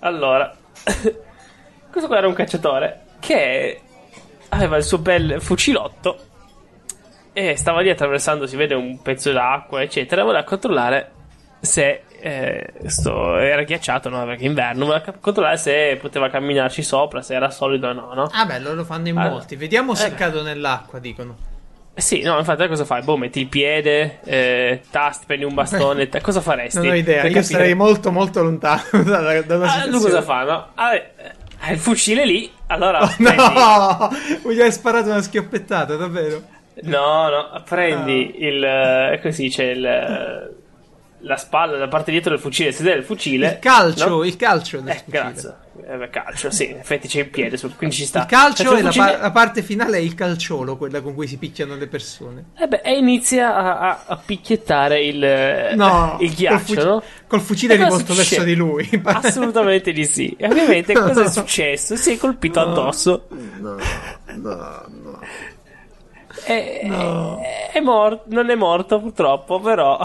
allora, 0.00 0.54
questo 1.90 2.08
qua 2.08 2.18
era 2.18 2.26
un 2.28 2.34
cacciatore 2.34 3.04
che 3.20 3.80
aveva 4.56 4.76
il 4.76 4.82
suo 4.84 4.98
bel 4.98 5.40
fucilotto 5.40 6.18
e 7.32 7.56
stava 7.56 7.80
lì 7.80 7.90
attraversando, 7.90 8.46
si 8.46 8.56
vede 8.56 8.74
un 8.74 9.00
pezzo 9.02 9.30
d'acqua, 9.32 9.82
eccetera, 9.82 10.22
voleva 10.24 10.42
controllare 10.44 11.10
se 11.60 12.02
eh, 12.18 12.72
sto, 12.86 13.36
era 13.36 13.62
ghiacciato, 13.62 14.08
no? 14.08 14.24
Perché 14.24 14.44
è 14.44 14.46
inverno, 14.46 14.86
voleva 14.86 15.02
ca- 15.04 15.14
controllare 15.20 15.58
se 15.58 15.98
poteva 16.00 16.30
camminarci 16.30 16.82
sopra, 16.82 17.20
se 17.22 17.34
era 17.34 17.50
solido 17.50 17.88
o 17.88 17.92
no, 17.92 18.14
no? 18.14 18.28
Ah, 18.32 18.46
beh, 18.46 18.58
lo 18.60 18.84
fanno 18.84 19.08
in 19.08 19.18
Ah. 19.18 19.28
molti. 19.28 19.54
Vediamo 19.54 19.94
se 19.94 20.06
Eh. 20.06 20.14
cado 20.14 20.42
nell'acqua, 20.42 20.98
dicono. 20.98 21.36
Eh 21.94 22.00
Sì, 22.00 22.22
no, 22.22 22.38
infatti 22.38 22.66
cosa 22.68 22.84
fai? 22.84 23.02
Boh, 23.02 23.16
metti 23.16 23.40
il 23.40 23.48
piede, 23.48 24.18
eh, 24.24 24.80
tasti, 24.90 25.24
prendi 25.26 25.44
un 25.44 25.54
bastone, 25.54 26.08
te- 26.10 26.20
cosa 26.22 26.40
faresti? 26.40 26.78
Non 26.78 26.88
ho 26.88 26.94
idea, 26.94 27.22
Per 27.22 27.30
io 27.30 27.36
capire- 27.40 27.42
sarei 27.58 27.74
molto, 27.74 28.10
molto 28.10 28.42
lontano 28.42 28.82
da, 29.02 29.40
da, 29.42 29.56
una 29.56 29.72
Ah, 29.82 29.86
lui 29.86 30.00
cosa 30.00 30.22
fa, 30.22 30.42
no? 30.42 30.66
Ah, 30.74 30.90
ha 31.60 31.70
il 31.72 31.78
fucile 31.78 32.24
lì, 32.24 32.50
allora 32.68 33.00
Oh, 33.02 33.14
no! 33.18 34.52
Gli 34.52 34.60
hai 34.60 34.72
sparato 34.72 35.08
una 35.10 35.22
schioppettata, 35.22 35.96
davvero? 35.96 36.42
No, 36.82 37.28
no, 37.28 37.62
prendi 37.64 38.34
Ah. 38.34 38.46
il... 38.46 38.64
eh, 38.64 39.18
come 39.20 39.32
si 39.32 39.42
dice, 39.42 39.62
il... 39.64 40.56
La 41.26 41.36
spalla, 41.36 41.76
la 41.76 41.88
parte 41.88 42.12
dietro 42.12 42.30
del 42.30 42.38
fucile, 42.38 42.70
sedere 42.70 42.96
del 42.96 43.04
fucile. 43.04 43.48
Il 43.48 43.58
calcio, 43.58 44.08
no? 44.08 44.24
il 44.24 44.36
calcio 44.36 44.78
del 44.80 44.94
Eh, 44.94 44.98
fucile. 44.98 45.18
grazie. 45.22 45.54
Eh, 45.88 46.10
calcio, 46.10 46.50
sì, 46.50 46.70
in 46.70 46.78
effetti 46.78 47.08
c'è 47.08 47.20
il 47.20 47.28
piede, 47.30 47.58
quindi 47.76 47.96
ci 47.96 48.04
sta. 48.04 48.20
Il 48.20 48.26
calcio 48.26 48.76
e 48.76 48.80
la, 48.82 48.90
fucile- 48.92 49.12
pa- 49.12 49.18
la 49.18 49.30
parte 49.32 49.62
finale 49.62 49.96
è 49.98 50.00
il 50.00 50.14
calciolo, 50.14 50.76
quella 50.76 51.00
con 51.00 51.14
cui 51.14 51.26
si 51.26 51.36
picchiano 51.36 51.74
le 51.74 51.88
persone. 51.88 52.44
Eh 52.56 52.68
beh, 52.68 52.80
e 52.84 52.96
inizia 52.96 53.54
a, 53.56 53.78
a- 53.78 54.02
a 54.06 54.16
picchiettare 54.24 55.02
il, 55.04 55.18
No, 55.74 56.16
il 56.20 56.28
col, 56.28 56.36
ghiaccio, 56.36 56.64
fuci- 56.64 56.84
no? 56.86 57.02
col 57.26 57.40
fucile 57.40 57.74
E 57.74 57.76
rivolto 57.78 58.14
verso 58.14 58.42
di 58.44 58.54
lui. 58.54 58.88
Assolutamente 59.04 59.92
di 59.92 60.04
sì. 60.04 60.34
E 60.38 60.46
ovviamente 60.46 60.92
cosa 60.98 61.24
è 61.24 61.28
successo? 61.28 61.96
Si 61.96 62.12
è 62.12 62.16
colpito 62.18 62.60
addosso. 62.60 63.26
No, 63.58 63.76
no, 64.34 64.84
no. 64.88 65.18
È, 66.44 66.80
No. 66.84 67.40
è, 67.40 67.70
è 67.72 67.80
mor- 67.80 68.22
non 68.26 68.48
è 68.50 68.54
morto 68.54 69.00
purtroppo, 69.00 69.58
però... 69.60 69.98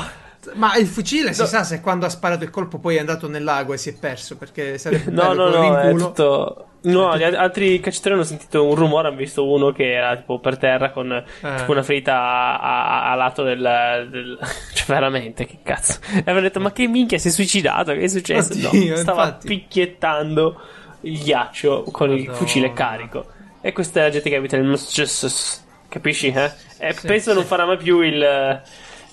Ma 0.54 0.76
il 0.76 0.88
fucile 0.88 1.34
si 1.34 1.42
No. 1.42 1.46
sa 1.48 1.64
se 1.64 1.82
quando 1.82 2.06
ha 2.06 2.10
sparato 2.10 2.44
il 2.44 2.50
colpo 2.50 2.80
poi 2.80 2.96
è 2.96 3.00
andato 3.00 3.28
nel 3.28 3.44
lago 3.44 3.74
e 3.74 3.78
si 3.78 3.90
è 3.90 3.94
perso 3.94 4.38
perché 4.38 4.78
sarebbe 4.78 5.12
No, 5.12 5.34
no, 5.34 5.50
no, 5.50 5.78
è 5.80 5.94
tutto... 5.96 6.66
No, 6.84 7.16
gli 7.16 7.22
al- 7.22 7.36
altri 7.36 7.80
cacciatori 7.80 8.16
hanno 8.16 8.24
sentito 8.24 8.66
un 8.66 8.74
rumore, 8.74 9.08
hanno 9.10 9.18
visto 9.18 9.48
uno 9.48 9.72
che 9.72 9.92
era 9.94 10.16
tipo 10.18 10.40
per 10.40 10.58
terra 10.58 10.90
con 10.90 11.12
Eh. 11.12 11.56
tipo 11.58 11.72
una 11.72 11.84
ferita 11.84 12.16
a, 12.16 12.60
a- 12.60 13.12
a 13.12 13.16
lato 13.16 13.44
del, 13.44 14.08
del- 14.10 14.40
Cioè, 14.74 14.86
veramente, 14.88 15.46
che 15.46 15.60
cazzo. 15.62 16.00
E 16.12 16.18
avevano 16.22 16.42
detto, 16.42 16.60
ma 16.60 16.72
che 16.72 16.88
minchia, 16.88 17.20
si 17.20 17.28
è 17.28 17.32
suicidato? 17.32 17.92
Che 17.94 18.00
è 18.00 18.08
successo? 18.08 18.54
Oddio, 18.54 18.90
no, 18.90 18.96
stava 18.96 19.26
infatti. 19.26 19.46
picchiettando 19.48 20.60
il 21.02 21.20
ghiaccio 21.22 21.84
con 21.92 22.10
il 22.10 22.22
Madonna. 22.22 22.38
fucile 22.38 22.74
carico. 22.74 23.26
E 23.62 23.74
questa 23.74 24.00
è 24.00 24.04
la 24.06 24.10
gente 24.10 24.30
che 24.32 24.36
abita 24.38 24.58
nel 24.58 24.66
Massachusetts. 24.66 25.64
Capisci, 25.88 26.28
eh? 26.30 26.52
E 26.80 26.94
Sì, 26.94 27.06
penso 27.06 27.30
sì. 27.30 27.36
non 27.36 27.46
farà 27.46 27.66
mai 27.66 27.78
più 27.78 28.00
il... 28.02 28.62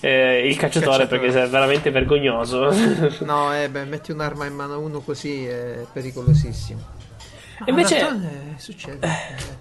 eh, 0.01 0.47
il 0.47 0.55
cacciatore, 0.57 0.97
Cacciatore. 1.05 1.19
perché 1.31 1.43
è 1.43 1.47
veramente 1.49 1.91
vergognoso. 1.91 2.69
No, 3.25 3.53
eh, 3.55 3.69
beh, 3.69 3.85
metti 3.85 4.11
un'arma 4.11 4.45
in 4.45 4.53
mano 4.53 4.73
a 4.73 4.77
uno 4.77 4.99
così 5.01 5.45
è 5.45 5.85
pericolosissimo. 5.91 6.97
E 7.65 7.69
invece- 7.71 7.95
Ma 7.95 8.01
d'altronde 8.11 8.53
succede. 8.57 9.07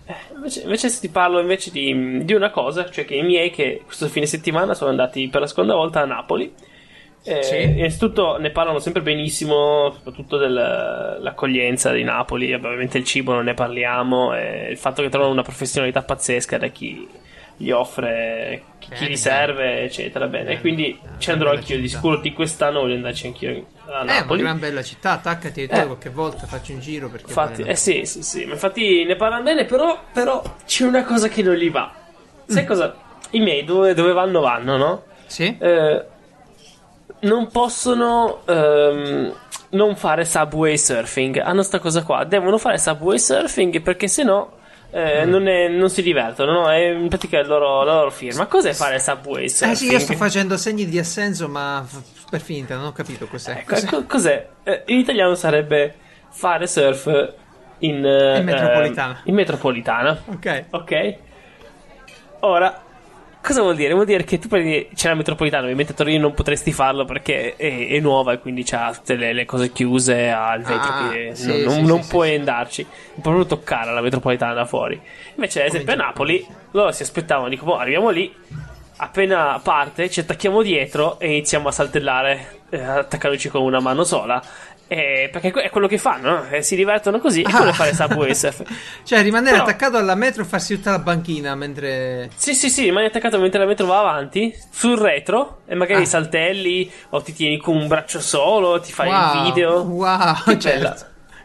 Eh, 0.06 0.14
Invece, 0.34 0.60
invece 0.62 0.88
se 0.88 1.00
ti 1.00 1.08
parlo 1.08 1.40
invece 1.40 1.72
di, 1.72 2.24
di 2.24 2.32
una 2.32 2.50
cosa, 2.50 2.88
cioè 2.90 3.04
che 3.04 3.16
i 3.16 3.22
miei 3.22 3.50
che 3.50 3.82
questo 3.84 4.06
fine 4.06 4.24
settimana 4.26 4.72
sono 4.74 4.90
andati 4.90 5.26
per 5.28 5.40
la 5.40 5.46
seconda 5.48 5.74
volta 5.74 6.00
a 6.02 6.04
Napoli. 6.04 6.54
Eh, 7.24 7.42
Sì. 7.42 7.60
Innanzitutto 7.60 8.36
ne 8.38 8.50
parlano 8.50 8.78
sempre 8.78 9.02
benissimo, 9.02 9.90
soprattutto 9.92 10.36
dell'accoglienza 10.36 11.90
di 11.92 12.04
Napoli. 12.04 12.52
Ovviamente 12.54 12.98
il 12.98 13.04
cibo 13.04 13.32
non 13.34 13.44
ne 13.44 13.54
parliamo, 13.54 14.32
e 14.36 14.68
il 14.70 14.76
fatto 14.78 15.02
che 15.02 15.08
trovano 15.08 15.32
una 15.32 15.42
professionalità 15.42 16.02
pazzesca 16.02 16.56
da 16.56 16.68
chi 16.68 17.06
gli 17.60 17.70
offre, 17.70 18.62
chi, 18.78 18.90
chi 18.94 19.16
serve, 19.16 19.82
eccetera. 19.82 20.26
Bene, 20.28 20.44
Bene, 20.44 20.60
quindi 20.60 20.98
ci 21.18 21.30
andrò 21.30 21.50
anch'io. 21.50 21.78
Di 21.78 21.88
sicuro 21.88 22.18
di 22.18 22.32
quest'anno 22.32 22.80
voglio 22.80 22.94
andarci 22.94 23.26
anch'io 23.26 23.50
a 23.50 23.52
Eh, 23.52 23.66
una 24.02 24.02
Napoli. 24.04 24.40
gran 24.42 24.58
bella 24.60 24.82
città, 24.82 25.12
attaccati 25.12 25.62
Eh. 25.64 25.84
qualche 25.86 26.10
volta, 26.10 26.46
faccio 26.46 26.72
un 26.72 26.80
giro 26.80 27.08
perché 27.08 27.26
Infatti, 27.28 27.62
vale 27.62 27.72
eh 27.72 27.76
sì, 27.76 28.04
sì, 28.04 28.22
sì, 28.22 28.44
ma 28.44 28.52
infatti 28.52 29.04
ne 29.04 29.16
parlano 29.16 29.42
bene, 29.42 29.64
però, 29.64 29.98
però 30.12 30.42
c'è 30.64 30.84
una 30.84 31.04
cosa 31.04 31.28
che 31.28 31.42
non 31.42 31.54
gli 31.54 31.70
va. 31.70 31.92
Sai 32.46 32.62
Mm. 32.62 32.66
cosa? 32.66 32.94
I 33.30 33.40
miei 33.40 33.64
dove, 33.64 33.92
dove 33.92 34.12
vanno 34.12 34.40
vanno, 34.40 34.76
no? 34.76 35.02
Sì? 35.26 35.54
Eh, 35.58 36.04
non 37.20 37.50
possono 37.50 38.42
ehm, 38.46 39.34
non 39.70 39.96
fare 39.96 40.24
subway 40.24 40.78
surfing. 40.78 41.38
Hanno 41.38 41.62
sta 41.62 41.78
cosa 41.80 42.02
qua, 42.04 42.22
devono 42.24 42.56
fare 42.58 42.78
subway 42.78 43.18
surfing 43.18 43.80
perché 43.82 44.06
sennò 44.08 44.48
eh, 44.90 45.24
Mm. 45.26 45.28
non, 45.30 45.46
è- 45.48 45.68
non 45.68 45.90
si 45.90 46.02
divertono, 46.02 46.52
no? 46.52 46.70
È 46.70 46.76
in 46.90 47.08
pratica 47.08 47.42
loro- 47.44 47.82
la 47.84 47.94
loro 47.94 48.10
firma. 48.10 48.46
Cos'è 48.46 48.72
fare 48.72 48.98
subway 48.98 49.48
surfing? 49.48 49.72
Eh 49.72 49.74
sì, 49.76 49.90
io 49.90 49.98
sto 49.98 50.14
facendo 50.14 50.56
segni 50.56 50.86
di 50.86 50.98
assenso, 50.98 51.48
ma 51.48 51.84
f- 51.86 52.28
per 52.30 52.40
finta, 52.40 52.74
non 52.76 52.86
ho 52.86 52.92
capito 52.92 53.26
cos'è. 53.26 53.52
Ecco, 53.58 53.74
Cos'è? 53.74 53.86
ecco, 53.86 54.04
cos'è? 54.06 54.48
Eh, 54.64 54.82
in 54.86 54.98
italiano 54.98 55.34
sarebbe 55.34 55.94
fare 56.30 56.66
surf 56.66 57.06
in, 57.80 58.04
eh, 58.04 58.38
In 58.38 58.44
metropolitana. 58.44 59.14
eh, 59.18 59.28
in 59.28 59.34
metropolitana. 59.34 60.22
Ok. 60.26 60.64
Ok. 60.70 61.14
Ora, 62.40 62.82
cosa 63.48 63.62
vuol 63.62 63.76
dire? 63.76 63.94
Vuol 63.94 64.04
dire 64.04 64.24
che 64.24 64.38
tu 64.38 64.46
prendi. 64.46 64.90
C'è 64.94 65.08
la 65.08 65.14
metropolitana, 65.14 65.62
ovviamente 65.62 65.92
a 65.92 65.94
Torino 65.94 66.20
non 66.20 66.34
potresti 66.34 66.70
farlo 66.70 67.06
perché 67.06 67.56
è, 67.56 67.88
è 67.88 67.98
nuova 67.98 68.34
e 68.34 68.40
quindi 68.40 68.62
c'ha 68.62 68.92
tutte 68.92 69.16
le, 69.16 69.32
le 69.32 69.46
cose 69.46 69.72
chiuse 69.72 70.28
al 70.28 70.60
vetro 70.60 70.92
Ah, 70.92 71.08
che 71.10 71.30
sì, 71.34 71.64
non, 71.64 71.72
sì, 71.72 71.82
non 71.82 72.02
sì, 72.02 72.10
puoi 72.10 72.34
andarci. 72.34 72.82
Non 72.82 73.22
puoi 73.22 73.34
proprio 73.34 73.46
toccare 73.46 73.92
la 73.94 74.02
metropolitana 74.02 74.52
da 74.52 74.66
fuori. 74.66 75.00
Invece, 75.34 75.62
ad 75.62 75.68
esempio, 75.68 75.94
a 75.94 75.96
Napoli, 75.96 76.46
loro 76.72 76.92
si 76.92 77.02
aspettavano, 77.02 77.48
dico, 77.48 77.64
boh, 77.64 77.78
arriviamo 77.78 78.10
lì. 78.10 78.34
Appena 79.00 79.60
parte, 79.62 80.10
ci 80.10 80.20
attacchiamo 80.20 80.60
dietro 80.60 81.20
e 81.20 81.28
iniziamo 81.28 81.68
a 81.68 81.72
saltellare, 81.72 82.62
eh, 82.68 82.82
attaccandoci 82.82 83.48
con 83.48 83.62
una 83.62 83.80
mano 83.80 84.04
sola. 84.04 84.42
Eh, 84.90 85.28
perché 85.30 85.50
è 85.52 85.68
quello 85.68 85.86
che 85.86 85.98
fanno, 85.98 86.30
no? 86.30 86.48
Eh, 86.48 86.62
si 86.62 86.74
divertono 86.74 87.18
così 87.20 87.42
e 87.42 87.50
quello 87.50 87.74
fare 87.74 87.92
subway 87.94 88.34
surf. 88.34 88.62
Cioè, 89.04 89.20
rimanere 89.22 89.52
Però- 89.58 89.64
attaccato 89.64 89.98
alla 89.98 90.14
metro 90.14 90.42
e 90.42 90.46
farsi 90.46 90.76
tutta 90.76 90.92
la 90.92 90.98
banchina 90.98 91.54
mentre. 91.54 92.30
Sì, 92.34 92.54
sì, 92.54 92.70
sì, 92.70 92.84
rimani 92.84 93.06
attaccato 93.06 93.38
mentre 93.38 93.58
la 93.60 93.66
metro 93.66 93.84
va 93.86 93.98
avanti 94.00 94.54
sul 94.70 94.96
retro 94.98 95.60
e 95.66 95.74
magari 95.74 96.02
Ah. 96.02 96.06
saltelli 96.06 96.90
o 97.10 97.20
ti 97.20 97.34
tieni 97.34 97.58
con 97.58 97.76
un 97.76 97.86
braccio 97.86 98.18
solo, 98.20 98.80
ti 98.80 98.90
fai 98.92 99.08
wow, 99.08 99.34
il 99.36 99.52
video. 99.52 99.80
Wow, 99.82 100.34
Che 100.44 100.56
certo. 100.60 100.78
bella. 100.78 100.96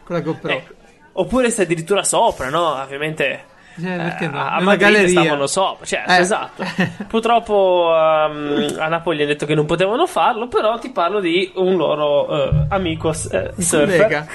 Con 0.04 0.16
la 0.16 0.20
GoPro. 0.22 0.50
Ecco. 0.50 0.72
Oppure 1.16 1.50
stai 1.50 1.66
addirittura 1.66 2.02
sopra, 2.02 2.48
no? 2.48 2.80
Ovviamente. 2.80 3.44
Eh, 3.76 3.82
perché 3.96 4.28
no? 4.28 4.38
A, 4.40 4.50
Nella 4.58 4.64
Madrid 4.64 5.06
stavano 5.06 5.46
sopra, 5.46 5.84
certo, 5.84 6.12
Eh. 6.12 6.16
esatto. 6.18 6.64
Purtroppo 7.08 7.92
ehm, 7.94 8.76
a 8.78 8.88
Napoli 8.88 9.18
hanno 9.22 9.28
detto 9.32 9.46
che 9.46 9.54
non 9.54 9.66
potevano 9.66 10.06
farlo, 10.06 10.46
però 10.48 10.78
ti 10.78 10.90
parlo 10.90 11.20
di 11.20 11.50
un 11.56 11.76
loro 11.76 12.28
eh, 12.50 12.66
amico 12.68 13.08
Un 13.08 13.52
surfer, 13.58 14.26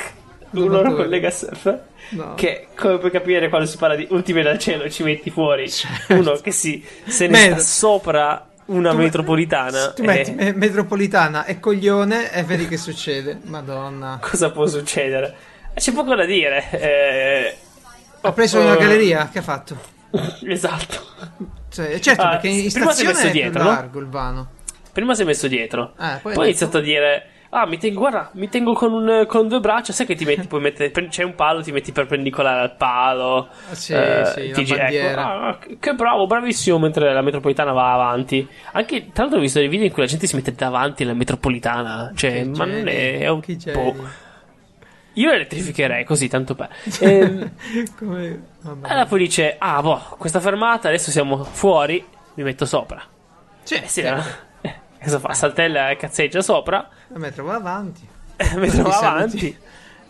un 0.51 0.67
loro 0.67 0.93
collega 0.95 1.29
surfer. 1.29 1.83
No. 2.11 2.33
Che 2.35 2.67
come 2.75 2.97
puoi 2.97 3.11
capire 3.11 3.49
quando 3.49 3.67
si 3.67 3.77
parla 3.77 3.95
di 3.95 4.07
ultime 4.09 4.41
dal 4.41 4.57
cielo 4.57 4.89
ci 4.89 5.03
metti 5.03 5.29
fuori 5.29 5.69
Certo. 5.69 6.15
uno 6.15 6.31
che 6.41 6.49
si 6.51 6.83
se 7.05 7.27
ne 7.27 7.37
Metro. 7.37 7.59
sta 7.59 7.63
sopra 7.87 8.47
una 8.65 8.89
Tu- 8.91 8.97
metropolitana 8.97 9.91
Tu 9.91 10.01
e 10.01 10.05
metti 10.05 10.31
me- 10.31 10.53
metropolitana 10.53 11.45
e 11.45 11.59
coglione 11.59 12.31
e 12.33 12.43
vedi 12.43 12.67
che 12.67 12.77
succede. 12.77 13.39
Madonna. 13.45 14.17
cosa 14.19 14.49
può 14.51 14.65
succedere? 14.65 15.35
C'è 15.75 15.91
poco 15.93 16.15
da 16.15 16.25
dire. 16.25 16.65
eh, 16.71 17.57
Ha 18.21 18.31
preso 18.33 18.59
una 18.59 18.75
galleria? 18.75 19.29
Che 19.31 19.39
ha 19.39 19.41
fatto? 19.43 19.77
Esatto. 20.45 21.07
Cioè, 21.69 21.99
certo, 21.99 22.21
Ah, 22.23 22.29
perché 22.31 22.47
in 22.47 22.71
prima 22.71 22.91
si 22.91 23.05
è 23.05 23.13
stazione 23.13 23.29
è 23.29 23.31
dietro, 23.31 23.63
largo 23.63 23.99
il 23.99 24.07
vano. 24.07 24.47
Prima 24.91 25.13
si 25.13 25.21
è 25.21 25.25
messo 25.25 25.47
dietro, 25.47 25.93
Ah, 25.97 26.19
poi 26.21 26.33
poi, 26.33 26.43
ha 26.43 26.47
iniziato 26.47 26.79
a 26.79 26.81
dire: 26.81 27.25
Ah, 27.51 27.67
mi 27.67 27.77
tengo, 27.77 27.99
guarda, 27.99 28.31
mi 28.33 28.49
tengo 28.49 28.73
con, 28.73 28.91
un- 28.91 29.25
con 29.27 29.47
due 29.47 29.59
braccia. 29.59 29.93
Sai 29.93 30.07
che 30.07 30.15
ti 30.15 30.25
metti, 30.25 30.45
puoi 30.49 30.61
mettere, 30.61 30.91
c'è 30.91 31.23
un 31.23 31.35
palo, 31.35 31.61
ti 31.61 31.71
metti 31.71 31.91
perpendicolare 31.91 32.61
al 32.61 32.75
palo. 32.75 33.49
Ah, 33.69 33.75
sì, 33.75 33.93
eh, 33.93 34.23
sì, 34.33 34.51
ti 34.51 34.63
gi- 34.63 34.73
ecco, 34.73 35.19
ah, 35.19 35.59
che- 35.79 35.93
bravo, 35.93 36.25
bravissimo. 36.25 36.79
Mentre 36.79 37.13
la 37.13 37.21
metropolitana 37.21 37.71
va 37.71 37.93
avanti. 37.93 38.45
Anche 38.71 39.11
tra 39.13 39.21
l'altro, 39.23 39.37
ho 39.37 39.41
visto 39.43 39.59
dei 39.59 39.67
video 39.67 39.85
in 39.85 39.91
cui 39.93 40.01
la 40.01 40.07
gente 40.09 40.25
si 40.25 40.35
mette 40.35 40.53
davanti 40.55 41.03
alla 41.03 41.13
metropolitana. 41.13 42.11
Cioè, 42.15 42.31
Che 42.31 42.45
ma 42.45 42.65
non 42.65 42.87
è, 42.87 43.19
è 43.19 43.27
un 43.29 43.41
po'. 43.71 43.95
Io 45.13 45.31
elettrificherei 45.31 46.03
così, 46.05 46.27
tanto 46.27 46.55
per. 46.55 46.69
Ehm, 47.01 47.51
Come... 47.97 48.43
allora 48.81 49.05
poi 49.05 49.19
dice: 49.19 49.55
Ah, 49.57 49.81
boh, 49.81 50.15
questa 50.17 50.39
fermata, 50.39 50.87
adesso 50.87 51.11
siamo 51.11 51.43
fuori. 51.43 52.03
Mi 52.35 52.43
metto 52.43 52.65
sopra. 52.65 53.01
Eh 53.69 53.83
sì, 53.85 54.01
no? 54.03 54.23
Eh, 54.61 54.73
cosa 55.01 55.19
fa? 55.19 55.33
Saltella 55.33 55.89
e 55.89 55.95
cazzeggia 55.97 56.41
sopra. 56.41 56.87
La 57.07 57.17
metro 57.19 57.43
va 57.43 57.55
avanti. 57.55 58.07
Mi 58.39 58.45
Tanti 58.47 58.69
trovo 58.69 58.89
avanti. 58.91 59.57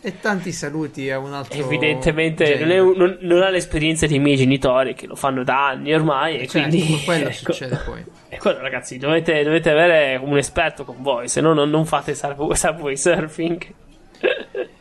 E 0.02 0.20
tanti 0.22 0.54
saluti 0.54 1.10
a 1.12 1.20
un 1.20 1.34
altro. 1.34 1.60
Evidentemente 1.60 2.58
non, 2.60 2.72
è 2.72 2.78
non- 2.80 3.18
non 3.20 3.42
ha 3.42 3.50
l'esperienza 3.50 4.08
dei 4.08 4.20
miei 4.20 4.38
genitori 4.38 4.94
che 4.94 5.08
lo 5.08 5.16
fanno 5.16 5.44
da 5.44 5.68
anni 5.70 5.94
ormai. 5.94 6.40
E 6.40 6.48
Certo, 6.48 6.70
quindi 6.70 7.04
quello 7.04 7.28
ecco. 7.30 7.52
succede 7.52 7.76
poi. 7.84 8.06
E 8.30 8.38
quello, 8.38 8.60
ragazzi, 8.62 8.98
dovete, 8.98 9.44
dovete 9.44 9.70
avere 9.72 10.16
un 10.22 10.38
esperto 10.38 10.86
con 10.86 10.98
voi, 11.00 11.28
se 11.28 11.42
no 11.42 11.54
non, 11.54 11.70
non 11.70 11.86
fate 11.86 12.16
sub- 12.16 12.54
subway 12.54 12.96
surfing. 12.96 13.74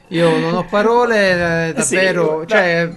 Io 0.08 0.38
non 0.38 0.54
ho 0.54 0.64
parole, 0.64 1.74
eh, 1.74 1.82
Sì, 1.82 1.94
davvero. 1.94 2.38
no. 2.38 2.46
cioè, 2.46 2.88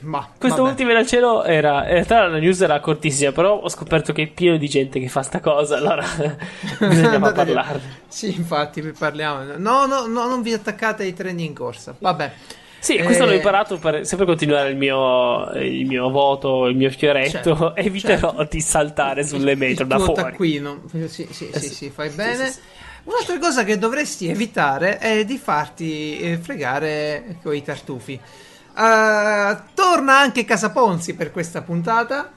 ma. 0.00 0.28
Questo 0.38 0.58
vabbè. 0.62 0.70
ultimo 0.72 0.92
dal 0.92 1.06
cielo 1.06 1.44
era. 1.44 1.84
In 1.84 1.92
realtà 1.94 2.26
la 2.26 2.38
news 2.38 2.60
era 2.60 2.80
cortissima, 2.80 3.32
però 3.32 3.58
ho 3.60 3.68
scoperto 3.68 4.12
che 4.12 4.22
è 4.22 4.26
pieno 4.26 4.56
di 4.56 4.68
gente 4.68 4.98
che 5.00 5.08
fa 5.08 5.22
sta 5.22 5.40
cosa. 5.40 5.76
Allora 5.76 6.04
bisogna 6.80 7.18
parlarne. 7.20 7.80
Sì, 8.08 8.34
infatti, 8.34 8.80
vi 8.80 8.92
parliamo. 8.92 9.54
No, 9.56 9.86
no, 9.86 10.06
no, 10.06 10.26
non 10.28 10.42
vi 10.42 10.52
attaccate 10.52 11.02
ai 11.04 11.14
treni 11.14 11.44
in 11.44 11.54
corsa. 11.54 11.94
Vabbè. 11.98 12.32
Sì, 12.78 12.98
questo 12.98 13.24
Eh, 13.24 13.26
l'ho 13.26 13.32
imparato 13.32 13.78
per 13.78 14.06
sempre 14.06 14.26
continuare 14.26 14.68
il 14.70 14.76
mio, 14.76 15.50
il 15.54 15.86
mio 15.86 16.08
voto, 16.10 16.66
il 16.66 16.76
mio 16.76 16.90
fioretto. 16.90 17.30
Certo, 17.30 17.74
Eviterò 17.76 18.46
di 18.48 18.60
saltare 18.60 19.26
sulle 19.26 19.54
metro 19.56 19.82
il 19.84 19.88
da 19.88 19.96
tuo 19.96 20.04
fuori. 20.04 20.22
taccuino. 20.22 20.82
Sì, 20.88 21.08
sì, 21.08 21.26
sì, 21.30 21.50
Eh 21.52 21.58
sì, 21.58 21.68
sì. 21.74 21.90
fai 21.90 22.10
Sì, 22.10 22.16
bene. 22.16 22.46
sì, 22.46 22.52
sì. 22.52 22.60
Un'altra 23.06 23.38
cosa 23.38 23.62
che 23.64 23.78
dovresti 23.78 24.28
evitare 24.28 24.98
è 24.98 25.24
di 25.24 25.38
farti 25.38 26.18
eh, 26.20 26.38
fregare 26.38 27.38
con 27.42 27.54
i 27.54 27.62
tartufi. 27.62 28.14
Eh, 28.14 29.56
torna 29.74 30.18
anche 30.18 30.44
Casa 30.44 30.70
Ponzi 30.70 31.14
per 31.14 31.30
questa 31.30 31.62
puntata. 31.62 32.32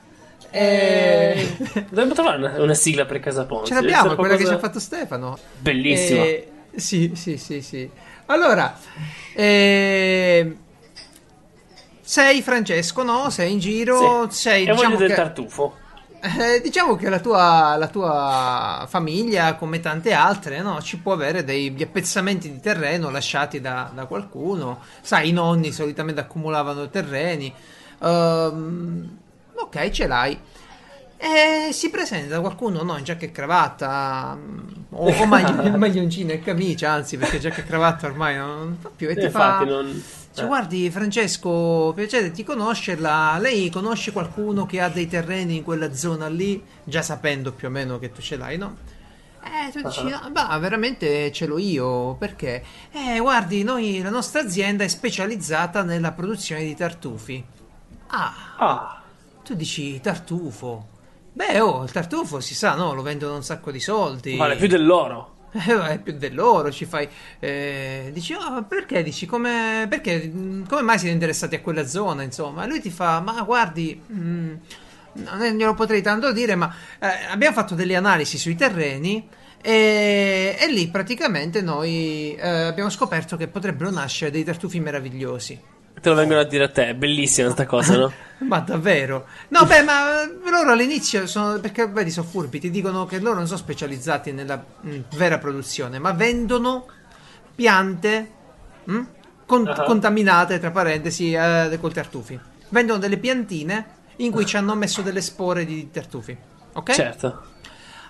Eh, 0.52 1.56
Dovremmo 1.90 2.14
trovare 2.14 2.38
una, 2.38 2.62
una 2.62 2.74
sigla 2.76 3.06
per 3.06 3.20
Casa 3.20 3.46
Ponzi. 3.46 3.68
ce 3.70 3.74
l'abbiamo, 3.74 4.16
quella 4.16 4.34
essere 4.34 4.38
che 4.38 4.44
ci 4.50 4.54
ha 4.54 4.58
qualcosa- 4.58 4.68
fatto 4.68 4.80
Stefano. 4.80 5.38
Bellissima. 5.60 6.24
Eh, 6.24 6.52
sì, 6.76 7.12
sì, 7.16 7.38
sì, 7.38 7.62
sì. 7.62 7.90
Allora, 8.28 8.78
eh, 9.34 10.56
sei 12.02 12.42
Francesco, 12.44 13.04
no? 13.04 13.30
Sei 13.32 13.52
in 13.52 13.60
giro, 13.60 14.30
Sì. 14.30 14.38
sei 14.42 14.62
E 14.64 14.66
voglio 14.68 14.76
diciamo 14.76 14.96
del 14.98 15.08
che, 15.10 15.16
tartufo. 15.16 15.78
Eh, 16.22 16.62
diciamo 16.62 16.96
che 16.96 17.10
la 17.10 17.20
tua, 17.20 17.76
la 17.78 17.88
tua 17.88 18.86
famiglia, 18.90 19.56
come 19.56 19.80
tante 19.80 20.14
altre, 20.14 20.62
no? 20.62 20.82
ci 20.82 20.98
può 20.98 21.14
avere 21.14 21.44
degli 21.44 21.82
appezzamenti 21.82 22.52
di 22.52 22.60
terreno 22.60 23.10
lasciati 23.10 23.62
da, 23.62 23.90
da 23.94 24.06
qualcuno. 24.06 24.82
Sai, 25.02 25.30
i 25.30 25.32
nonni 25.32 25.72
solitamente 25.72 26.22
accumulavano 26.22 26.90
terreni. 26.90 27.54
Ehm, 28.02 29.18
ok, 29.56 29.90
ce 29.90 30.08
l'hai. 30.08 30.40
E 31.22 31.74
si 31.74 31.90
presenta 31.90 32.40
qualcuno, 32.40 32.82
no, 32.82 32.98
in 32.98 33.04
giacca 33.04 33.26
e 33.26 33.32
cravatta, 33.32 34.38
mm, 34.40 34.60
o, 34.92 35.12
o 35.12 35.26
magli- 35.28 35.76
maglioncino 35.76 36.32
e 36.32 36.40
camicia, 36.40 36.92
anzi, 36.92 37.18
perché 37.18 37.40
giacca 37.40 37.60
e 37.60 37.66
cravatta 37.66 38.08
ormai 38.08 38.38
non 38.38 38.78
fa 38.80 38.90
più. 38.96 39.10
E 39.10 39.16
ti 39.16 39.30
fa, 39.30 39.60
Infatti, 39.60 39.66
non. 39.66 40.04
Cioè, 40.40 40.46
eh. 40.46 40.48
guardi, 40.48 40.90
Francesco, 40.90 41.92
piacere 41.96 42.32
di 42.32 42.44
conoscerla. 42.44 43.38
Lei 43.40 43.70
conosce 43.70 44.12
qualcuno 44.12 44.66
che 44.66 44.80
ha 44.82 44.90
dei 44.90 45.08
terreni 45.08 45.58
in 45.58 45.64
quella 45.64 45.94
zona 45.94 46.28
lì, 46.28 46.64
già 46.84 47.02
sapendo 47.02 47.52
più 47.52 47.68
o 47.68 47.72
meno 47.72 48.00
che 48.00 48.12
tu 48.12 48.22
ce 48.22 48.36
l'hai, 48.38 48.58
no? 48.58 48.78
Eh, 49.42 49.72
tu 49.72 49.82
dici. 49.82 50.10
"Ah, 50.12 50.30
bah, 50.30 50.58
veramente 50.60 51.32
ce 51.32 51.46
l'ho 51.46 51.58
io, 51.58 52.16
perché? 52.16 52.64
Eh, 52.92 53.20
guardi, 53.20 53.64
noi, 53.64 54.02
la 54.02 54.10
nostra 54.10 54.42
azienda 54.42 54.84
è 54.84 54.88
specializzata 54.88 55.82
nella 55.84 56.12
produzione 56.12 56.64
di 56.64 56.76
tartufi. 56.76 57.44
Ah, 58.08 58.34
Ah, 58.58 59.02
tu 59.44 59.54
dici 59.56 60.00
tartufo. 60.02 60.88
Beh, 61.32 61.60
oh, 61.62 61.84
il 61.84 61.92
tartufo 61.92 62.40
si 62.42 62.54
sa, 62.54 62.76
no? 62.76 62.94
Lo 62.94 63.02
vendono 63.02 63.36
un 63.36 63.44
sacco 63.44 63.72
di 63.72 63.80
soldi. 63.80 64.36
vale 64.36 64.56
più 64.58 64.68
dell'oro. 64.68 65.36
Eh, 65.52 65.88
è 65.94 66.00
più 66.00 66.14
dell'oro, 66.14 66.72
ci 66.72 66.86
fai. 66.86 67.08
eh, 67.40 68.12
dici, 68.14 68.34
oh, 68.34 68.64
perché? 68.64 69.02
Dici, 69.04 69.26
come, 69.26 69.88
perché? 69.90 70.32
Come 70.68 70.82
mai 70.82 71.00
siete 71.00 71.14
interessati 71.14 71.56
a 71.56 71.62
quella 71.62 71.88
zona? 71.88 72.22
Insomma, 72.24 72.66
lui 72.66 72.80
ti 72.80 72.92
fa, 72.92 73.20
ma 73.20 73.42
guardi, 73.44 74.00
mm, 74.12 74.54
non 75.14 75.40
glielo 75.56 75.74
potrei 75.74 76.02
tanto 76.02 76.32
dire, 76.32 76.56
ma 76.56 76.74
eh, 77.00 77.08
abbiamo 77.32 77.56
fatto 77.56 77.76
delle 77.76 77.96
analisi 77.96 78.38
sui 78.38 78.56
terreni. 78.56 79.28
E, 79.62 80.56
e 80.58 80.72
lì 80.72 80.88
praticamente 80.88 81.62
noi 81.62 82.34
eh, 82.36 82.48
abbiamo 82.48 82.90
scoperto 82.90 83.36
che 83.36 83.48
potrebbero 83.48 83.90
nascere 83.90 84.32
dei 84.32 84.44
tartufi 84.44 84.80
meravigliosi. 84.80 85.60
Te 86.02 86.10
lo 86.10 86.16
vengono 86.16 86.40
a 86.40 86.44
dire 86.44 86.64
a 86.66 86.70
te, 86.70 86.90
è 86.90 86.94
bellissima 86.96 87.50
sta 87.50 87.66
cosa, 87.66 87.98
no? 87.98 88.12
Ma 88.48 88.60
davvero? 88.60 89.26
No, 89.50 89.66
beh, 89.66 89.82
ma 89.84 90.24
eh, 90.24 90.50
loro 90.50 90.72
all'inizio 90.72 91.28
sono. 91.28 91.60
Perché 91.60 91.88
vedi, 91.88 92.10
sono 92.10 92.26
furbi, 92.26 92.60
ti 92.60 92.70
dicono 92.70 93.06
che 93.06 93.20
loro 93.20 93.36
non 93.36 93.48
sono 93.48 93.58
specializzati 93.60 94.32
nella 94.32 94.64
mm, 94.86 95.00
vera 95.16 95.38
produzione, 95.40 96.00
ma 96.00 96.14
vendono 96.14 96.86
piante 97.54 98.32
mm, 98.90 99.02
con- 99.46 99.68
Ah. 99.68 99.84
contaminate, 99.84 100.58
tra 100.60 100.72
parentesi, 100.72 101.34
eh, 101.34 101.78
col 101.82 101.92
tartufi. 101.92 102.40
Vendono 102.70 103.00
delle 103.00 103.18
piantine 103.18 103.98
in 104.18 104.32
cui 104.32 104.46
ci 104.46 104.56
hanno 104.56 104.76
messo 104.76 105.02
delle 105.02 105.22
spore 105.22 105.66
di 105.66 105.90
tartufi. 105.92 106.38
Ok? 106.74 106.92
Certo. 106.92 107.42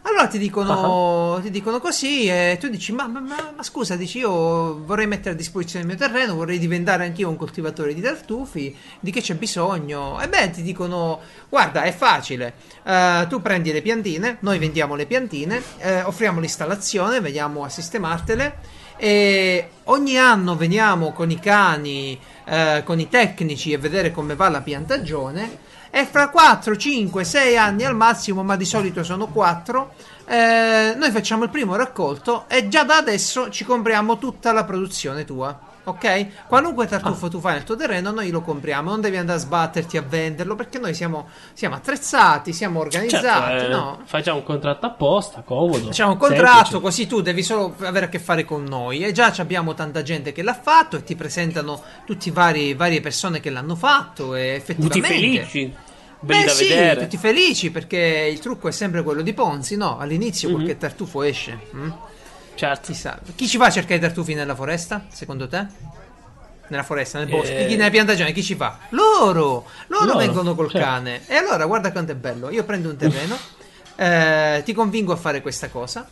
Allora 0.04 0.28
ti 0.28 0.38
dicono, 0.38 1.39
ti 1.41 1.52
dicono 1.52 1.80
così 1.80 2.28
e 2.28 2.58
tu 2.58 2.70
dici 2.70 2.93
ma, 2.93 3.08
ma- 3.08 3.20
ma- 3.20 3.64
scusa, 3.64 3.95
dici 3.97 4.20
io 4.20 4.84
vorrei 4.86 5.08
mettere 5.08 5.32
a 5.32 5.38
disposizione 5.38 5.84
il 5.84 5.89
mio 5.89 6.00
terreno, 6.00 6.36
vorrei 6.36 6.58
diventare 6.58 7.04
anch'io 7.06 7.28
un 7.28 7.36
coltivatore 7.36 7.93
di 7.93 8.00
tartufi, 8.00 8.76
di 9.00 9.12
che 9.12 9.20
c'è 9.20 9.36
bisogno? 9.36 10.20
E 10.22 10.30
beh 10.30 10.52
ti 10.52 10.62
dicono 10.62 11.20
guarda 11.50 11.84
è 11.84 11.93
facile, 11.93 12.54
eh, 12.84 13.26
tu 13.28 13.41
prendi 13.41 13.74
le 13.74 13.82
piantine, 13.82 14.38
noi 14.39 14.58
vendiamo 14.58 14.95
le 14.95 15.06
piantine, 15.06 15.62
eh, 15.80 16.02
offriamo 16.04 16.39
l'installazione, 16.39 17.20
veniamo 17.20 17.66
a 17.66 17.70
sistemartele 17.70 18.58
e 18.95 19.70
ogni 19.86 20.18
anno 20.18 20.56
veniamo 20.56 21.12
con 21.12 21.30
i 21.30 21.39
cani, 21.39 22.18
eh, 22.45 22.84
con 22.86 23.00
i 23.00 23.10
tecnici 23.10 23.74
a 23.74 23.80
vedere 23.80 24.12
come 24.12 24.36
va 24.36 24.47
la 24.47 24.62
piantagione 24.62 25.68
e 25.89 26.05
fra 26.05 26.29
4, 26.29 26.75
5, 26.75 27.23
6 27.23 27.57
anni 27.57 27.85
al 27.85 27.95
massimo, 27.95 28.43
ma 28.43 28.55
di 28.55 28.65
solito 28.65 29.03
sono 29.03 29.27
4, 29.27 29.93
eh, 30.25 30.93
noi 30.95 31.11
facciamo 31.11 31.43
il 31.43 31.49
primo 31.49 31.75
raccolto 31.75 32.45
e 32.47 32.67
già 32.67 32.83
da 32.83 32.97
adesso 32.97 33.49
ci 33.49 33.65
compriamo 33.65 34.17
tutta 34.17 34.51
la 34.51 34.63
produzione 34.63 35.25
tua. 35.25 35.68
Ok? 35.86 36.47
Qualunque 36.47 36.86
tartufo 36.86 37.30
tu 37.30 37.39
fai 37.39 37.53
nel 37.53 37.63
tuo 37.63 37.75
terreno, 37.75 38.11
noi 38.11 38.30
lo 38.30 38.41
compriamo. 38.41 38.89
Non 38.89 39.01
devi 39.01 39.17
andare 39.17 39.38
a 39.39 39.41
sbatterti 39.41 39.97
a 39.97 40.01
venderlo 40.01 40.55
perché 40.55 40.77
noi 40.77 40.93
siamo, 40.93 41.27
siamo 41.53 41.75
attrezzati, 41.75 42.53
siamo 42.53 42.80
organizzati. 42.80 43.49
Certo, 43.59 43.65
eh, 43.65 43.69
no? 43.69 43.99
Facciamo 44.05 44.38
un 44.39 44.43
contratto 44.43 44.86
apposta, 44.86 45.41
comodo. 45.41 45.86
Facciamo 45.86 46.11
un 46.11 46.17
contratto 46.17 46.55
semplice. 46.57 46.80
così 46.82 47.07
tu 47.07 47.21
devi 47.21 47.41
solo 47.43 47.75
avere 47.80 48.05
a 48.05 48.09
che 48.09 48.19
fare 48.19 48.45
con 48.45 48.63
noi 48.65 49.03
e 49.03 49.11
già 49.11 49.34
abbiamo 49.38 49.73
tanta 49.73 50.03
gente 50.03 50.32
che 50.32 50.43
l'ha 50.43 50.53
fatto 50.53 50.97
e 50.97 51.03
ti 51.03 51.15
presentano 51.15 51.82
tutte 52.05 52.30
varie 52.32 53.01
persone 53.01 53.39
che 53.39 53.49
l'hanno 53.49 53.75
fatto 53.75 54.36
e 54.36 54.61
Tutti 54.65 54.73
effettivamente 54.73 55.07
felici, 55.45 55.73
belli 56.19 56.43
Beh, 56.43 56.49
sì, 56.49 56.67
vedere. 56.67 57.01
tutti 57.01 57.17
felici 57.17 57.71
perché 57.71 58.30
il 58.32 58.39
trucco 58.39 58.67
è 58.67 58.71
sempre 58.71 59.01
quello 59.03 59.21
di 59.21 59.34
Ponzi, 59.34 59.75
no? 59.77 59.97
All'inizio 59.97 60.49
Mhm. 60.49 60.55
qualche 60.55 60.77
tartufo 60.77 61.23
esce. 61.23 61.59
mm? 61.75 61.89
Certo. 62.60 62.88
Chi 62.91 62.93
sa. 62.93 63.18
Chi 63.36 63.47
ci 63.47 63.55
va 63.55 63.68
a 63.68 63.72
cercare 63.72 63.95
i 63.95 63.99
tartufi 64.01 64.34
nella 64.34 64.53
foresta, 64.53 65.05
secondo 65.07 65.47
te? 65.47 65.66
Nella 66.68 66.84
foresta, 66.84 67.18
nel 67.20 67.30
bosco, 67.30 67.53
Eh. 67.53 67.68
nella 67.70 67.89
piantagione, 67.89 68.34
chi 68.34 68.43
ci 68.43 68.55
fa? 68.55 68.80
Loro! 68.89 69.66
Loro, 69.88 70.05
Loro, 70.05 70.18
vengono 70.18 70.55
col 70.55 70.70
certo. 70.70 70.86
cane. 70.86 71.22
E 71.28 71.36
allora 71.36 71.66
guarda 71.66 71.93
quanto 71.93 72.12
è 72.12 72.16
bello. 72.16 72.49
Io 72.49 72.66
prendo 72.66 72.89
un 72.89 72.97
terreno, 72.97 73.38
eh, 73.95 74.62
ti 74.66 74.74
convingo 74.74 75.14
a 75.14 75.16
fare 75.16 75.41
questa 75.41 75.70
cosa. 75.70 76.05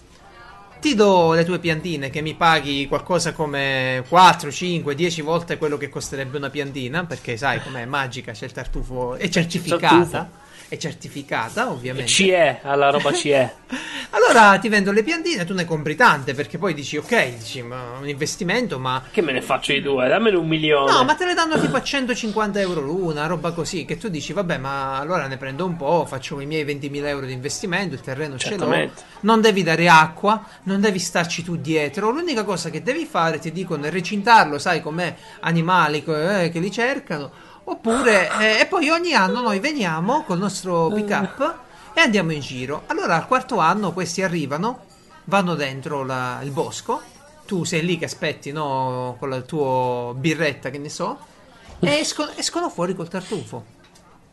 Ti 0.79 0.95
do 0.95 1.33
le 1.33 1.43
tue 1.43 1.59
piantine 1.59 2.09
che 2.09 2.21
mi 2.21 2.33
paghi 2.33 2.87
qualcosa 2.87 3.33
come 3.33 4.05
4, 4.07 4.49
5, 4.49 4.95
10 4.95 5.21
volte 5.21 5.57
quello 5.57 5.75
che 5.75 5.89
costerebbe 5.89 6.37
una 6.37 6.49
piantina, 6.49 7.03
perché 7.03 7.35
sai 7.35 7.61
com'è 7.61 7.83
magica, 7.83 8.31
c'è 8.31 8.45
il 8.45 8.53
tartufo, 8.53 9.15
è 9.15 9.27
certificata. 9.27 10.29
È 10.69 10.77
certificata 10.77 11.69
ovviamente. 11.69 12.07
CE, 12.07 12.59
alla 12.61 12.89
roba 12.89 13.11
CE. 13.13 13.53
Allora 14.11 14.57
ti 14.57 14.69
vendo 14.69 14.93
le 14.93 15.03
piantine, 15.03 15.43
tu 15.43 15.53
ne 15.53 15.65
compri 15.65 15.93
tante 15.95 16.33
perché 16.33 16.57
poi 16.57 16.73
dici 16.73 16.95
ok, 16.95 17.37
dici 17.37 17.61
ma 17.61 17.97
un 17.99 18.07
investimento, 18.07 18.79
ma 18.79 19.03
Che 19.11 19.21
me 19.21 19.33
ne 19.33 19.41
faccio 19.41 19.73
i 19.73 19.81
due? 19.81 20.07
Dammene 20.07 20.37
un 20.37 20.47
milione. 20.47 20.89
no, 20.91 21.03
ma 21.03 21.13
te 21.15 21.25
le 21.25 21.33
danno 21.33 21.59
tipo 21.59 21.75
a 21.75 21.81
150 21.83 22.57
euro 22.61 22.79
l'una, 22.79 23.25
roba 23.27 23.51
così, 23.51 23.83
che 23.83 23.97
tu 23.97 24.07
dici 24.07 24.31
vabbè, 24.31 24.57
ma 24.59 24.97
allora 24.97 25.27
ne 25.27 25.35
prendo 25.35 25.65
un 25.65 25.75
po', 25.75 26.05
faccio 26.07 26.39
i 26.39 26.45
miei 26.45 26.63
20.000 26.63 27.05
euro 27.05 27.25
di 27.25 27.33
investimento, 27.33 27.95
il 27.95 28.01
terreno 28.01 28.37
ce 28.37 28.51
l'ho, 28.51 28.57
Certamente. 28.59 29.01
non 29.21 29.41
devi 29.41 29.61
dare 29.61 29.89
acqua, 29.89 30.41
non 30.63 30.79
devi 30.79 30.99
starci 30.99 31.43
tu 31.43 31.57
dietro, 31.57 32.09
l'unica 32.09 32.45
cosa 32.45 32.69
che 32.69 32.81
devi 32.81 33.05
fare, 33.05 33.39
ti 33.39 33.51
dicono, 33.51 33.85
è 33.85 33.89
recintarlo, 33.91 34.57
sai 34.57 34.81
com'è, 34.81 35.13
animali 35.41 36.01
eh, 36.07 36.49
che 36.51 36.59
li 36.59 36.71
cercano, 36.71 37.29
oppure, 37.69 38.29
eh, 38.39 38.59
e 38.61 38.65
poi 38.65 38.89
ogni 38.89 39.13
anno 39.13 39.41
noi 39.41 39.59
veniamo 39.59 40.23
col 40.23 40.37
nostro 40.37 40.87
pick 40.93 41.09
up 41.09 41.55
e 41.93 41.99
andiamo 42.01 42.31
in 42.31 42.39
giro. 42.39 42.83
Allora 42.87 43.15
al 43.15 43.27
quarto 43.27 43.59
anno 43.59 43.91
questi 43.91 44.21
arrivano, 44.23 44.85
vanno 45.25 45.55
dentro 45.55 46.03
la- 46.05 46.39
il 46.43 46.51
bosco, 46.51 47.01
tu 47.45 47.63
sei 47.65 47.83
lì 47.85 47.97
che 47.97 48.05
aspetti, 48.05 48.51
no, 48.51 49.15
con 49.19 49.29
la 49.29 49.41
tua 49.41 50.13
birretta, 50.15 50.69
che 50.69 50.77
ne 50.77 50.89
so, 50.89 51.17
e 51.79 51.97
escono, 51.99 52.31
escono 52.35 52.69
fuori 52.69 52.95
col 52.95 53.09
tartufo. 53.09 53.65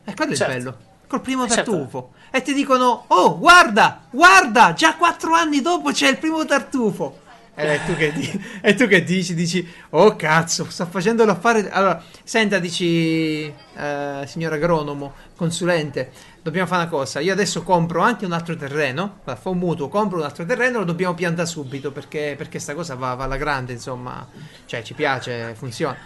E 0.04 0.14
quello 0.14 0.30
è 0.30 0.34
il 0.34 0.38
Certo. 0.38 0.52
bello. 0.52 0.76
Col 1.06 1.20
primo 1.20 1.46
Certo. 1.48 1.70
tartufo. 1.72 2.10
E 2.30 2.42
ti 2.42 2.52
dicono: 2.54 3.04
Oh, 3.08 3.38
guarda, 3.38 4.02
guarda, 4.10 4.72
già 4.74 4.94
quattro 4.96 5.34
anni 5.34 5.60
dopo 5.60 5.90
c'è 5.92 6.08
il 6.08 6.18
primo 6.18 6.44
tartufo. 6.44 7.20
E 7.56 7.80
tu 7.86 7.94
che, 7.94 8.12
di- 8.12 8.44
e 8.60 8.74
tu 8.74 8.88
che 8.88 9.04
dici? 9.04 9.32
Dici, 9.34 9.66
oh 9.90 10.16
cazzo, 10.16 10.66
sto 10.68 10.86
facendo 10.86 11.24
l'affare. 11.24 11.70
Allora, 11.70 12.02
senta, 12.24 12.58
dici, 12.58 13.44
eh, 13.44 14.24
signor 14.26 14.52
agronomo, 14.54 15.14
consulente, 15.36 16.10
dobbiamo 16.42 16.66
fare 16.66 16.82
una 16.82 16.90
cosa. 16.90 17.20
Io 17.20 17.32
adesso 17.32 17.62
compro 17.62 18.00
anche 18.00 18.24
un 18.24 18.32
altro 18.32 18.56
terreno. 18.56 19.20
Fa 19.24 19.38
un 19.44 19.58
mutuo, 19.58 19.88
compro 19.88 20.18
un 20.18 20.24
altro 20.24 20.44
terreno, 20.44 20.80
lo 20.80 20.84
dobbiamo 20.84 21.14
piantare 21.14 21.46
subito 21.46 21.92
perché, 21.92 22.34
perché 22.36 22.58
sta 22.58 22.74
cosa 22.74 22.96
va, 22.96 23.14
va 23.14 23.24
alla 23.24 23.36
grande, 23.36 23.72
insomma. 23.72 24.26
Cioè, 24.66 24.82
ci 24.82 24.94
piace, 24.94 25.54
funziona. 25.54 25.96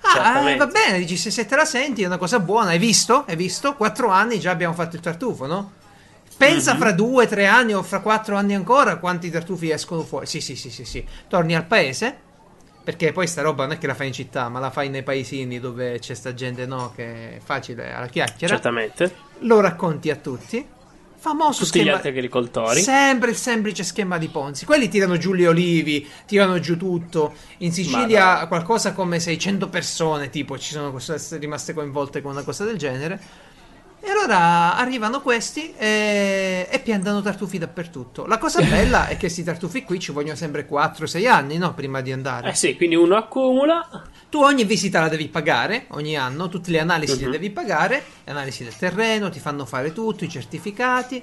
Ah, 0.00 0.50
eh, 0.50 0.56
va 0.56 0.66
bene, 0.66 0.98
dici, 0.98 1.16
se, 1.16 1.30
se 1.30 1.46
te 1.46 1.54
la 1.54 1.64
senti 1.64 2.02
è 2.02 2.06
una 2.06 2.18
cosa 2.18 2.40
buona. 2.40 2.70
Hai 2.70 2.78
visto? 2.78 3.24
Hai 3.28 3.36
visto? 3.36 3.74
Quattro 3.74 4.08
anni 4.10 4.40
già 4.40 4.50
abbiamo 4.50 4.74
fatto 4.74 4.96
il 4.96 5.02
tartufo, 5.02 5.46
no? 5.46 5.72
Pensa 6.36 6.72
Mhm. 6.74 6.78
fra 6.78 6.92
due, 6.92 7.26
tre 7.26 7.46
anni 7.46 7.72
o 7.74 7.82
fra 7.82 8.00
quattro 8.00 8.36
anni 8.36 8.54
ancora 8.54 8.96
quanti 8.96 9.30
tartufi 9.30 9.70
escono 9.70 10.02
fuori. 10.02 10.26
Sì, 10.26 10.40
sì, 10.40 10.54
sì, 10.56 10.70
sì, 10.70 10.84
sì. 10.84 11.04
Torni 11.28 11.54
al 11.56 11.64
paese, 11.64 12.14
perché 12.84 13.12
poi 13.12 13.26
sta 13.26 13.42
roba 13.42 13.64
non 13.64 13.72
è 13.74 13.78
che 13.78 13.86
la 13.86 13.94
fai 13.94 14.08
in 14.08 14.12
città, 14.12 14.48
ma 14.48 14.58
la 14.60 14.70
fai 14.70 14.88
nei 14.90 15.02
paesini 15.02 15.58
dove 15.58 15.98
c'è 15.98 16.14
sta 16.14 16.34
gente, 16.34 16.66
no, 16.66 16.92
che 16.94 17.36
è 17.36 17.40
facile 17.42 17.92
alla 17.92 18.06
chiacchiera. 18.08 18.54
Certamente. 18.54 19.14
Lo 19.40 19.60
racconti 19.60 20.10
a 20.10 20.16
tutti. 20.16 20.66
Famoso 21.18 21.64
Tutti 21.64 21.78
gli 21.78 21.82
schema... 21.82 21.96
altri 21.96 22.10
agricoltori. 22.10 22.80
Sempre 22.82 23.30
il 23.30 23.36
semplice 23.36 23.82
schema 23.82 24.16
di 24.18 24.28
Ponzi. 24.28 24.64
Quelli 24.64 24.88
tirano 24.88 25.16
giù 25.16 25.34
gli 25.34 25.46
olivi, 25.46 26.06
tirano 26.26 26.60
giù 26.60 26.76
tutto. 26.76 27.32
In 27.58 27.72
Sicilia 27.72 28.46
qualcosa 28.46 28.92
come 28.92 29.18
600 29.18 29.68
persone, 29.68 30.28
tipo, 30.30 30.56
ci 30.58 30.72
sono 30.72 30.94
rimaste 31.40 31.72
coinvolte 31.72 32.20
con 32.20 32.30
una 32.32 32.42
cosa 32.44 32.64
del 32.64 32.76
genere. 32.76 33.18
E 34.00 34.10
allora 34.10 34.76
arrivano 34.76 35.20
questi 35.20 35.74
e, 35.76 36.68
e 36.70 36.78
piantano 36.80 37.22
tartufi 37.22 37.58
dappertutto. 37.58 38.26
La 38.26 38.38
cosa 38.38 38.62
bella 38.66 39.06
è 39.08 39.12
che 39.14 39.20
questi 39.20 39.42
tartufi 39.42 39.82
qui 39.84 39.98
ci 39.98 40.12
vogliono 40.12 40.36
sempre 40.36 40.68
4-6 40.68 41.26
anni, 41.28 41.58
no? 41.58 41.74
Prima 41.74 42.00
di 42.00 42.12
andare. 42.12 42.50
Eh 42.50 42.54
sì, 42.54 42.76
quindi 42.76 42.94
uno 42.94 43.16
accumula. 43.16 44.04
Tu 44.28 44.40
ogni 44.42 44.64
visita 44.64 45.00
la 45.00 45.08
devi 45.08 45.28
pagare, 45.28 45.86
ogni 45.90 46.16
anno, 46.16 46.48
tutte 46.48 46.70
le 46.70 46.78
analisi 46.80 47.18
le 47.20 47.26
Mhm. 47.26 47.30
devi 47.32 47.50
pagare, 47.50 48.02
le 48.24 48.30
analisi 48.32 48.64
del 48.64 48.76
terreno, 48.76 49.30
ti 49.30 49.38
fanno 49.40 49.64
fare 49.64 49.92
tutto, 49.92 50.24
i 50.24 50.28
certificati. 50.28 51.22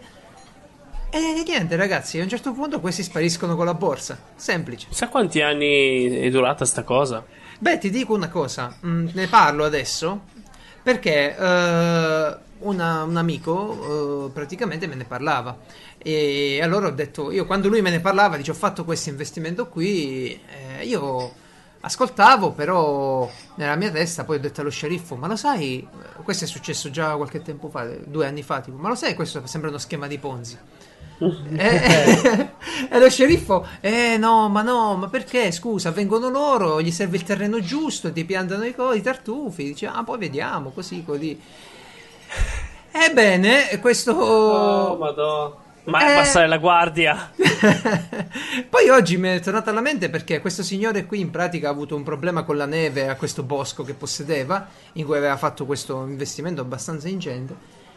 E 1.09 1.43
niente 1.45 1.75
ragazzi, 1.75 2.19
a 2.19 2.23
un 2.23 2.29
certo 2.29 2.53
punto 2.53 2.79
questi 2.79 3.03
spariscono 3.03 3.55
con 3.55 3.65
la 3.65 3.75
borsa. 3.75 4.17
Semplice. 4.35 4.87
Sa 4.89 5.09
quanti 5.09 5.41
anni 5.41 6.09
è 6.09 6.29
durata 6.31 6.65
sta 6.65 6.81
cosa? 6.83 7.23
Beh, 7.59 7.77
ti 7.77 7.89
dico 7.91 8.13
una 8.15 8.29
cosa, 8.29 8.75
mm, 8.85 9.09
ne 9.13 9.27
parlo 9.27 9.63
adesso 9.63 10.23
perché 10.81 11.37
eh, 11.37 12.35
una- 12.63 13.03
un 13.03 13.17
amico 13.17 14.27
eh, 14.27 14.31
praticamente 14.31 14.87
me 14.87 14.95
ne 14.95 15.05
parlava. 15.05 15.57
E 15.97 16.59
allora 16.61 16.87
ho 16.87 16.91
detto, 16.91 17.31
io 17.31 17.45
quando 17.45 17.69
lui 17.69 17.81
me 17.81 17.89
ne 17.89 17.99
parlava, 17.99 18.37
dice 18.37 18.51
ho 18.51 18.55
fatto 18.55 18.83
questo 18.83 19.09
investimento 19.09 19.67
qui, 19.67 20.39
eh, 20.79 20.85
io 20.85 21.33
ascoltavo, 21.81 22.51
però 22.51 23.29
nella 23.55 23.75
mia 23.75 23.91
testa 23.91 24.23
poi 24.23 24.37
ho 24.37 24.39
detto 24.39 24.61
allo 24.61 24.69
sceriffo, 24.69 25.15
ma 25.15 25.27
lo 25.27 25.35
sai, 25.35 25.85
questo 26.23 26.45
è 26.45 26.47
successo 26.47 26.89
già 26.89 27.15
qualche 27.15 27.41
tempo 27.41 27.69
fa, 27.69 27.85
due 28.05 28.25
anni 28.25 28.41
fa, 28.43 28.61
tipo, 28.61 28.77
ma 28.77 28.89
lo 28.89 28.95
sai, 28.95 29.15
questo 29.15 29.45
sembra 29.45 29.69
uno 29.69 29.77
schema 29.79 30.07
di 30.07 30.17
Ponzi. 30.17 30.57
e, 31.55 32.51
e 32.89 32.99
lo 32.99 33.09
sceriffo, 33.09 33.65
eh 33.81 34.17
no, 34.17 34.49
ma 34.49 34.61
no, 34.61 34.95
ma 34.95 35.07
perché? 35.09 35.51
Scusa, 35.51 35.91
vengono 35.91 36.29
loro, 36.29 36.81
gli 36.81 36.91
serve 36.91 37.17
il 37.17 37.23
terreno 37.23 37.59
giusto, 37.59 38.11
ti 38.11 38.25
piantano 38.25 38.63
i, 38.65 38.73
co- 38.73 38.93
i 38.93 39.01
tartufi, 39.01 39.63
dice, 39.65 39.87
ah, 39.87 40.03
poi 40.03 40.17
vediamo, 40.17 40.71
così, 40.71 41.03
così. 41.05 41.39
Ebbene, 42.91 43.79
questo... 43.79 44.11
Oh, 44.13 44.97
madò. 44.97 45.61
Ma 45.85 46.11
Eh. 46.11 46.15
passare 46.15 46.47
la 46.47 46.57
guardia. 46.59 47.31
Poi 48.69 48.87
oggi 48.89 49.17
mi 49.17 49.29
è 49.29 49.39
tornata 49.41 49.69
alla 49.71 49.81
mente 49.81 50.09
perché 50.09 50.39
questo 50.39 50.63
signore 50.63 51.05
qui 51.05 51.19
in 51.19 51.29
pratica 51.29 51.67
ha 51.67 51.71
avuto 51.71 51.95
un 51.95 52.03
problema 52.03 52.43
con 52.43 52.55
la 52.55 52.65
neve 52.65 53.09
a 53.09 53.15
questo 53.15 53.43
bosco 53.43 53.83
che 53.83 53.93
possedeva, 53.93 54.67
in 54.93 55.05
cui 55.05 55.17
aveva 55.17 55.35
fatto 55.35 55.65
questo 55.65 56.05
investimento 56.05 56.61
abbastanza 56.61 57.09
ingente. 57.09 57.53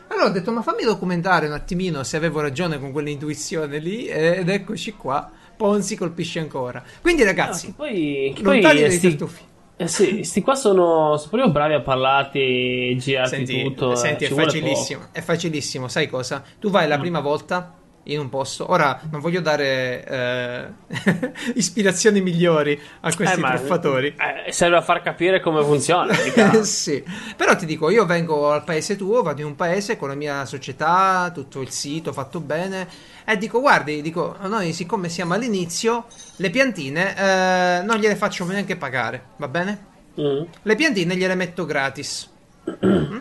Allora 0.09 0.27
ho 0.27 0.31
detto, 0.31 0.51
ma 0.51 0.63
fammi 0.63 0.83
documentare 0.83 1.47
un 1.47 1.53
attimino 1.53 2.03
se 2.03 2.17
avevo 2.17 2.41
ragione 2.41 2.79
con 2.81 2.91
quell'intuizione 2.93 3.79
lì, 3.79 4.07
eh, 4.07 4.39
ed 4.39 4.49
eccoci 4.49 4.93
qua, 4.95 5.31
Ponzi 5.57 5.97
colpisce 5.97 6.39
ancora. 6.41 6.83
Quindi 7.01 7.23
Ah, 7.23 7.27
ragazzi, 7.27 7.67
che 7.67 7.73
poi, 7.77 8.33
che 8.35 8.43
poi 8.43 8.61
lontani 8.61 8.81
eh, 8.81 8.89
dai 8.89 8.97
sti, 8.97 9.09
tartufi. 9.11 9.41
Eh 9.79 9.89
sì, 9.89 10.25
sti 10.25 10.41
qua 10.43 10.55
sono, 10.55 11.17
sono 11.19 11.31
proprio 11.31 11.51
bravi 11.51 11.75
a 11.75 11.81
parlarti, 11.83 12.97
girarti 12.99 13.47
Senti, 13.47 13.63
tutto. 13.63 13.93
eh, 13.93 13.97
senti, 13.97 14.25
ci 14.27 14.33
è 14.33 14.35
facilissimo, 14.35 15.09
è 15.13 15.21
facilissimo, 15.21 15.89
sai 15.89 16.09
cosa? 16.09 16.43
Tu 16.59 16.71
vai 16.71 16.87
Mm. 16.87 16.89
la 16.89 16.99
prima 16.99 17.21
volta 17.21 17.75
in 18.09 18.19
un 18.21 18.29
posto, 18.29 18.71
ora 18.71 19.01
non 19.11 19.21
voglio 19.21 19.41
dare 19.41 20.05
eh, 20.07 21.33
ispirazioni 21.55 22.21
migliori 22.21 22.81
a 23.01 23.15
questi 23.15 23.41
Eh, 23.41 23.45
truffatori. 23.45 24.15
eh, 24.47 24.53
serve 24.53 24.77
a 24.77 24.83
far 24.83 25.03
capire 25.03 25.41
come 25.41 25.63
funziona. 25.65 26.15
sì, 26.63 27.03
però 27.37 27.57
ti 27.57 27.67
dico, 27.67 27.91
io 27.91 28.05
vengo 28.07 28.51
al 28.53 28.65
paese 28.65 28.97
tuo, 28.97 29.23
vado 29.23 29.41
in 29.41 29.47
un 29.47 29.57
paese 29.57 29.97
con 29.97 30.09
la 30.09 30.15
mia 30.15 30.45
società, 30.45 31.31
tutto 31.35 31.61
il 31.61 31.71
sito 31.71 32.13
fatto 32.13 32.41
bene, 32.41 32.87
e 33.25 33.37
dico, 33.37 33.61
guardi, 33.61 34.03
dico, 34.03 34.37
noi 34.43 34.73
siccome 34.73 35.09
siamo 35.09 35.35
all'inizio, 35.35 36.07
le 36.37 36.51
piantine 36.51 37.17
eh, 37.17 37.83
non 37.83 37.97
gliele 37.97 38.17
faccio 38.17 38.45
neanche 38.47 38.77
pagare, 38.77 39.23
va 39.37 39.49
bene? 39.49 39.85
Mm. 40.21 40.43
Le 40.63 40.75
piantine 40.77 41.17
gliele 41.17 41.35
metto 41.35 41.65
gratis. 41.65 42.31
Mm? 42.85 43.19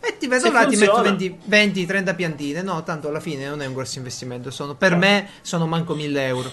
E 0.00 0.16
ti 0.18 0.26
vedo 0.26 0.46
Se 0.46 0.50
là, 0.52 0.66
ti 0.66 0.76
metto 0.76 1.02
funziona. 1.02 1.36
20-30 1.48 2.14
piantine. 2.14 2.62
No, 2.62 2.82
tanto 2.82 3.08
alla 3.08 3.20
fine 3.20 3.46
non 3.48 3.60
è 3.62 3.66
un 3.66 3.74
grosso 3.74 3.98
investimento. 3.98 4.50
Sono, 4.50 4.74
per 4.74 4.96
me 4.96 5.28
sono 5.42 5.66
manco 5.66 5.94
1000 5.94 6.26
euro. 6.26 6.50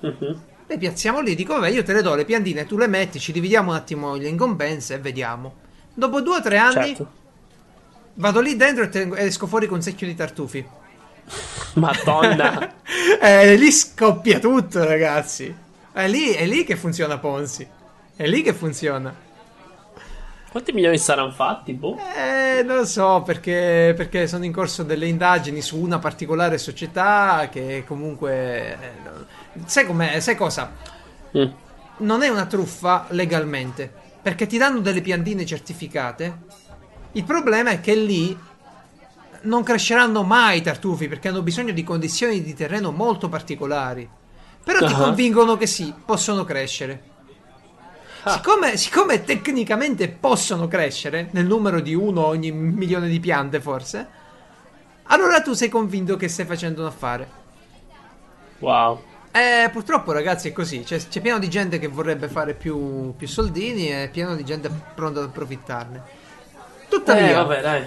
Mhm. 0.00 0.40
Le 0.66 0.78
piazziamo 0.78 1.20
lì, 1.20 1.34
dico, 1.34 1.54
vabbè, 1.54 1.68
io 1.68 1.82
te 1.82 1.92
le 1.92 2.02
do 2.02 2.14
le 2.14 2.24
piantine, 2.24 2.66
tu 2.66 2.76
le 2.78 2.86
metti, 2.86 3.18
ci 3.20 3.32
dividiamo 3.32 3.70
un 3.70 3.76
attimo 3.76 4.14
le 4.16 4.28
incombenze 4.28 4.94
e 4.94 4.98
vediamo. 4.98 5.54
Dopo 5.92 6.20
due 6.22 6.36
o 6.36 6.42
tre 6.42 6.56
anni 6.56 6.86
Certo. 6.88 7.10
vado 8.14 8.40
lì 8.40 8.56
dentro 8.56 8.84
e, 8.84 8.88
tengo- 8.88 9.14
esco 9.14 9.46
fuori 9.46 9.66
con 9.66 9.76
un 9.76 9.82
secchio 9.82 10.06
di 10.06 10.14
tartufi. 10.14 10.64
Madonna. 11.74 12.72
Eh, 13.20 13.56
lì 13.56 13.70
scoppia 13.70 14.38
tutto, 14.38 14.84
ragazzi. 14.84 15.54
È 15.92 16.06
lì, 16.08 16.32
è 16.32 16.46
lì 16.46 16.64
che 16.64 16.76
funziona 16.76 17.16
Ponzi. 17.18 17.66
È 18.16 18.26
lì 18.26 18.42
che 18.42 18.52
funziona. 18.52 19.14
Quanti 20.54 20.70
milioni 20.70 20.98
saranno 20.98 21.32
fatti? 21.32 21.72
Boh. 21.72 21.98
Eh, 22.16 22.62
non 22.62 22.76
lo 22.76 22.84
so 22.84 23.22
perché, 23.26 23.92
perché 23.96 24.28
sono 24.28 24.44
in 24.44 24.52
corso 24.52 24.84
delle 24.84 25.08
indagini 25.08 25.60
su 25.60 25.80
una 25.80 25.98
particolare 25.98 26.58
società 26.58 27.48
che 27.50 27.82
comunque... 27.84 28.78
eh, 28.80 29.60
sai? 29.64 30.20
Sai 30.20 30.36
cosa? 30.36 30.70
Mm. 31.36 31.46
Non 31.96 32.22
è 32.22 32.28
una 32.28 32.46
truffa 32.46 33.06
legalmente 33.08 33.92
perché 34.22 34.46
ti 34.46 34.56
danno 34.56 34.78
delle 34.78 35.00
piantine 35.00 35.44
certificate. 35.44 36.38
Il 37.12 37.24
problema 37.24 37.70
è 37.70 37.80
che 37.80 37.96
lì 37.96 38.38
non 39.40 39.64
cresceranno 39.64 40.22
mai 40.22 40.58
i 40.58 40.62
tartufi 40.62 41.08
perché 41.08 41.26
hanno 41.26 41.42
bisogno 41.42 41.72
di 41.72 41.82
condizioni 41.82 42.40
di 42.44 42.54
terreno 42.54 42.92
molto 42.92 43.28
particolari. 43.28 44.08
Però 44.62 44.78
ti 44.86 44.92
Ah. 44.92 44.98
convincono 44.98 45.56
che 45.56 45.66
sì, 45.66 45.92
possono 46.04 46.44
crescere. 46.44 47.10
Siccome, 48.26 48.76
siccome 48.76 49.24
tecnicamente 49.24 50.08
possono 50.08 50.66
crescere 50.66 51.28
nel 51.32 51.46
numero 51.46 51.80
di 51.80 51.94
uno 51.94 52.24
ogni 52.26 52.50
milione 52.52 53.08
di 53.08 53.20
piante, 53.20 53.60
forse, 53.60 54.08
allora 55.04 55.42
tu 55.42 55.52
sei 55.52 55.68
convinto 55.68 56.16
che 56.16 56.28
stai 56.28 56.46
facendo 56.46 56.80
un 56.80 56.86
affare. 56.86 57.28
Wow. 58.60 59.02
Eh, 59.30 59.68
purtroppo, 59.70 60.12
ragazzi, 60.12 60.48
è 60.48 60.52
così. 60.52 60.80
C'è, 60.84 60.98
c'è 61.08 61.20
pieno 61.20 61.38
di 61.38 61.50
gente 61.50 61.78
che 61.78 61.88
vorrebbe 61.88 62.28
fare 62.28 62.54
più, 62.54 63.14
più 63.16 63.26
soldini 63.26 63.90
e 63.90 64.08
pieno 64.10 64.36
di 64.36 64.44
gente 64.44 64.70
pronta 64.94 65.20
ad 65.20 65.26
approfittarne. 65.26 66.02
Tuttavia, 66.88 67.30
Eh, 67.30 67.32
vabbè, 67.34 67.60
dai. 67.60 67.84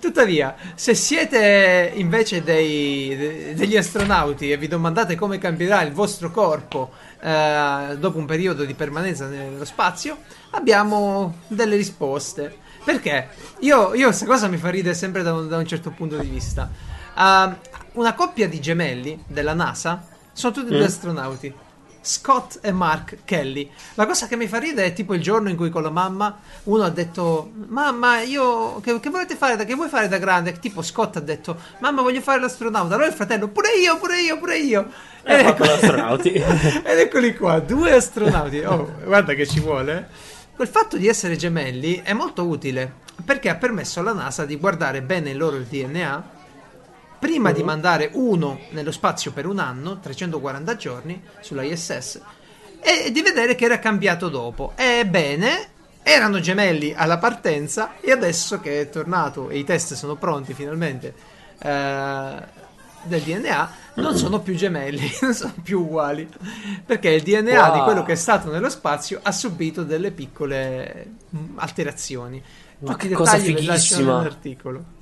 Tuttavia, 0.00 0.54
se 0.74 0.94
siete 0.94 1.92
invece 1.94 2.42
dei- 2.42 3.16
de- 3.16 3.54
degli 3.54 3.76
astronauti 3.76 4.50
e 4.50 4.56
vi 4.58 4.68
domandate 4.68 5.14
come 5.16 5.38
cambierà 5.38 5.82
il 5.82 5.92
vostro 5.92 6.30
corpo 6.30 6.90
eh, 7.20 7.96
dopo 7.98 8.18
un 8.18 8.26
periodo 8.26 8.64
di 8.64 8.74
permanenza 8.74 9.26
nello 9.26 9.64
spazio, 9.64 10.18
abbiamo 10.50 11.38
delle 11.48 11.76
risposte. 11.76 12.54
Perché? 12.84 13.28
Io, 13.60 13.94
io 13.94 14.06
questa 14.06 14.26
cosa 14.26 14.46
mi 14.48 14.58
fa 14.58 14.68
ridere 14.70 14.94
sempre 14.94 15.22
da 15.22 15.32
un, 15.32 15.48
da 15.48 15.56
un 15.56 15.66
certo 15.66 15.90
punto 15.90 16.16
di 16.18 16.28
vista. 16.28 16.70
Ah, 17.14 17.56
una 17.92 18.14
coppia 18.14 18.46
di 18.48 18.60
gemelli 18.60 19.24
della 19.26 19.54
NASA 19.54 20.06
sono 20.32 20.52
tutti 20.52 20.68
due 20.68 20.80
Mm. 20.80 20.84
astronauti. 20.84 21.54
Scott 22.06 22.60
e 22.62 22.70
Mark 22.70 23.18
Kelly. 23.24 23.68
La 23.94 24.06
cosa 24.06 24.28
che 24.28 24.36
mi 24.36 24.46
fa 24.46 24.58
ridere 24.58 24.86
è 24.86 24.92
tipo 24.92 25.12
il 25.12 25.20
giorno 25.20 25.48
in 25.48 25.56
cui 25.56 25.70
con 25.70 25.82
la 25.82 25.90
mamma 25.90 26.38
uno 26.64 26.84
ha 26.84 26.90
detto: 26.90 27.50
Mamma, 27.66 28.20
io 28.22 28.80
che, 28.80 29.00
che 29.00 29.10
volete 29.10 29.34
fare? 29.34 29.56
Da, 29.56 29.64
che 29.64 29.74
vuoi 29.74 29.88
fare 29.88 30.06
da 30.06 30.18
grande? 30.18 30.58
Tipo 30.58 30.82
Scott 30.82 31.16
ha 31.16 31.20
detto: 31.20 31.58
Mamma, 31.80 32.02
voglio 32.02 32.20
fare 32.20 32.40
l'astronauta. 32.40 32.94
Allora 32.94 33.08
il 33.08 33.14
fratello, 33.14 33.48
pure 33.48 33.70
io, 33.76 33.98
pure 33.98 34.20
io, 34.20 34.38
pure 34.38 34.58
io. 34.58 34.88
E 35.24 35.34
ha 35.34 35.42
fatto 35.42 35.64
l'astronauti. 35.64 36.30
Ed 36.86 36.98
eccoli 36.98 37.34
qua, 37.34 37.58
due 37.58 37.92
astronauti. 37.92 38.58
Oh, 38.60 38.94
guarda 39.04 39.34
che 39.34 39.46
ci 39.46 39.58
vuole. 39.58 40.08
Quel 40.54 40.68
fatto 40.68 40.96
di 40.96 41.08
essere 41.08 41.36
gemelli 41.36 42.00
è 42.02 42.12
molto 42.12 42.46
utile 42.46 43.04
perché 43.24 43.48
ha 43.48 43.56
permesso 43.56 44.00
alla 44.00 44.12
NASA 44.12 44.44
di 44.44 44.56
guardare 44.56 45.02
bene 45.02 45.30
il 45.30 45.36
loro 45.36 45.58
DNA 45.58 46.35
prima 47.26 47.50
di 47.50 47.64
mandare 47.64 48.10
uno 48.12 48.60
nello 48.70 48.92
spazio 48.92 49.32
per 49.32 49.46
un 49.46 49.58
anno, 49.58 49.98
340 49.98 50.76
giorni, 50.76 51.20
sulla 51.40 51.64
ISS, 51.64 52.20
e 52.78 53.10
di 53.10 53.20
vedere 53.20 53.56
che 53.56 53.64
era 53.64 53.80
cambiato 53.80 54.28
dopo. 54.28 54.74
Ebbene, 54.76 55.68
erano 56.04 56.38
gemelli 56.38 56.94
alla 56.94 57.18
partenza 57.18 57.96
e 58.00 58.12
adesso 58.12 58.60
che 58.60 58.80
è 58.80 58.88
tornato 58.90 59.48
e 59.48 59.58
i 59.58 59.64
test 59.64 59.94
sono 59.94 60.14
pronti 60.14 60.54
finalmente 60.54 61.14
eh, 61.58 62.42
del 63.02 63.22
DNA, 63.22 63.70
non 63.94 64.14
sono 64.16 64.38
più 64.38 64.54
gemelli, 64.54 65.10
non 65.22 65.34
sono 65.34 65.54
più 65.60 65.80
uguali. 65.80 66.28
Perché 66.86 67.08
il 67.08 67.22
DNA 67.22 67.70
di 67.70 67.78
Wow. 67.78 67.84
quello 67.84 68.02
che 68.04 68.12
è 68.12 68.16
stato 68.16 68.52
nello 68.52 68.70
spazio 68.70 69.18
ha 69.20 69.32
subito 69.32 69.82
delle 69.82 70.12
piccole 70.12 71.10
mm, 71.36 71.58
alterazioni. 71.58 72.40
Ma 72.78 72.92
Tutti 72.92 73.06
i 73.06 73.08
dettagli 73.08 73.52
vi 73.52 73.64
lascio 73.64 73.96
nell'articolo. 73.96 74.94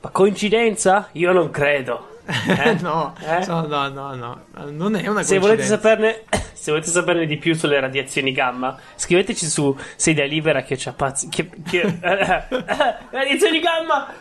Ma 0.00 0.10
coincidenza? 0.10 1.08
Io 1.12 1.32
non 1.32 1.50
credo. 1.50 2.16
Eh? 2.46 2.76
no, 2.82 3.14
Eh? 3.20 3.46
no, 3.46 3.66
no, 3.66 3.88
no, 3.88 4.14
no, 4.14 4.40
non 4.70 4.94
è 4.96 5.06
una 5.08 5.22
Se 5.22 5.38
volete, 5.38 5.62
saperne, 5.62 6.24
se 6.52 6.70
volete 6.72 6.90
saperne 6.90 7.24
di 7.24 7.38
più 7.38 7.54
sulle 7.54 7.80
radiazioni 7.80 8.32
gamma, 8.32 8.76
scriveteci 8.96 9.46
su 9.46 9.74
Se 9.96 10.10
idea 10.10 10.26
libera 10.26 10.62
che 10.62 10.76
c'ha 10.76 10.92
pazzi. 10.92 11.28
Che, 11.28 11.48
che, 11.66 11.80
radiazioni 13.10 13.60
gamma! 13.60 14.12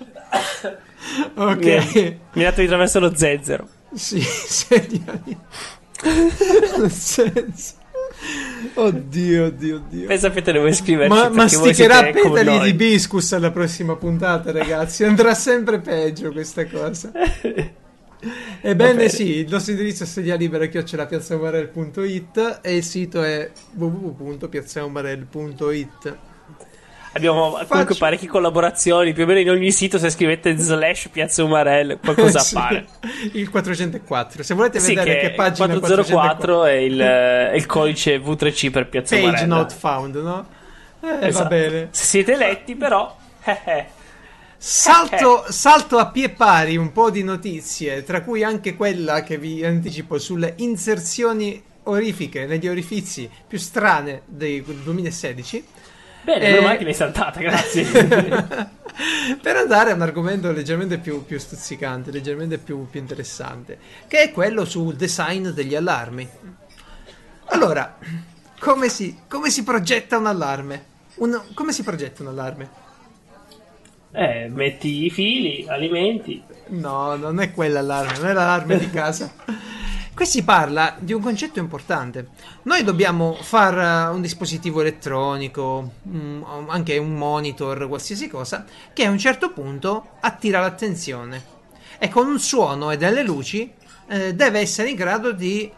Ok, 1.36 1.64
Mi, 1.94 2.20
mi 2.32 2.44
ha 2.44 2.48
dato 2.48 2.60
di 2.62 2.66
traverso 2.66 2.98
lo 2.98 3.14
zenzero. 3.14 3.68
sì, 3.94 4.20
segnali. 4.20 5.38
Nel 6.78 6.90
senso. 6.90 7.74
Oddio, 8.74 9.46
oddio, 9.46 9.76
oddio. 9.76 10.06
Pensa 10.06 10.30
che 10.30 10.42
te 10.42 10.52
ne 10.52 10.58
vuoi 10.58 10.74
scriverci 10.74 11.12
Ma 11.12 11.28
masticherà 11.28 12.10
petali 12.10 12.60
di 12.60 12.74
biscus 12.74 13.32
alla 13.32 13.50
prossima 13.50 13.96
puntata, 13.96 14.52
ragazzi. 14.52 15.04
Andrà 15.04 15.34
sempre 15.34 15.80
peggio 15.80 16.30
questa 16.32 16.66
cosa. 16.66 17.12
Ebbene 18.62 18.94
bene. 18.94 19.10
sì, 19.10 19.36
il 19.38 19.50
nostro 19.50 19.72
indirizzo 19.72 20.04
è 20.04 20.06
sedialibera.it 20.06 22.60
e 22.62 22.76
il 22.76 22.82
sito 22.82 23.22
è 23.22 23.50
www.piazzaumarel.it 23.74 26.16
Abbiamo 27.16 27.50
comunque 27.50 27.66
Faccio- 27.66 27.94
parecchie 27.98 28.28
collaborazioni. 28.28 29.12
Più 29.12 29.22
o 29.22 29.26
meno 29.26 29.38
in 29.40 29.50
ogni 29.50 29.70
sito, 29.70 29.98
se 29.98 30.10
scrivete 30.10 30.56
slash 30.56 31.08
Piazza 31.12 31.44
Umarell, 31.44 31.98
qualcosa 32.00 32.40
Sì, 32.44 32.56
appare. 32.56 32.86
Il 33.32 33.48
404. 33.50 34.42
Se 34.42 34.54
volete 34.54 34.80
Sì, 34.80 34.94
vedere 34.94 35.20
che 35.20 35.28
che 35.28 35.34
pagina 35.34 35.66
404 35.78 36.64
è 36.64 36.72
il, 36.72 36.98
è 36.98 37.52
il 37.54 37.66
codice 37.66 38.18
V3C 38.20 38.70
per 38.70 38.88
Piazza 38.88 39.14
Page 39.14 39.26
Umarell. 39.28 39.48
not 39.48 39.72
found, 39.72 40.14
no? 40.16 40.46
Eh, 41.02 41.06
va 41.18 41.26
Esatto. 41.26 41.48
bene. 41.48 41.88
Se 41.92 42.04
siete 42.04 42.32
eletti, 42.32 42.74
però. 42.74 43.16
eh, 43.44 43.58
eh. 43.64 43.86
Salto, 44.56 45.44
salto 45.50 45.98
a 45.98 46.06
pie 46.06 46.30
pari 46.30 46.76
un 46.78 46.90
po' 46.90 47.10
di 47.10 47.22
notizie, 47.22 48.02
tra 48.02 48.22
cui 48.22 48.42
anche 48.42 48.74
quella 48.76 49.22
che 49.22 49.36
vi 49.36 49.62
anticipo 49.64 50.18
sulle 50.18 50.54
inserzioni 50.56 51.62
orifiche 51.84 52.46
negli 52.46 52.66
orifizi 52.66 53.28
più 53.46 53.58
strane 53.58 54.22
del 54.24 54.62
2016. 54.62 55.64
Bene, 56.24 56.44
Eh, 56.44 56.50
meno 56.50 56.62
male 56.62 56.78
che 56.78 56.84
l'hai 56.84 56.94
saltata, 56.94 57.40
grazie. 57.40 57.84
per 59.40 59.56
andare 59.56 59.90
a 59.90 59.94
un 59.94 60.02
argomento 60.02 60.50
leggermente 60.52 60.98
più, 60.98 61.24
più 61.24 61.38
stuzzicante, 61.38 62.10
leggermente 62.10 62.58
più, 62.58 62.88
più 62.88 63.00
interessante, 63.00 63.78
che 64.08 64.22
è 64.22 64.32
quello 64.32 64.64
sul 64.64 64.94
design 64.94 65.48
degli 65.48 65.74
allarmi. 65.74 66.28
Allora, 67.46 67.98
come 68.58 68.88
si, 68.88 69.18
come 69.28 69.50
si 69.50 69.62
progetta 69.64 70.16
un 70.16 70.26
allarme? 70.26 70.84
Un- 71.16 71.42
come 71.54 71.72
si 71.72 71.82
progetta 71.82 72.22
un 72.22 72.28
allarme? 72.28 72.82
eh, 74.12 74.48
metti 74.48 75.04
i 75.04 75.10
fili, 75.10 75.66
alimenti. 75.68 76.40
No, 76.68 77.16
non 77.16 77.40
è 77.40 77.50
quell'allarme, 77.52 78.18
non 78.18 78.28
è 78.28 78.32
l'allarme 78.32 78.78
di 78.78 78.88
casa. 78.90 79.32
Qui 80.14 80.26
si 80.26 80.44
parla 80.44 80.94
di 81.00 81.12
un 81.12 81.20
concetto 81.20 81.58
importante. 81.58 82.28
Noi 82.62 82.84
dobbiamo 82.84 83.34
fare 83.34 84.12
un 84.14 84.20
dispositivo 84.20 84.80
elettronico, 84.80 85.90
mm, 86.08 86.42
anche 86.68 86.96
un 86.98 87.14
monitor, 87.14 87.88
qualsiasi 87.88 88.28
cosa, 88.28 88.64
che 88.92 89.04
a 89.04 89.10
un 89.10 89.18
certo 89.18 89.50
punto 89.52 90.10
attira 90.20 90.60
l'attenzione 90.60 91.52
e 91.98 92.08
con 92.08 92.28
un 92.28 92.38
suono 92.38 92.92
e 92.92 92.96
delle 92.96 93.24
luci 93.24 93.72
eh, 94.06 94.34
deve 94.34 94.60
essere 94.60 94.90
in 94.90 94.96
grado 94.96 95.32
di, 95.32 95.70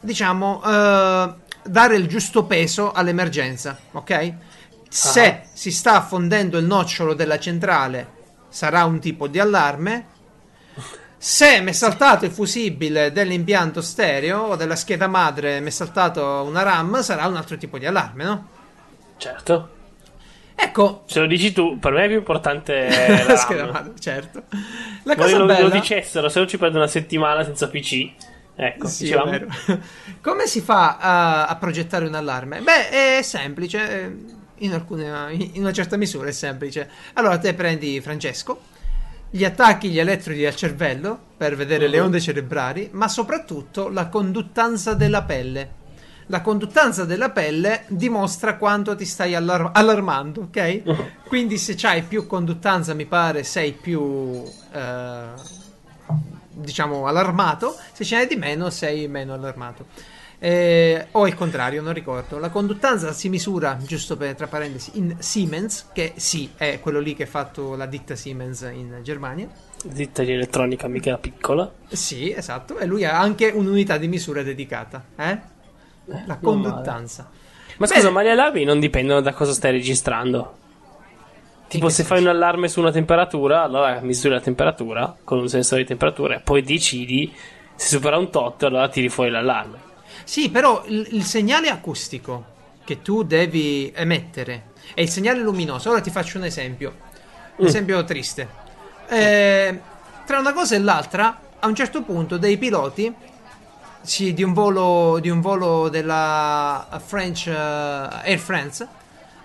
diciamo, 0.00 0.62
eh, 0.64 1.34
dare 1.64 1.96
il 1.96 2.06
giusto 2.08 2.44
peso 2.44 2.92
all'emergenza, 2.92 3.78
ok? 3.92 4.32
Se 4.88 5.20
Ah. 5.26 5.40
si 5.52 5.70
sta 5.70 6.00
fondendo 6.00 6.56
il 6.56 6.64
nocciolo 6.64 7.12
della 7.12 7.38
centrale, 7.38 8.08
sarà 8.48 8.84
un 8.84 9.00
tipo 9.00 9.28
di 9.28 9.38
allarme. 9.38 10.12
Se 11.16 11.60
mi 11.60 11.70
è 11.70 11.72
saltato 11.72 12.24
il 12.24 12.30
fusibile 12.30 13.10
dell'impianto 13.12 13.80
stereo 13.80 14.40
o 14.40 14.56
della 14.56 14.76
scheda 14.76 15.06
madre, 15.06 15.60
mi 15.60 15.68
è 15.68 15.70
saltato 15.70 16.42
una 16.46 16.62
RAM, 16.62 17.00
sarà 17.02 17.26
un 17.26 17.36
altro 17.36 17.56
tipo 17.56 17.78
di 17.78 17.86
allarme, 17.86 18.24
no? 18.24 18.48
Certo. 19.16 19.70
Ecco, 20.56 21.02
Se 21.06 21.20
lo 21.20 21.26
dici 21.26 21.52
tu, 21.52 21.78
per 21.78 21.92
me 21.92 22.04
è 22.04 22.06
più 22.08 22.16
importante 22.16 22.88
la 23.08 23.24
la 23.24 23.36
scheda 23.36 23.66
madre, 23.70 23.92
certo. 23.98 24.44
La 25.02 25.14
Voi 25.14 25.24
cosa 25.24 25.38
lo, 25.38 25.46
lo 25.46 25.52
bella 25.52 25.68
dicessero, 25.68 26.28
se 26.28 26.40
no 26.40 26.46
ci 26.46 26.58
prende 26.58 26.78
una 26.78 26.86
settimana 26.86 27.42
senza 27.42 27.68
PC. 27.68 28.10
Ecco, 28.56 28.86
Sì, 28.86 29.10
vero. 29.10 29.46
Come 30.22 30.46
si 30.46 30.60
fa 30.60 30.98
a, 30.98 31.46
a 31.46 31.56
progettare 31.56 32.06
un 32.06 32.14
allarme? 32.14 32.60
Beh, 32.60 33.18
è 33.18 33.22
semplice, 33.22 33.90
eh, 34.04 34.16
in, 34.58 34.72
alcune, 34.72 35.32
in 35.32 35.60
una 35.60 35.72
certa 35.72 35.96
misura 35.96 36.28
è 36.28 36.32
semplice. 36.32 36.88
Allora, 37.14 37.36
te 37.38 37.52
prendi 37.54 38.00
Francesco, 38.00 38.60
gli 39.34 39.44
attacchi 39.44 39.88
gli 39.90 39.98
elettrodi 39.98 40.46
al 40.46 40.54
cervello 40.54 41.18
per 41.36 41.56
vedere 41.56 41.88
le 41.88 41.98
Mhm. 41.98 42.04
onde 42.04 42.20
cerebrali, 42.20 42.90
ma 42.92 43.08
soprattutto 43.08 43.88
la 43.88 44.06
conduttanza 44.06 44.94
della 44.94 45.24
pelle. 45.24 45.82
La 46.26 46.40
conduttanza 46.40 47.04
della 47.04 47.30
pelle 47.30 47.82
dimostra 47.88 48.56
quanto 48.56 48.94
ti 48.94 49.04
stai 49.04 49.34
allar- 49.34 49.70
allarmando, 49.72 50.42
ok? 50.42 50.82
Quindi 51.26 51.58
se 51.58 51.74
c'hai 51.74 52.02
più 52.02 52.28
conduttanza, 52.28 52.94
mi 52.94 53.06
pare, 53.06 53.42
sei 53.42 53.72
più... 53.72 54.44
eh, 54.72 55.62
diciamo 56.56 57.08
allarmato, 57.08 57.76
se 57.92 58.04
ce 58.04 58.16
n'è 58.18 58.26
di 58.28 58.36
meno 58.36 58.70
sei 58.70 59.08
meno 59.08 59.34
allarmato. 59.34 59.86
Eh, 60.44 61.06
o 61.12 61.26
il 61.26 61.34
contrario, 61.34 61.80
non 61.80 61.94
ricordo. 61.94 62.38
La 62.38 62.50
conduttanza 62.50 63.12
si 63.12 63.30
misura, 63.30 63.78
giusto 63.80 64.18
per 64.18 64.34
tra 64.34 64.46
parentesi, 64.46 64.90
in 64.98 65.16
Siemens, 65.18 65.88
che 65.94 66.12
sì, 66.16 66.50
è 66.54 66.80
quello 66.80 67.00
lì 67.00 67.14
che 67.14 67.22
ha 67.22 67.26
fatto 67.26 67.74
la 67.76 67.86
ditta 67.86 68.14
Siemens 68.14 68.60
in 68.70 68.98
Germania. 69.00 69.48
Ditta 69.82 70.22
di 70.22 70.32
elettronica 70.32 70.86
mica 70.86 71.16
piccola. 71.16 71.72
Sì, 71.88 72.30
esatto, 72.30 72.76
e 72.76 72.84
lui 72.84 73.06
ha 73.06 73.18
anche 73.18 73.52
un'unità 73.54 73.96
di 73.96 74.06
misura 74.06 74.42
dedicata, 74.42 75.02
eh? 75.16 75.38
La 76.04 76.22
non 76.26 76.38
conduttanza. 76.42 77.30
Ma 77.78 77.86
scusa, 77.86 78.10
ma 78.10 78.22
gli 78.22 78.28
allarmi 78.28 78.64
non 78.64 78.80
dipendono 78.80 79.22
da 79.22 79.32
cosa 79.32 79.52
stai 79.52 79.72
registrando? 79.72 80.58
Tipo, 81.68 81.88
se 81.88 81.94
senso? 81.94 82.12
fai 82.12 82.20
un 82.22 82.28
allarme 82.28 82.68
su 82.68 82.80
una 82.80 82.92
temperatura, 82.92 83.62
allora 83.62 83.98
misuri 84.02 84.34
la 84.34 84.42
temperatura 84.42 85.16
con 85.24 85.38
un 85.38 85.48
sensore 85.48 85.80
di 85.80 85.88
temperatura 85.88 86.36
e 86.36 86.40
poi 86.40 86.60
decidi 86.60 87.32
se 87.74 87.96
supera 87.96 88.18
un 88.18 88.28
tot, 88.28 88.62
allora 88.64 88.90
tiri 88.90 89.08
fuori 89.08 89.30
l'allarme. 89.30 89.92
Sì, 90.22 90.50
però 90.50 90.84
il, 90.86 91.06
il 91.10 91.24
segnale 91.24 91.68
acustico 91.68 92.52
che 92.84 93.02
tu 93.02 93.22
devi 93.24 93.90
emettere 93.94 94.72
è 94.94 95.00
il 95.00 95.08
segnale 95.08 95.40
luminoso. 95.40 95.90
Ora 95.90 96.00
ti 96.00 96.10
faccio 96.10 96.38
un 96.38 96.44
esempio, 96.44 96.94
un 97.56 97.64
Mm. 97.64 97.68
esempio 97.68 98.04
triste. 98.04 98.48
Eh, 99.08 99.80
tra 100.26 100.38
una 100.38 100.52
cosa 100.52 100.74
e 100.74 100.78
l'altra, 100.78 101.40
a 101.58 101.66
un 101.66 101.74
certo 101.74 102.02
punto, 102.02 102.36
dei 102.36 102.56
piloti 102.58 103.12
sì, 104.02 104.34
di 104.34 104.42
un 104.42 104.52
volo, 104.52 105.18
di 105.20 105.30
un 105.30 105.40
volo 105.40 105.88
della 105.88 107.00
French 107.04 107.46
eh, 107.46 107.52
Air 107.54 108.38
France, 108.38 108.86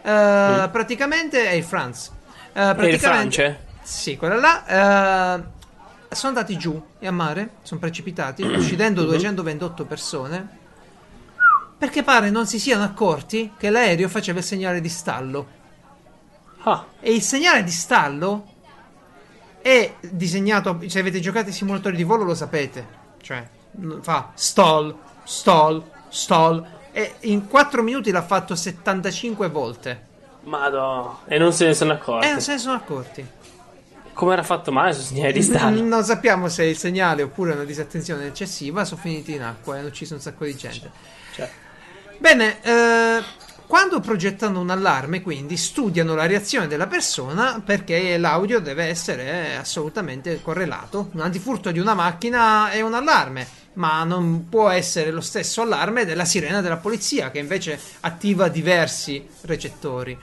eh, 0.02 0.70
praticamente 0.72 1.48
Air 1.48 1.64
France, 1.64 2.12
Air 2.54 2.76
praticamente, 2.76 3.36
France? 3.44 3.60
sì, 3.84 4.18
quella 4.18 4.36
là. 4.36 5.44
sono 6.12 6.28
andati 6.36 6.58
giù 6.58 6.82
e 7.00 7.08
a 7.08 7.12
mare, 7.12 7.52
sono 7.64 7.80
precipitati, 7.80 8.44
uccidendo 8.44 9.04
228 9.06 9.86
persone. 9.86 10.58
Perché 11.80 12.04
pare 12.04 12.30
non 12.30 12.46
si 12.46 12.60
siano 12.60 12.84
accorti 12.84 13.54
che 13.58 13.70
l'aereo 13.70 14.10
faceva 14.10 14.40
il 14.40 14.46
segnale 14.46 14.82
di 14.82 14.90
stallo. 14.90 15.48
Ah, 16.64 16.86
E 17.00 17.14
il 17.14 17.22
segnale 17.22 17.64
di 17.64 17.72
stallo 17.72 18.46
è 19.62 19.94
disegnato. 20.02 20.78
Se 20.88 21.00
avete 21.00 21.20
giocato 21.22 21.48
ai 21.48 21.54
simulatori 21.54 21.96
di 21.96 22.04
volo, 22.04 22.24
lo 22.26 22.36
sapete. 22.36 22.86
Cioè, 23.22 23.48
fa 24.02 24.32
stall, 24.36 24.94
stall, 25.24 25.82
stall. 26.10 26.68
E 26.92 27.14
in 27.22 27.48
4 27.48 27.82
minuti 27.82 28.12
l'ha 28.12 28.24
fatto 28.24 28.56
75 28.56 29.48
volte. 29.48 30.08
madò. 30.44 31.22
E 31.28 31.38
non 31.38 31.54
se 31.54 31.66
ne 31.66 31.74
sono 31.74 31.94
accorti. 31.94 32.28
E 32.28 32.32
non 32.32 32.42
se 32.42 32.52
ne 32.54 32.58
sono 32.58 32.76
accorti. 32.76 33.26
Come 34.12 34.34
era 34.34 34.44
fatto 34.44 34.74
male 34.74 34.92
su 34.92 35.02
segnale 35.02 35.32
di 35.32 35.42
stallo? 35.42 35.82
Non 35.82 36.04
sappiamo 36.04 36.50
se 36.50 36.64
è 36.64 36.66
il 36.66 36.78
segnale 36.78 37.22
oppure 37.24 37.54
una 37.54 37.64
disattenzione 37.64 38.28
eccessiva. 38.28 38.84
Sono 38.84 39.00
finiti 39.00 39.34
in 39.34 39.44
acqua 39.44 39.76
e 39.76 39.80
hanno 39.80 39.88
ucciso 39.88 40.14
un 40.14 40.20
sacco 40.20 40.44
di 40.44 40.58
gente. 40.58 40.92
Cioè, 41.34 41.50
Bene, 42.20 42.62
eh, 42.62 43.24
quando 43.66 44.02
progettano 44.02 44.60
un 44.60 44.70
allarme, 44.70 45.22
quindi 45.22 45.56
studiano 45.56 46.16
la 46.16 46.26
reazione 46.26 46.68
della 46.68 46.86
persona 46.86 47.62
perché 47.64 48.18
l'audio 48.18 48.60
deve 48.60 48.84
essere 48.86 49.56
assolutamente 49.56 50.42
correlato. 50.42 51.12
Un 51.14 51.22
antifurto 51.22 51.72
di 51.72 51.80
una 51.80 51.94
macchina 51.94 52.72
è 52.72 52.82
un 52.82 52.94
allarme, 52.94 53.48
ma 53.74 54.04
non 54.04 54.50
può 54.50 54.68
essere 54.68 55.12
lo 55.12 55.22
stesso 55.22 55.62
allarme 55.62 56.04
della 56.04 56.26
sirena 56.26 56.60
della 56.60 56.76
polizia, 56.76 57.32
che 57.32 57.40
invece 57.40 57.80
attiva 58.02 58.50
diversi 58.50 59.26
recettori. 59.42 60.18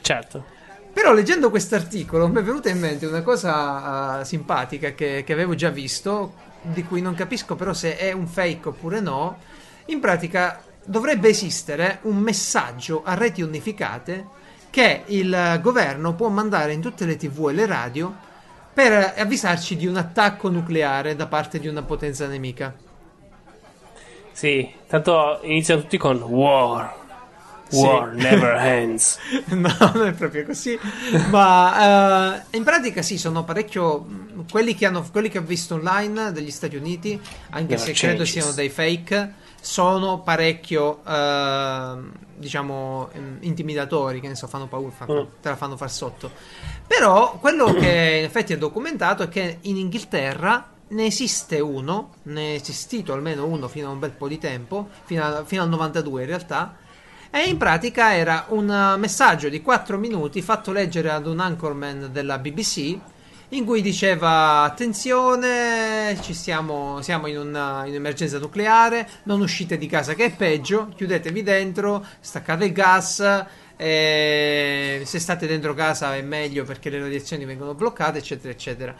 certo. 0.00 0.60
Però 0.90 1.12
leggendo 1.12 1.50
quest'articolo 1.50 2.28
mi 2.28 2.40
è 2.40 2.42
venuta 2.42 2.70
in 2.70 2.78
mente 2.78 3.06
una 3.06 3.22
cosa 3.22 4.20
eh, 4.20 4.24
simpatica 4.24 4.92
che, 4.92 5.22
che 5.24 5.32
avevo 5.32 5.54
già 5.54 5.68
visto, 5.68 6.34
di 6.62 6.82
cui 6.84 7.02
non 7.02 7.14
capisco 7.14 7.56
però 7.56 7.74
se 7.74 7.96
è 7.96 8.12
un 8.12 8.26
fake 8.26 8.68
oppure 8.68 9.00
no. 9.00 9.38
In 9.86 10.00
pratica 10.00 10.62
dovrebbe 10.84 11.28
esistere 11.28 12.00
un 12.02 12.16
messaggio 12.18 13.02
a 13.04 13.14
reti 13.14 13.42
unificate 13.42 14.40
che 14.70 15.04
il 15.06 15.58
governo 15.62 16.14
può 16.14 16.28
mandare 16.28 16.72
in 16.72 16.80
tutte 16.80 17.04
le 17.04 17.16
tv 17.16 17.48
e 17.50 17.52
le 17.52 17.66
radio 17.66 18.14
per 18.72 19.14
avvisarci 19.18 19.76
di 19.76 19.86
un 19.86 19.96
attacco 19.96 20.48
nucleare 20.48 21.14
da 21.14 21.26
parte 21.26 21.58
di 21.60 21.68
una 21.68 21.82
potenza 21.82 22.26
nemica. 22.26 22.74
Sì, 24.30 24.72
tanto 24.86 25.40
iniziano 25.42 25.82
tutti 25.82 25.98
con 25.98 26.16
War. 26.22 27.00
War 27.70 28.14
Sì. 28.14 28.16
never 28.16 28.54
ends. 28.64 29.18
No, 29.48 29.74
non 29.94 30.06
è 30.06 30.12
proprio 30.12 30.44
così. 30.44 30.78
Ma 31.30 32.40
eh, 32.50 32.56
in 32.56 32.64
pratica 32.64 33.02
sì, 33.02 33.18
sono 33.18 33.44
parecchio. 33.44 34.06
Quelli 34.50 34.74
che, 34.74 34.86
hanno, 34.86 35.06
quelli 35.10 35.28
che 35.28 35.38
ho 35.38 35.42
visto 35.42 35.74
online 35.74 36.32
degli 36.32 36.50
Stati 36.50 36.76
Uniti, 36.76 37.20
anche 37.50 37.76
Never 37.76 37.78
se 37.78 37.94
credo 37.94 38.24
changes. 38.24 38.30
siano 38.30 38.52
dei 38.52 38.68
fake, 38.70 39.34
sono 39.64 40.20
parecchio, 40.22 41.02
eh, 41.06 41.94
diciamo, 42.36 43.08
ehm, 43.12 43.36
intimidatori. 43.42 44.20
Che 44.20 44.26
ne 44.28 44.34
so, 44.34 44.48
fanno 44.48 44.66
paura, 44.66 44.90
fanno- 44.90 45.22
Mm. 45.22 45.26
te 45.40 45.48
la 45.50 45.56
fanno 45.56 45.76
far 45.76 45.90
sotto. 45.90 46.30
Però 46.86 47.38
quello 47.38 47.72
che 47.72 48.16
in 48.18 48.24
effetti 48.24 48.52
è 48.52 48.58
documentato 48.58 49.22
è 49.22 49.28
che 49.28 49.58
in 49.62 49.76
Inghilterra 49.76 50.68
ne 50.88 51.06
esiste 51.06 51.60
uno, 51.60 52.14
ne 52.24 52.52
è 52.54 52.54
esistito 52.56 53.12
almeno 53.12 53.46
uno 53.46 53.68
fino 53.68 53.88
a 53.88 53.92
un 53.92 53.98
bel 54.00 54.10
po' 54.10 54.26
di 54.28 54.38
tempo, 54.38 54.88
fino, 55.04 55.24
a- 55.24 55.44
fino 55.44 55.62
al 55.62 55.68
92 55.68 56.22
in 56.22 56.26
realtà. 56.26 56.76
E 57.30 57.44
in 57.44 57.56
pratica 57.56 58.14
era 58.14 58.46
un 58.48 58.96
messaggio 58.98 59.48
di 59.48 59.62
4 59.62 59.96
minuti 59.96 60.42
fatto 60.42 60.70
leggere 60.72 61.08
ad 61.10 61.26
un 61.26 61.38
anchorman 61.40 62.08
della 62.12 62.36
BBC 62.38 62.98
in 63.52 63.66
cui 63.66 63.82
diceva 63.82 64.62
attenzione, 64.62 66.16
ci 66.22 66.32
stiamo, 66.32 67.02
siamo 67.02 67.26
in, 67.26 67.38
una, 67.38 67.82
in 67.84 67.90
un'emergenza 67.90 68.38
nucleare, 68.38 69.06
non 69.24 69.40
uscite 69.42 69.76
di 69.76 69.86
casa 69.86 70.14
che 70.14 70.24
è 70.26 70.32
peggio, 70.34 70.88
chiudetevi 70.96 71.42
dentro, 71.42 72.04
staccate 72.20 72.64
il 72.64 72.72
gas, 72.72 73.44
eh, 73.76 75.02
se 75.04 75.18
state 75.18 75.46
dentro 75.46 75.74
casa 75.74 76.16
è 76.16 76.22
meglio 76.22 76.64
perché 76.64 76.88
le 76.88 77.00
radiazioni 77.00 77.44
vengono 77.44 77.74
bloccate, 77.74 78.18
eccetera, 78.18 78.52
eccetera. 78.52 78.94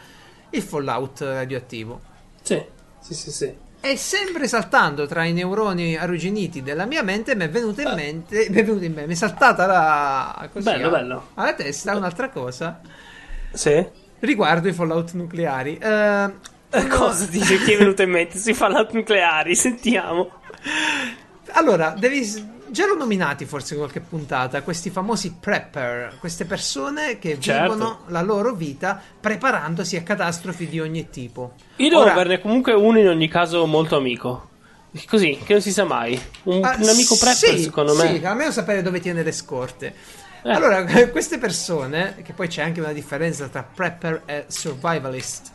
Il 0.51 0.61
fallout 0.61 1.21
radioattivo. 1.21 1.99
Sì, 2.43 2.63
sì, 2.99 3.13
sì, 3.15 3.31
sì. 3.31 3.53
E 3.81 3.97
sempre 3.97 4.47
saltando 4.47 5.07
tra 5.07 5.23
i 5.23 5.33
neuroni 5.33 5.97
arrugginiti 5.97 6.61
della 6.61 6.85
mia 6.85 7.01
mente 7.01 7.35
mi 7.35 7.45
è 7.45 7.49
venuta 7.49 7.81
in 7.81 7.95
mente, 7.95 8.47
mi 8.51 8.59
è 8.59 8.63
venuta 8.63 8.85
in 8.85 8.93
mente, 8.93 9.07
mi 9.07 9.13
è 9.13 9.17
saltata 9.17 9.65
la, 9.65 10.49
così, 10.53 10.63
Bello, 10.63 10.87
a- 10.87 10.91
bello. 10.91 11.27
alla 11.33 11.53
testa 11.53 11.95
un'altra 11.97 12.29
cosa 12.29 12.79
Sì? 13.51 14.01
Riguardo 14.25 14.67
i 14.67 14.73
fallout 14.73 15.13
nucleari. 15.13 15.77
Eh, 15.77 16.31
Cosa 16.89 17.25
dice 17.25 17.61
chi 17.63 17.73
è 17.73 17.77
venuto 17.77 18.01
in 18.01 18.09
mente 18.09 18.37
sui 18.39 18.53
fallout 18.53 18.91
nucleari? 18.93 19.55
Sentiamo. 19.55 20.31
Allora, 21.51 21.93
devi. 21.97 22.51
Già 22.73 22.87
l'ho 22.87 22.95
nominati 22.95 23.45
forse 23.45 23.73
in 23.75 23.79
qualche 23.81 23.99
puntata, 23.99 24.63
questi 24.63 24.89
famosi 24.89 25.35
prepper, 25.39 26.15
queste 26.19 26.45
persone 26.45 27.19
che 27.19 27.39
Certo. 27.39 27.73
vivono 27.73 27.99
la 28.07 28.21
loro 28.23 28.53
vita 28.55 28.99
preparandosi 29.19 29.95
a 29.95 30.01
catastrofi 30.01 30.67
di 30.67 30.79
ogni 30.79 31.07
tipo. 31.11 31.53
Io 31.75 31.89
devo 31.89 32.01
Ora- 32.01 32.13
averne 32.13 32.41
comunque 32.41 32.73
uno 32.73 32.97
in 32.97 33.07
ogni 33.07 33.27
caso 33.27 33.67
molto 33.67 33.95
amico. 33.95 34.49
Così, 35.07 35.37
che 35.43 35.53
non 35.53 35.61
si 35.61 35.71
sa 35.71 35.83
mai. 35.83 36.19
Un, 36.43 36.63
Ah, 36.63 36.75
un 36.79 36.89
amico 36.89 37.15
prepper, 37.15 37.55
sì, 37.57 37.63
secondo 37.63 37.93
me. 37.95 38.15
Sì, 38.17 38.25
almeno 38.25 38.49
sapere 38.49 38.81
dove 38.81 38.99
tiene 38.99 39.21
le 39.21 39.31
scorte. 39.31 39.93
Eh. 40.43 40.51
Allora, 40.51 40.83
queste 41.11 41.37
persone, 41.37 42.15
che 42.23 42.33
poi 42.33 42.47
c'è 42.47 42.61
anche 42.63 42.79
una 42.81 42.91
differenza 42.93 43.47
tra 43.47 43.63
prepper 43.63 44.23
e 44.25 44.45
survivalist. 44.47 45.51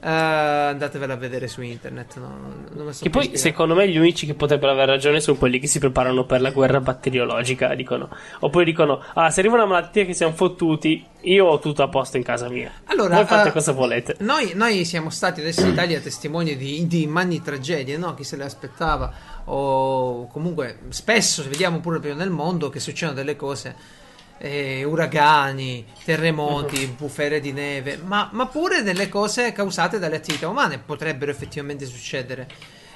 eh, 0.00 0.08
andatevela 0.08 1.14
a 1.14 1.16
vedere 1.16 1.48
su 1.48 1.60
internet. 1.60 2.18
no, 2.18 2.38
non 2.70 2.92
so 2.94 3.02
Che 3.02 3.10
poi, 3.10 3.24
spiegare. 3.24 3.36
secondo 3.36 3.74
me, 3.74 3.88
gli 3.88 3.96
unici 3.98 4.26
che 4.26 4.34
potrebbero 4.34 4.70
aver 4.72 4.86
ragione 4.86 5.20
sono 5.20 5.36
quelli 5.36 5.58
che 5.58 5.66
si 5.66 5.80
preparano 5.80 6.24
per 6.24 6.40
la 6.40 6.50
guerra 6.52 6.80
batteriologica. 6.80 7.74
Dicono. 7.74 8.08
Oppure 8.40 8.64
dicono: 8.64 9.02
Ah, 9.14 9.30
se 9.30 9.40
arriva 9.40 9.56
una 9.56 9.66
malattia 9.66 10.04
che 10.04 10.14
siamo 10.14 10.32
fottuti, 10.34 11.04
io 11.22 11.46
ho 11.46 11.58
tutto 11.58 11.82
a 11.82 11.88
posto 11.88 12.16
in 12.16 12.22
casa 12.22 12.48
mia. 12.48 12.70
Allora, 12.84 13.16
Voi 13.16 13.26
fate 13.26 13.48
eh, 13.48 13.52
cosa 13.52 13.72
volete. 13.72 14.14
Noi, 14.20 14.52
noi 14.54 14.84
siamo 14.84 15.10
stati 15.10 15.40
adesso 15.40 15.62
in 15.62 15.70
Italia 15.72 15.98
testimoni 16.00 16.56
di, 16.56 16.86
di 16.86 17.02
immani 17.02 17.42
tragedie, 17.42 17.96
no? 17.96 18.14
Chi 18.14 18.22
se 18.22 18.36
le 18.36 18.44
aspettava? 18.44 19.12
O 19.46 20.28
comunque 20.28 20.78
spesso 20.90 21.42
vediamo 21.48 21.80
pure 21.80 22.14
nel 22.14 22.30
mondo 22.30 22.68
che 22.70 22.78
succedono 22.78 23.16
delle 23.16 23.34
cose. 23.34 23.96
Eh, 24.38 24.84
uragani, 24.84 25.84
terremoti, 26.04 26.86
bufere 26.86 27.40
di 27.40 27.52
neve, 27.52 27.96
ma, 27.98 28.28
ma 28.32 28.46
pure 28.46 28.82
delle 28.82 29.08
cose 29.08 29.52
causate 29.52 29.98
dalle 29.98 30.16
attività 30.16 30.48
umane 30.48 30.78
potrebbero 30.78 31.30
effettivamente 31.30 31.86
succedere. 31.86 32.46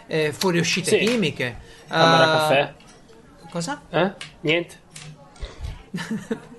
Eh, 0.07 0.33
fuoriuscite 0.33 0.99
Sì. 0.99 1.05
chimiche, 1.05 1.59
Camera 1.89 2.25
eh, 2.25 2.33
caffè. 2.33 2.75
Cosa? 3.51 3.83
Eh? 3.91 4.13
Niente. 4.41 4.81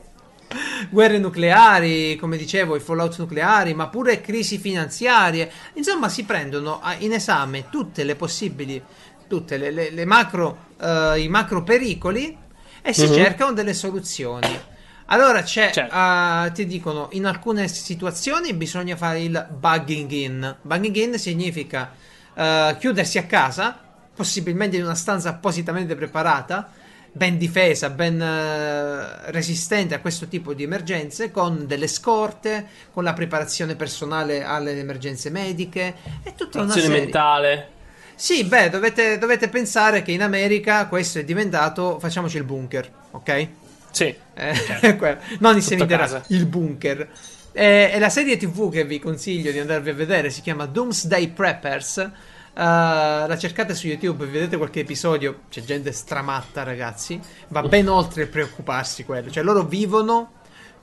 guerre 0.89 1.17
nucleari, 1.17 2.15
come 2.15 2.37
dicevo, 2.37 2.75
i 2.75 2.79
fallout 2.79 3.17
nucleari, 3.19 3.73
ma 3.73 3.87
pure 3.87 4.21
crisi 4.21 4.57
finanziarie. 4.57 5.51
Insomma, 5.73 6.09
si 6.09 6.23
prendono 6.25 6.81
in 6.99 7.13
esame 7.13 7.69
tutte 7.69 8.03
le 8.03 8.15
possibili, 8.15 8.81
tutte 9.27 9.57
le, 9.57 9.71
le- 9.71 9.89
le 9.89 10.05
macro, 10.05 10.65
eh, 10.79 11.21
i 11.21 11.27
macro 11.27 11.63
pericoli 11.63 12.37
e 12.81 12.93
si 12.93 13.05
Mhm. 13.07 13.13
cercano 13.13 13.53
delle 13.53 13.73
soluzioni. 13.73 14.71
Allora 15.07 15.41
c'è, 15.43 15.71
Certo. 15.71 15.95
eh, 15.95 16.51
ti 16.53 16.65
dicono, 16.65 17.09
in 17.11 17.25
alcune 17.25 17.67
situazioni 17.67 18.53
bisogna 18.53 18.95
fare 18.95 19.21
il 19.21 19.47
bugging 19.49 20.11
in. 20.11 20.55
Bugging 20.61 20.95
in 20.95 21.19
significa 21.19 21.91
eh, 22.33 22.75
chiudersi 22.79 23.17
a 23.17 23.25
casa, 23.25 23.77
possibilmente 24.15 24.77
in 24.77 24.83
una 24.83 24.95
stanza 24.95 25.29
appositamente 25.29 25.95
preparata, 25.95 26.71
ben 27.11 27.37
difesa, 27.37 27.89
ben 27.91 28.19
eh, 28.19 29.31
resistente 29.31 29.93
a 29.93 29.99
questo 29.99 30.27
tipo 30.27 30.53
di 30.53 30.63
emergenze, 30.63 31.31
con 31.31 31.67
delle 31.67 31.87
scorte, 31.87 32.67
con 32.91 33.03
la 33.03 33.13
preparazione 33.13 33.75
personale 33.75 34.43
alle 34.43 34.77
emergenze 34.79 35.29
mediche 35.29 35.95
e 36.23 36.33
tutta 36.35 36.61
una 36.61 36.73
serie. 36.73 36.89
mentale. 37.01 37.69
Sì, 38.15 38.43
beh, 38.45 38.69
dovete, 38.69 39.17
dovete 39.17 39.49
pensare 39.49 40.01
che 40.01 40.11
in 40.11 40.21
America 40.21 40.87
questo 40.87 41.19
è 41.19 41.23
diventato, 41.23 41.99
facciamoci 41.99 42.37
il 42.37 42.43
bunker, 42.43 42.89
ok? 43.11 43.47
Sì. 43.93 44.15
Eh, 44.33 44.53
non 45.39 45.55
il 45.55 45.61
Sotto 45.61 45.75
seminterrato, 45.75 46.13
casa. 46.13 46.25
il 46.29 46.45
bunker. 46.47 47.09
Eh, 47.51 47.91
e 47.93 47.99
la 47.99 48.09
serie 48.09 48.35
TV 48.37 48.71
che 48.71 48.83
vi 48.83 48.99
consiglio 48.99 49.51
di 49.51 49.59
andarvi 49.59 49.91
a 49.91 49.93
vedere 49.93 50.31
si 50.31 50.41
chiama 50.41 50.65
Doomsday 50.65 51.29
Preppers. 51.29 51.97
Eh, 51.97 52.11
la 52.55 53.37
cercate 53.37 53.75
su 53.75 53.87
YouTube, 53.87 54.25
vedete 54.25 54.57
qualche 54.57 54.79
episodio. 54.79 55.41
C'è 55.49 55.61
gente 55.61 55.91
stramatta, 55.91 56.63
ragazzi. 56.63 57.19
Va 57.49 57.61
ben 57.61 57.87
oltre 57.87 58.23
il 58.23 58.29
preoccuparsi 58.29 59.05
quello. 59.05 59.29
Cioè, 59.29 59.43
loro 59.43 59.63
vivono 59.63 60.31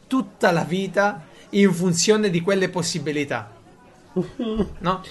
tutta 0.06 0.52
la 0.52 0.62
vita 0.64 1.26
in 1.50 1.74
funzione 1.74 2.30
di 2.30 2.40
quelle 2.40 2.68
possibilità. 2.68 3.58
No? 4.78 5.02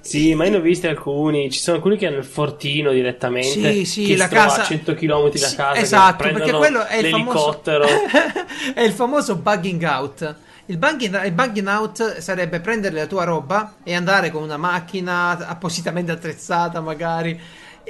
Sì, 0.00 0.34
ma 0.34 0.44
io 0.44 0.50
ne 0.50 0.56
ho 0.56 0.60
visti 0.60 0.86
alcuni. 0.86 1.50
Ci 1.50 1.58
sono 1.60 1.76
alcuni 1.76 1.96
che 1.96 2.06
hanno 2.06 2.18
il 2.18 2.24
fortino 2.24 2.90
direttamente. 2.92 3.72
Sì, 3.72 3.84
sì, 3.84 4.04
che 4.04 4.16
la 4.16 4.28
casa 4.28 4.62
a 4.62 4.64
100 4.64 4.94
km 4.94 5.30
da 5.30 5.38
Sì, 5.46 5.56
casa. 5.56 5.80
Esatto, 5.80 6.30
perché 6.30 6.52
quello 6.52 6.84
è 6.86 6.96
il 6.96 7.06
famoso 7.08 7.62
è 8.74 8.82
il 8.82 8.92
famoso 8.92 9.36
bugging 9.36 9.82
out. 9.82 10.34
Il 10.66 10.76
bugging, 10.76 11.24
il 11.24 11.32
bugging 11.32 11.66
out 11.68 12.18
sarebbe 12.18 12.60
prendere 12.60 12.94
la 12.94 13.06
tua 13.06 13.24
roba 13.24 13.76
e 13.82 13.94
andare 13.94 14.30
con 14.30 14.42
una 14.42 14.58
macchina 14.58 15.30
appositamente 15.46 16.12
attrezzata, 16.12 16.80
magari. 16.80 17.40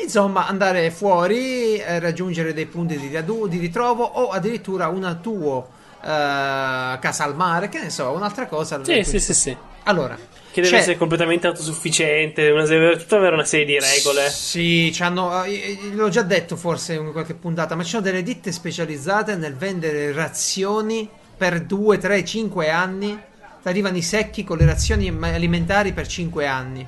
Insomma, 0.00 0.46
andare 0.46 0.92
fuori, 0.92 1.76
eh, 1.76 1.98
raggiungere 1.98 2.52
dei 2.54 2.66
punti 2.66 2.96
di, 2.96 3.08
riadu- 3.08 3.48
di 3.48 3.58
ritrovo 3.58 4.04
o 4.04 4.28
addirittura 4.28 4.86
una 4.88 5.14
tua 5.14 5.66
eh, 6.00 6.98
casa 7.00 7.24
al 7.24 7.34
mare, 7.34 7.68
che 7.68 7.80
ne 7.80 7.90
so, 7.90 8.10
un'altra 8.10 8.46
cosa. 8.46 8.82
Sì, 8.84 9.02
sì, 9.02 9.18
sì, 9.18 9.34
sì. 9.34 9.56
Allora, 9.84 10.16
Che 10.50 10.60
deve 10.62 10.74
c'è- 10.74 10.80
essere 10.80 10.96
completamente 10.96 11.46
autosufficiente. 11.46 12.52
Deve 12.52 12.96
tutto 12.96 13.16
avere 13.16 13.34
una 13.34 13.44
serie 13.44 13.66
di 13.66 13.78
regole. 13.78 14.28
Sì, 14.30 14.90
c'hanno, 14.92 15.44
eh, 15.44 15.78
l'ho 15.92 16.08
già 16.08 16.22
detto 16.22 16.56
forse 16.56 16.94
in 16.94 17.12
qualche 17.12 17.34
puntata, 17.34 17.74
ma 17.74 17.82
ci 17.82 17.90
sono 17.90 18.02
delle 18.02 18.22
ditte 18.22 18.50
specializzate 18.52 19.36
nel 19.36 19.54
vendere 19.54 20.12
razioni 20.12 21.08
per 21.36 21.62
2, 21.62 21.98
3, 21.98 22.24
5 22.24 22.70
anni. 22.70 23.18
Arrivano 23.64 23.96
i 23.98 24.02
secchi 24.02 24.44
con 24.44 24.56
le 24.56 24.64
razioni 24.64 25.08
alimentari 25.20 25.92
per 25.92 26.06
5 26.06 26.46
anni. 26.46 26.86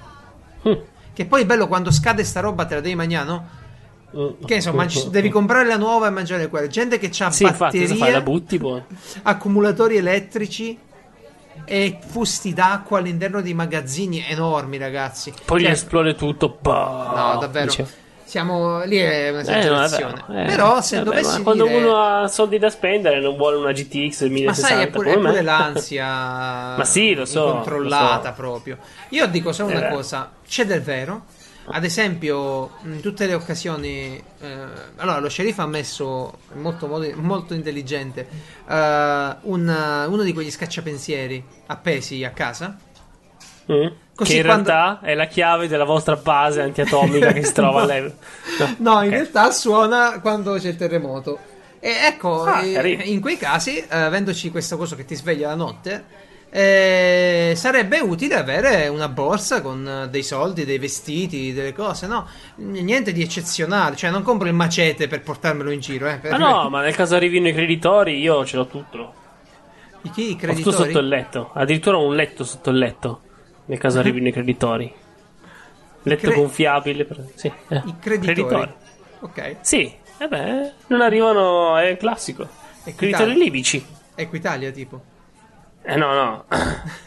Mm. 0.66 0.72
Che 1.12 1.26
poi 1.26 1.42
è 1.42 1.46
bello 1.46 1.68
quando 1.68 1.90
scade 1.90 2.24
sta 2.24 2.40
roba 2.40 2.64
te 2.64 2.76
la 2.76 2.80
devi 2.80 2.94
mangiare, 2.94 3.26
no? 3.26 3.48
Mm. 4.16 4.44
Che 4.46 4.54
insomma, 4.54 4.86
devi 5.10 5.28
comprare 5.28 5.68
la 5.68 5.76
nuova 5.76 6.06
e 6.06 6.10
mangiare 6.10 6.48
quella. 6.48 6.66
Gente 6.68 6.98
che 6.98 7.10
ha 7.22 7.30
Sì, 7.30 7.42
infatti, 7.44 7.80
cosa 7.80 7.94
fai? 7.94 8.10
La 8.12 8.20
batterie, 8.20 8.22
butti 8.22 8.58
poi. 8.58 8.82
accumulatori 9.22 9.96
elettrici 9.98 10.78
e 11.64 11.98
fusti 12.06 12.52
d'acqua 12.52 12.98
all'interno 12.98 13.40
di 13.40 13.54
magazzini 13.54 14.24
enormi, 14.28 14.76
ragazzi. 14.78 15.32
Poi 15.44 15.62
Cioè, 15.62 15.70
esplode 15.70 16.14
tutto. 16.14 16.58
Bah, 16.60 17.32
No, 17.34 17.38
davvero. 17.40 17.66
dice. 17.66 17.98
Siamo 18.30 18.84
lì 18.84 18.96
è 18.96 19.26
Eh, 19.26 19.30
un'esagerazione. 19.30 20.24
vero, 20.28 20.40
eh. 20.40 20.44
Però 20.46 20.80
se 20.80 20.96
Vabbè, 20.98 21.08
dovessi 21.08 21.36
ma 21.38 21.42
quando 21.42 21.64
dire 21.64 21.76
uno 21.78 21.96
ha 22.00 22.28
soldi 22.28 22.58
da 22.60 22.70
spendere 22.70 23.18
non 23.20 23.36
vuole 23.36 23.56
una 23.56 23.72
GTX 23.72 24.20
del 24.20 24.30
ma 24.44 24.54
sai, 24.54 24.76
1060 24.76 24.82
è 24.82 24.86
pure, 24.88 25.12
è 25.14 25.18
pure 25.18 25.42
l'ansia 25.42 26.06
Ma 26.76 26.84
sì, 26.84 27.12
lo 27.14 27.24
so, 27.24 27.46
incontrollata 27.46 28.28
lo 28.28 28.34
so. 28.36 28.40
proprio. 28.40 28.78
Io 29.08 29.26
dico 29.26 29.52
solo 29.52 29.70
Eh, 29.70 29.76
una 29.78 29.88
cosa, 29.88 30.30
c'è 30.46 30.64
del 30.64 30.80
vero. 30.80 31.22
Ad 31.72 31.84
esempio, 31.84 32.70
in 32.84 33.00
tutte 33.00 33.26
le 33.26 33.34
occasioni, 33.34 34.20
eh, 34.40 34.56
allora 34.96 35.18
lo 35.18 35.28
sceriffo 35.28 35.62
ha 35.62 35.66
messo 35.66 36.38
in 36.54 36.60
molto, 36.62 36.86
modo- 36.88 37.10
molto 37.16 37.54
intelligente 37.54 38.26
eh, 38.68 39.36
un- 39.42 40.04
uno 40.08 40.22
di 40.22 40.32
quegli 40.32 40.50
scacciapensieri 40.50 41.44
appesi 41.66 42.24
a 42.24 42.30
casa. 42.30 42.76
Mm. 43.70 43.86
Così 44.16 44.32
che 44.32 44.38
in 44.38 44.44
quando- 44.44 44.70
realtà 44.70 45.00
è 45.06 45.14
la 45.14 45.26
chiave 45.26 45.68
della 45.68 45.84
vostra 45.84 46.16
base 46.16 46.60
antiatomica 46.60 47.32
che 47.32 47.44
si 47.44 47.52
trova 47.52 47.84
No. 47.84 47.92
all'epoca. 47.92 48.16
No, 48.78 49.02
in 49.02 49.08
Ok. 49.08 49.10
realtà 49.10 49.50
suona 49.52 50.20
quando 50.20 50.54
c'è 50.54 50.68
il 50.68 50.76
terremoto. 50.76 51.38
E 51.78 51.90
ecco, 52.06 52.42
Ah, 52.42 52.62
in 52.64 53.20
quei 53.20 53.36
casi, 53.38 53.78
eh, 53.78 53.86
avendoci 53.96 54.50
questa 54.50 54.76
cosa 54.76 54.96
che 54.96 55.04
ti 55.04 55.14
sveglia 55.14 55.48
la 55.48 55.54
notte, 55.54 56.04
eh, 56.52 57.52
sarebbe 57.56 58.00
utile 58.00 58.34
avere 58.34 58.88
una 58.88 59.08
borsa 59.08 59.62
con 59.62 59.86
eh, 59.86 60.08
dei 60.08 60.22
soldi, 60.24 60.64
dei 60.64 60.78
vestiti, 60.78 61.52
delle 61.52 61.72
cose, 61.72 62.06
no? 62.06 62.26
Niente 62.56 63.12
di 63.12 63.22
eccezionale, 63.22 63.94
cioè 63.96 64.10
non 64.10 64.22
compro 64.22 64.48
il 64.48 64.54
macete 64.54 65.06
per 65.06 65.22
portarmelo 65.22 65.70
in 65.70 65.80
giro, 65.80 66.08
eh. 66.08 66.18
per- 66.18 66.32
Ah 66.32 66.36
no, 66.38 66.68
ma 66.68 66.82
nel 66.82 66.94
caso 66.94 67.14
arrivino 67.14 67.48
i 67.48 67.52
creditori, 67.52 68.18
io 68.18 68.44
ce 68.44 68.56
l'ho 68.56 68.66
tutto. 68.66 69.14
I 70.02 70.10
chi? 70.10 70.22
I 70.22 70.24
Ho 70.30 70.34
tutto 70.34 70.46
creditori? 70.46 70.76
sotto 70.86 70.98
il 70.98 71.08
letto. 71.08 71.50
Addirittura 71.54 71.96
un 71.98 72.14
letto 72.14 72.44
sotto 72.44 72.70
il 72.70 72.78
letto. 72.78 73.20
Nel 73.66 73.78
caso 73.78 73.98
arrivino 74.00 74.28
i 74.28 74.32
creditori. 74.32 74.92
Letto 76.02 76.26
cre- 76.28 76.34
gonfiabile. 76.34 77.04
Per... 77.04 77.24
Sì. 77.34 77.52
eh. 77.68 77.82
I 77.84 77.94
creditori. 78.00 78.72
Ok. 79.20 79.56
Sì, 79.60 79.92
e 80.18 80.26
beh, 80.26 80.72
non 80.88 81.02
arrivano, 81.02 81.76
è 81.76 81.96
classico. 81.98 82.48
Equitalia. 82.82 83.16
Creditori 83.18 83.34
libici. 83.38 83.86
Equitalia, 84.14 84.70
tipo. 84.70 85.02
Eh 85.82 85.96
no, 85.96 86.12
no. 86.14 86.44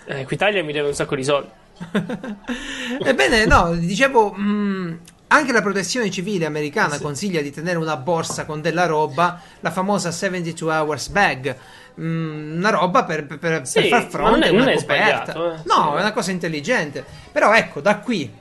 Eh, 0.05 0.21
Equitalia 0.21 0.63
mi 0.63 0.73
deve 0.73 0.87
un 0.89 0.93
sacco 0.95 1.15
di 1.15 1.23
soldi. 1.23 1.49
Ebbene, 3.03 3.45
no, 3.45 3.73
dicevo, 3.75 4.31
mh, 4.31 4.99
Anche 5.27 5.51
la 5.51 5.63
protezione 5.63 6.11
civile 6.11 6.45
americana 6.45 6.99
consiglia 6.99 7.41
di 7.41 7.49
tenere 7.51 7.79
una 7.79 7.97
borsa 7.97 8.45
con 8.45 8.61
della 8.61 8.85
roba, 8.85 9.41
la 9.61 9.71
famosa 9.71 10.11
72 10.11 10.71
hours 10.71 11.07
bag. 11.09 11.55
Mm, 11.99 12.57
una 12.57 12.69
roba 12.69 13.03
per, 13.03 13.25
per- 13.25 13.39
per 13.39 13.67
Sì, 13.67 13.87
far 13.87 14.07
fronte 14.09 14.47
a 14.49 14.51
una 14.51 14.65
non 14.65 14.75
coperta. 14.75 15.33
eh. 15.33 15.37
No, 15.63 15.89
Sì. 15.91 15.97
è 15.97 15.99
una 16.01 16.11
cosa 16.11 16.29
intelligente. 16.29 17.03
Però 17.31 17.51
ecco, 17.51 17.81
da 17.81 17.97
qui 17.97 18.31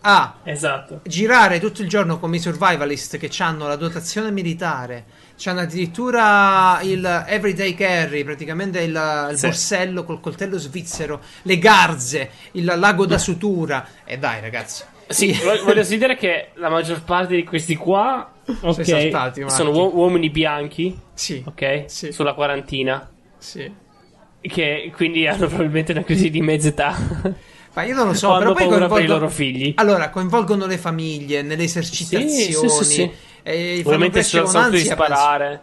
a 0.00 0.36
Esatto. 0.44 1.00
girare 1.04 1.60
tutto 1.60 1.82
il 1.82 1.88
giorno 1.88 2.18
come 2.18 2.36
i 2.36 2.40
survivalist 2.40 3.18
che 3.18 3.30
hanno 3.42 3.66
la 3.68 3.76
dotazione 3.76 4.30
militare, 4.30 5.04
hanno 5.46 5.60
addirittura 5.60 6.80
il 6.82 7.24
everyday 7.28 7.74
carry, 7.74 8.24
praticamente 8.24 8.80
il, 8.80 9.28
il 9.30 9.36
Sì. 9.38 9.46
borsello 9.46 10.04
col 10.04 10.20
coltello 10.20 10.58
svizzero, 10.58 11.20
le 11.42 11.58
garze, 11.58 12.30
il 12.52 12.64
lago 12.64 13.06
da 13.06 13.18
sutura. 13.18 13.86
E 14.04 14.18
dai, 14.18 14.40
ragazzi. 14.40 14.82
Sì, 15.08 15.32
voglio 15.42 15.62
considerare 15.72 16.16
che 16.18 16.48
la 16.54 16.68
maggior 16.68 17.02
parte 17.02 17.34
di 17.36 17.44
questi 17.44 17.76
qua 17.76 18.32
ok, 18.46 18.84
saltati, 18.84 19.40
Marchi. 19.40 19.54
sono 19.54 19.70
uo- 19.70 19.94
uomini 19.94 20.28
bianchi, 20.30 20.98
Sì. 21.14 21.42
ok? 21.46 21.84
Sì. 21.86 22.12
Sulla 22.12 22.34
quarantina. 22.34 23.08
Sì. 23.38 23.70
Che 24.40 24.92
quindi 24.94 25.26
hanno 25.26 25.46
probabilmente 25.46 25.92
una 25.92 26.02
crisi 26.04 26.30
di 26.30 26.40
mezza 26.40 26.68
età. 26.68 26.96
Ma 27.74 27.82
io 27.84 27.94
non 27.94 28.06
lo 28.08 28.14
so, 28.14 28.36
però 28.38 28.52
poi 28.54 28.62
paura 28.66 28.78
per 28.78 28.86
i 28.86 28.88
coinvolgono- 28.88 29.18
loro 29.20 29.30
figli. 29.30 29.72
Allora, 29.76 30.10
coinvolgono 30.10 30.66
le 30.66 30.78
famiglie 30.78 31.42
nelle 31.42 31.62
esercitazioni. 31.64 32.28
Sì, 32.52 32.68
sì, 32.68 32.84
sì. 32.84 33.10
E 33.48 33.82
Ovviamente 33.84 34.22
sono 34.22 34.50
penso. 34.50 34.76
sparare. 34.92 35.62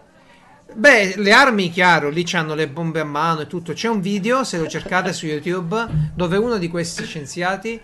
Beh, 0.73 1.13
le 1.17 1.31
armi, 1.31 1.69
chiaro, 1.69 2.09
lì 2.09 2.25
hanno 2.33 2.55
le 2.55 2.67
bombe 2.67 2.99
a 2.99 3.03
mano 3.05 3.41
e 3.41 3.47
tutto. 3.47 3.73
C'è 3.73 3.87
un 3.87 4.01
video, 4.01 4.43
se 4.43 4.57
lo 4.57 4.67
cercate 4.67 5.13
su 5.13 5.25
YouTube, 5.27 5.85
dove 6.13 6.37
uno 6.37 6.57
di 6.57 6.67
questi 6.67 7.05
scienziati 7.05 7.79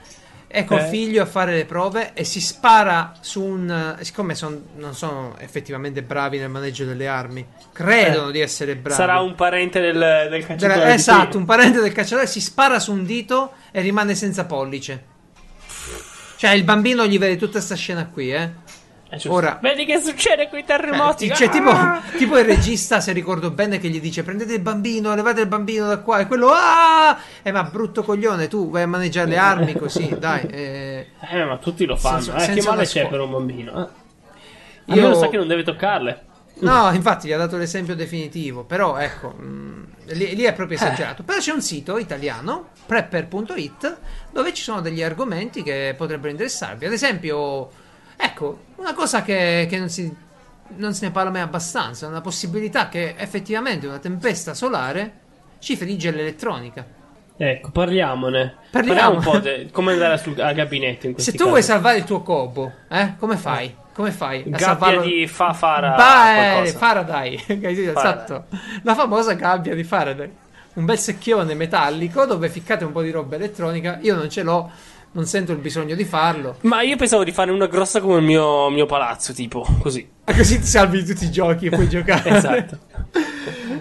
è 0.48 0.66
col 0.66 0.80
Eh. 0.80 0.88
figlio 0.88 1.22
a 1.22 1.26
fare 1.26 1.54
le 1.54 1.64
prove 1.66 2.12
e 2.14 2.26
si 2.26 2.42
spara 2.42 3.14
su 3.22 3.42
un... 3.42 3.96
Siccome 4.02 4.36
son- 4.36 4.62
non 4.78 4.94
sono 4.96 5.36
effettivamente 5.38 6.02
bravi 6.04 6.40
nel 6.40 6.50
maneggio 6.50 6.84
delle 6.84 7.08
armi, 7.08 7.46
credono 7.72 8.30
Eh. 8.30 8.32
di 8.34 8.40
essere 8.42 8.76
bravi. 8.76 8.96
Sarà 9.00 9.20
un 9.22 9.36
parente 9.36 9.80
del, 9.80 9.94
del 9.94 10.30
Della- 10.30 10.46
cacciatore. 10.46 10.86
di 10.88 10.92
esatto, 10.94 11.24
prima. 11.28 11.40
un 11.40 11.46
parente 11.46 11.80
del 11.80 11.92
cacciatore 11.94 12.28
si 12.28 12.42
spara 12.42 12.80
su 12.80 12.92
un 12.92 13.06
dito 13.06 13.54
e 13.72 13.80
rimane 13.80 14.16
senza 14.16 14.44
pollice. 14.46 15.04
Cioè, 16.36 16.52
il 16.52 16.64
bambino 16.64 17.06
gli 17.06 17.20
vede 17.20 17.38
tutta 17.38 17.52
questa 17.54 17.76
scena 17.76 18.08
qui, 18.08 18.34
eh. 18.34 18.50
Eh. 19.14 19.20
Ora- 19.28 19.60
Vedi 19.62 19.84
che 19.86 20.00
succede 20.00 20.48
con 20.50 20.58
i 20.60 20.64
terremoti? 20.64 21.28
Eh, 21.28 21.36
cioè, 21.36 21.50
tipo, 21.50 21.70
Ah! 21.70 22.02
tipo 22.18 22.38
il 22.38 22.46
regista, 22.46 23.02
se 23.02 23.12
ricordo 23.12 23.52
bene, 23.52 23.78
che 23.78 23.90
gli 23.90 24.00
dice: 24.00 24.24
Prendete 24.24 24.54
il 24.54 24.62
bambino, 24.62 25.14
levate 25.14 25.42
il 25.42 25.48
bambino 25.48 25.86
da 25.88 25.98
qua. 26.00 26.20
E 26.20 26.28
quello, 26.28 26.50
ah! 26.54 27.18
Eh, 27.42 27.52
ma 27.52 27.64
brutto 27.64 28.04
coglione, 28.04 28.48
tu 28.48 28.70
vai 28.70 28.84
a 28.84 28.88
maneggiare 28.88 29.28
le 29.30 29.38
armi 29.38 29.74
così, 29.74 30.16
dai. 30.18 30.44
eh. 30.48 31.08
Eh, 31.30 31.44
ma 31.44 31.58
tutti 31.58 31.86
lo 31.86 31.98
fanno. 31.98 32.22
Senza- 32.22 32.36
eh, 32.36 32.40
che 32.40 32.54
senza 32.54 32.70
male 32.70 32.82
una 32.82 32.90
c'è 32.90 33.08
per 33.10 33.20
un 33.20 33.32
bambino? 33.32 33.72
Eh. 33.72 34.00
Io- 34.94 34.94
Almeno 35.04 35.14
sa 35.16 35.28
che 35.28 35.38
non 35.38 35.48
deve 35.48 35.64
toccarle. 35.64 36.26
No, 36.62 36.92
infatti 36.94 37.28
gli 37.28 37.32
ha 37.34 37.38
dato 37.38 37.58
l'esempio 37.58 37.96
definitivo, 37.96 38.64
però 38.64 38.98
ecco, 38.98 39.30
mh, 39.30 39.86
lì, 40.14 40.36
lì 40.36 40.44
è 40.44 40.54
proprio 40.54 40.78
Eh. 40.78 40.82
esagerato. 40.84 41.24
Però 41.24 41.38
c'è 41.40 41.52
un 41.52 41.62
sito 41.62 41.98
italiano, 41.98 42.70
prepper.it, 42.86 43.98
dove 44.32 44.54
ci 44.54 44.62
sono 44.62 44.80
degli 44.80 45.02
argomenti 45.04 45.64
che 45.64 45.96
potrebbero 45.98 46.30
interessarvi. 46.30 46.86
Ad 46.86 46.92
esempio, 46.94 47.72
ecco, 48.22 48.60
una 48.78 48.94
cosa 48.94 49.22
che, 49.22 49.68
che 49.70 49.78
non, 49.78 49.90
si, 49.90 50.14
non 50.76 50.94
se 50.94 51.06
ne 51.06 51.12
parla 51.12 51.32
mai 51.32 51.42
abbastanza, 51.42 52.08
una 52.08 52.22
possibilità 52.22 52.90
che 52.90 53.16
effettivamente 53.18 53.88
una 53.88 54.00
tempesta 54.00 54.54
solare 54.54 55.20
ci 55.60 55.76
frigge 55.76 56.12
l'elettronica. 56.12 56.86
Ecco, 57.38 57.72
parliamone. 57.72 58.56
Parliamo. 58.70 59.18
un 59.18 59.24
po' 59.24 59.40
di 59.40 59.70
come 59.72 59.94
andare 59.94 60.18
sul, 60.18 60.40
al 60.40 60.54
gabinetto 60.54 61.08
in 61.08 61.18
Se 61.18 61.32
tu 61.32 61.46
vuoi 61.46 61.56
casi. 61.56 61.68
salvare 61.72 61.98
il 61.98 62.04
tuo 62.04 62.22
cobo, 62.22 62.72
eh, 62.88 63.16
come 63.18 63.36
fai? 63.36 63.74
Come 63.94 64.12
fai? 64.12 64.44
Gabbia 64.44 64.60
salvarlo? 64.60 65.02
di 65.02 65.28
fa 65.28 65.52
fara 65.54 65.96
Ba- 65.96 66.34
qualcosa. 66.36 66.78
Faraday, 66.78 67.44
esatto. 67.90 68.46
La 68.84 68.94
famosa 68.94 69.34
gabbia 69.34 69.76
di 69.76 69.84
Faraday. 69.84 70.32
Un 70.74 70.86
bel 70.86 70.98
secchione 70.98 71.54
metallico 71.54 72.26
dove 72.26 72.48
ficcate 72.48 72.86
un 72.86 72.92
po' 72.92 73.02
di 73.02 73.12
roba 73.12 73.36
elettronica. 73.36 73.98
Io 74.02 74.16
non 74.16 74.30
ce 74.30 74.44
l'ho, 74.44 74.72
non 75.14 75.26
sento 75.26 75.52
il 75.52 75.58
bisogno 75.58 75.96
di 75.96 76.06
farlo. 76.06 76.58
Ma 76.62 76.82
io 76.82 76.96
pensavo 76.96 77.24
di 77.24 77.32
fare 77.32 77.52
una 77.52 77.68
grossa 77.68 78.00
come 78.00 78.20
il 78.20 78.24
mio, 78.24 78.70
mio 78.70 78.86
palazzo, 78.86 79.34
tipo, 79.34 79.66
così. 79.82 80.08
Così 80.32 80.60
ti 80.60 80.66
salvi 80.66 81.04
tutti 81.04 81.26
i 81.26 81.32
giochi 81.32 81.66
e 81.66 81.70
puoi 81.72 81.90
giocare. 81.90 82.30
Esatto. 82.30 82.78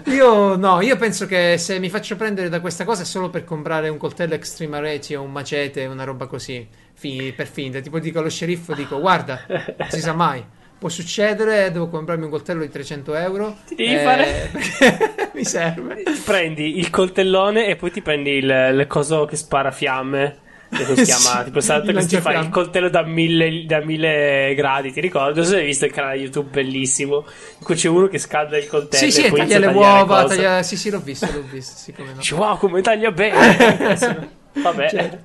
Io 0.05 0.57
no, 0.57 0.81
io 0.81 0.97
penso 0.97 1.25
che 1.25 1.57
se 1.57 1.79
mi 1.79 1.89
faccio 1.89 2.17
prendere 2.17 2.49
da 2.49 2.59
questa 2.59 2.83
cosa 2.83 3.03
è 3.03 3.05
solo 3.05 3.29
per 3.29 3.45
comprare 3.45 3.87
un 3.87 3.97
coltello 3.97 4.33
extreme 4.33 4.77
areti 4.77 5.15
o 5.15 5.21
un 5.21 5.31
macete, 5.31 5.85
una 5.85 6.03
roba 6.03 6.25
così, 6.27 6.67
fi- 6.93 7.31
per 7.33 7.47
finta. 7.47 7.79
Tipo 7.79 7.99
dico 7.99 8.19
allo 8.19 8.29
sceriffo, 8.29 8.73
dico 8.73 8.99
guarda, 8.99 9.45
non 9.47 9.89
si 9.89 10.01
sa 10.01 10.13
mai. 10.13 10.43
Può 10.77 10.89
succedere, 10.89 11.71
devo 11.71 11.87
comprarmi 11.87 12.23
un 12.25 12.31
coltello 12.31 12.61
di 12.61 12.69
300 12.69 13.15
euro. 13.15 13.57
Ti 13.67 13.75
devi 13.75 13.93
eh, 13.93 13.99
fare- 13.99 15.31
mi 15.33 15.45
serve. 15.45 16.03
Prendi 16.25 16.79
il 16.79 16.89
coltellone 16.89 17.67
e 17.67 17.75
poi 17.77 17.91
ti 17.91 18.01
prendi 18.01 18.31
il, 18.31 18.49
il 18.73 18.87
coso 18.87 19.25
che 19.25 19.35
spara 19.37 19.71
fiamme. 19.71 20.37
Che 20.71 20.95
si 20.95 21.03
chiama? 21.03 21.19
Sì, 21.43 21.51
tipo, 21.51 21.59
il 21.59 21.93
che 21.95 22.01
si 22.07 22.21
fa 22.21 22.33
il 22.33 22.49
coltello 22.49 22.89
da 22.89 23.03
mille, 23.03 23.65
da 23.65 23.83
mille 23.83 24.53
gradi, 24.55 24.91
ti 24.91 25.01
ricordo? 25.01 25.41
Non 25.41 25.45
se 25.49 25.57
hai 25.57 25.65
visto 25.65 25.85
il 25.85 25.91
canale 25.91 26.17
YouTube 26.17 26.49
bellissimo. 26.49 27.25
In 27.59 27.65
cui 27.65 27.75
c'è 27.75 27.89
uno 27.89 28.07
che 28.07 28.17
scalda 28.17 28.57
il 28.57 28.67
coltello 28.67 29.03
Sì, 29.03 29.11
sì, 29.11 29.25
e 29.25 29.29
poi 29.29 29.39
taglia 29.39 29.59
le 29.59 29.67
uova, 29.67 30.23
taglia- 30.23 30.63
sì, 30.63 30.77
sì, 30.77 30.89
l'ho 30.89 30.99
visto, 31.01 31.27
l'ho 31.31 31.43
visto, 31.49 31.73
sì, 31.75 31.91
come 31.91 32.09
no. 32.09 32.15
Dici, 32.15 32.33
wow, 32.33 32.57
come 32.57 32.81
taglia 32.81 33.11
bene. 33.11 34.29
Vabbè. 34.53 34.89
Certo. 34.89 35.17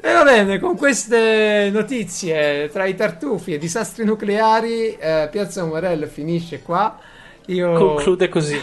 E 0.00 0.12
va 0.12 0.22
bene, 0.24 0.58
con 0.58 0.76
queste 0.76 1.70
notizie 1.72 2.68
tra 2.72 2.84
i 2.86 2.94
tartufi 2.94 3.54
e 3.54 3.58
disastri 3.58 4.04
nucleari, 4.04 4.96
eh, 4.96 5.28
Piazza 5.30 5.64
Umarell 5.64 6.08
finisce 6.08 6.60
qua. 6.62 6.98
Io, 7.46 7.72
Conclude 7.72 8.28
così. 8.28 8.60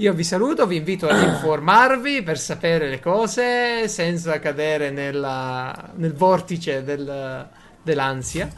Io 0.00 0.12
vi 0.14 0.24
saluto, 0.24 0.66
vi 0.66 0.76
invito 0.76 1.06
ad 1.08 1.22
informarvi 1.22 2.22
per 2.22 2.38
sapere 2.38 2.88
le 2.88 3.00
cose 3.00 3.86
senza 3.88 4.38
cadere 4.38 4.90
nella- 4.90 5.90
nel 5.96 6.14
vortice 6.14 6.82
del- 6.82 7.46
dell'ansia. 7.82 8.48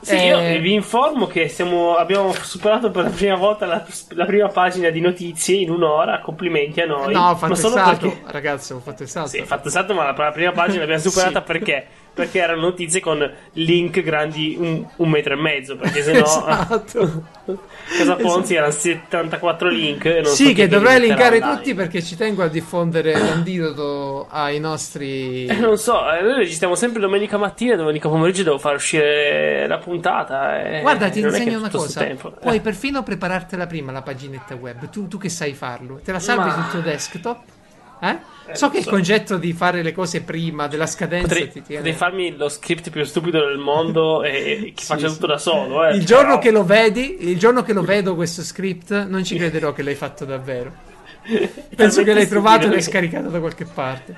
Sì, 0.00 0.14
Eh, 0.16 0.26
io 0.54 0.60
vi 0.60 0.72
informo 0.74 1.28
che 1.28 1.46
siamo- 1.48 1.94
abbiamo 1.94 2.32
superato 2.32 2.90
per 2.90 3.04
la 3.04 3.10
prima 3.10 3.36
volta 3.36 3.66
la, 3.66 3.86
la 4.10 4.24
prima 4.24 4.48
pagina 4.48 4.90
di 4.90 5.00
notizie 5.00 5.56
in 5.58 5.70
un'ora. 5.70 6.20
Complimenti 6.20 6.80
a 6.80 6.86
noi. 6.86 7.12
No, 7.12 7.30
ho 7.30 7.36
fatto 7.36 7.46
Ma 7.52 7.52
il 7.52 7.56
salto, 7.58 8.08
perché- 8.08 8.22
ragazzi, 8.32 8.72
ho 8.72 8.80
fatto 8.80 9.02
il 9.04 9.08
salto. 9.08 9.30
Sì, 9.30 9.42
fatto 9.44 9.68
esatto, 9.68 9.94
ma 9.94 10.02
la 10.04 10.14
la 10.16 10.32
prima 10.32 10.50
pagina 10.50 10.80
l'abbiamo 10.80 11.00
superata 11.02 11.38
Sì. 11.38 11.44
perché? 11.46 11.86
Perché 12.14 12.40
erano 12.40 12.60
notizie 12.60 13.00
con 13.00 13.30
link 13.54 14.02
grandi 14.02 14.54
un, 14.58 14.86
un 14.96 15.08
metro 15.08 15.32
e 15.32 15.36
mezzo. 15.36 15.76
Perché 15.76 16.02
sennò 16.02 16.22
Esatto. 16.22 17.22
Casa 17.96 18.16
Ponzi 18.16 18.54
erano 18.54 18.70
74 18.70 19.68
link. 19.70 20.04
E 20.04 20.14
non 20.16 20.24
so 20.26 20.34
Sì, 20.34 20.46
chi 20.48 20.54
che 20.54 20.68
dovrei 20.68 21.00
linkare 21.00 21.36
online. 21.36 21.56
tutti 21.56 21.74
perché 21.74 22.02
ci 22.02 22.14
tengo 22.16 22.42
a 22.42 22.48
diffondere 22.48 23.12
l'antidoto 23.18 24.26
ai 24.30 24.60
nostri. 24.60 25.46
Eh, 25.46 25.54
non 25.56 25.78
so, 25.78 26.00
eh, 26.12 26.20
noi 26.22 26.34
registriamo 26.36 26.74
sempre 26.74 27.00
domenica 27.00 27.38
mattina 27.38 27.76
domenica 27.76 28.08
pomeriggio 28.10 28.42
devo 28.42 28.58
far 28.58 28.74
uscire 28.74 29.66
la 29.66 29.78
puntata. 29.78 30.62
e 30.62 30.80
Guarda, 30.82 31.08
ti 31.08 31.20
non 31.22 31.30
insegno 31.34 31.58
una 31.58 31.70
cosa. 31.70 32.06
Puoi 32.40 32.56
Eh. 32.56 32.60
perfino 32.60 33.02
preparartela 33.02 33.66
prima 33.66 33.90
la 33.90 34.02
paginetta 34.02 34.54
web. 34.54 34.88
Tu, 34.90 35.08
tu 35.08 35.16
che 35.16 35.30
sai 35.30 35.54
farlo, 35.54 35.98
te 36.04 36.12
la 36.12 36.20
salvi 36.20 36.48
Ma- 36.48 36.52
sul 36.54 36.70
tuo 36.70 36.80
desktop. 36.80 37.40
Eh? 38.02 38.18
so 38.54 38.68
che 38.68 38.78
il 38.78 38.86
concetto 38.86 39.36
di 39.38 39.52
fare 39.52 39.80
le 39.82 39.92
cose 39.92 40.22
prima 40.22 40.66
della 40.66 40.86
scadenza 40.86 41.28
Potrei, 41.28 41.48
ti 41.50 41.62
tiene. 41.62 41.82
potrei 41.82 41.92
farmi 41.94 42.36
lo 42.36 42.48
script 42.48 42.90
più 42.90 43.04
stupido 43.04 43.38
del 43.46 43.58
mondo 43.58 44.22
e, 44.24 44.30
e 44.30 44.72
che 44.74 44.82
Sì, 44.82 44.86
faccia 44.86 45.06
sì. 45.08 45.14
tutto 45.14 45.26
da 45.28 45.38
solo. 45.38 45.86
Eh. 45.86 45.94
Il 45.96 46.04
giorno 46.04 46.26
Però- 46.30 46.38
che 46.40 46.50
lo 46.50 46.64
vedi, 46.64 47.28
il 47.30 47.38
giorno 47.38 47.62
che 47.62 47.72
lo 47.72 47.82
vedo 47.82 48.14
questo 48.16 48.42
script, 48.42 49.06
non 49.06 49.22
ci 49.24 49.36
crederò 49.36 49.72
che 49.72 49.82
l'hai 49.82 49.94
fatto 49.94 50.24
davvero. 50.24 50.90
Penso 51.74 52.02
che 52.02 52.12
l'hai 52.12 52.26
trovato 52.26 52.66
e 52.66 52.70
l'hai 52.70 52.82
scaricato 52.82 53.28
da 53.28 53.38
qualche 53.38 53.64
parte. 53.64 54.14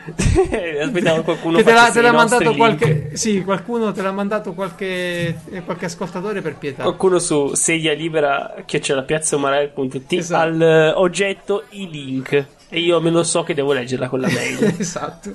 Aspettavo 0.83 1.23
qualcuno 1.23 1.59
Che 1.59 1.65
te 1.65 1.73
l'ha, 1.73 1.79
facesse 1.79 2.01
te 2.01 2.01
l'ha 2.03 2.13
mandato 2.13 2.55
qualche. 2.55 3.11
Sì, 3.15 3.43
qualcuno 3.43 3.93
te 3.93 4.03
l'ha 4.03 4.13
mandato 4.13 4.55
qualche, 4.55 5.39
qualche 5.65 5.85
ascoltatore 5.85 6.41
per 6.41 6.57
pietà. 6.57 6.83
Qualcuno 6.83 7.19
su 7.19 7.55
sedia 7.55 7.93
libera 7.93 8.55
chiocciolapiazzaumarel.it 8.65 10.13
Esatto. 10.13 10.43
al 10.43 10.63
eh, 10.63 10.91
oggetto 10.91 11.65
i 11.71 11.89
link 11.91 12.47
e 12.69 12.81
io 12.81 13.01
me 13.01 13.11
lo 13.11 13.23
so 13.23 13.43
che 13.43 13.55
devo 13.55 13.73
leggerla 13.73 14.09
con 14.09 14.21
la 14.21 14.29
mail. 14.29 14.75
esatto. 14.79 15.31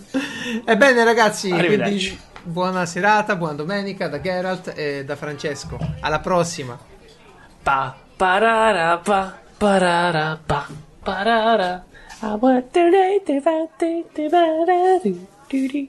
Ebbene, 0.65 1.03
ragazzi, 1.03 1.51
Arrivederci. 1.51 2.07
quindi 2.07 2.19
buona 2.43 2.85
serata, 2.85 3.35
buona 3.35 3.53
domenica 3.53 4.07
da 4.07 4.19
Geralt 4.19 4.73
e 4.75 5.05
da 5.05 5.15
Francesco. 5.15 5.77
Alla 5.99 6.19
prossima. 6.19 6.77
pa 7.61 7.95
parara 8.17 8.97
pa 8.97 9.37
parara 11.09 11.71
pa 12.21 12.29
parara 12.29 12.29
I 12.29 12.35
want 12.35 12.73
to 12.73 12.81
rate 12.95 13.25
the 13.25 13.39
fate 13.41 14.13
the 14.15 14.25
bara- 14.29 14.99
do- 15.03 15.27
do- 15.49 15.67
do. 15.67 15.87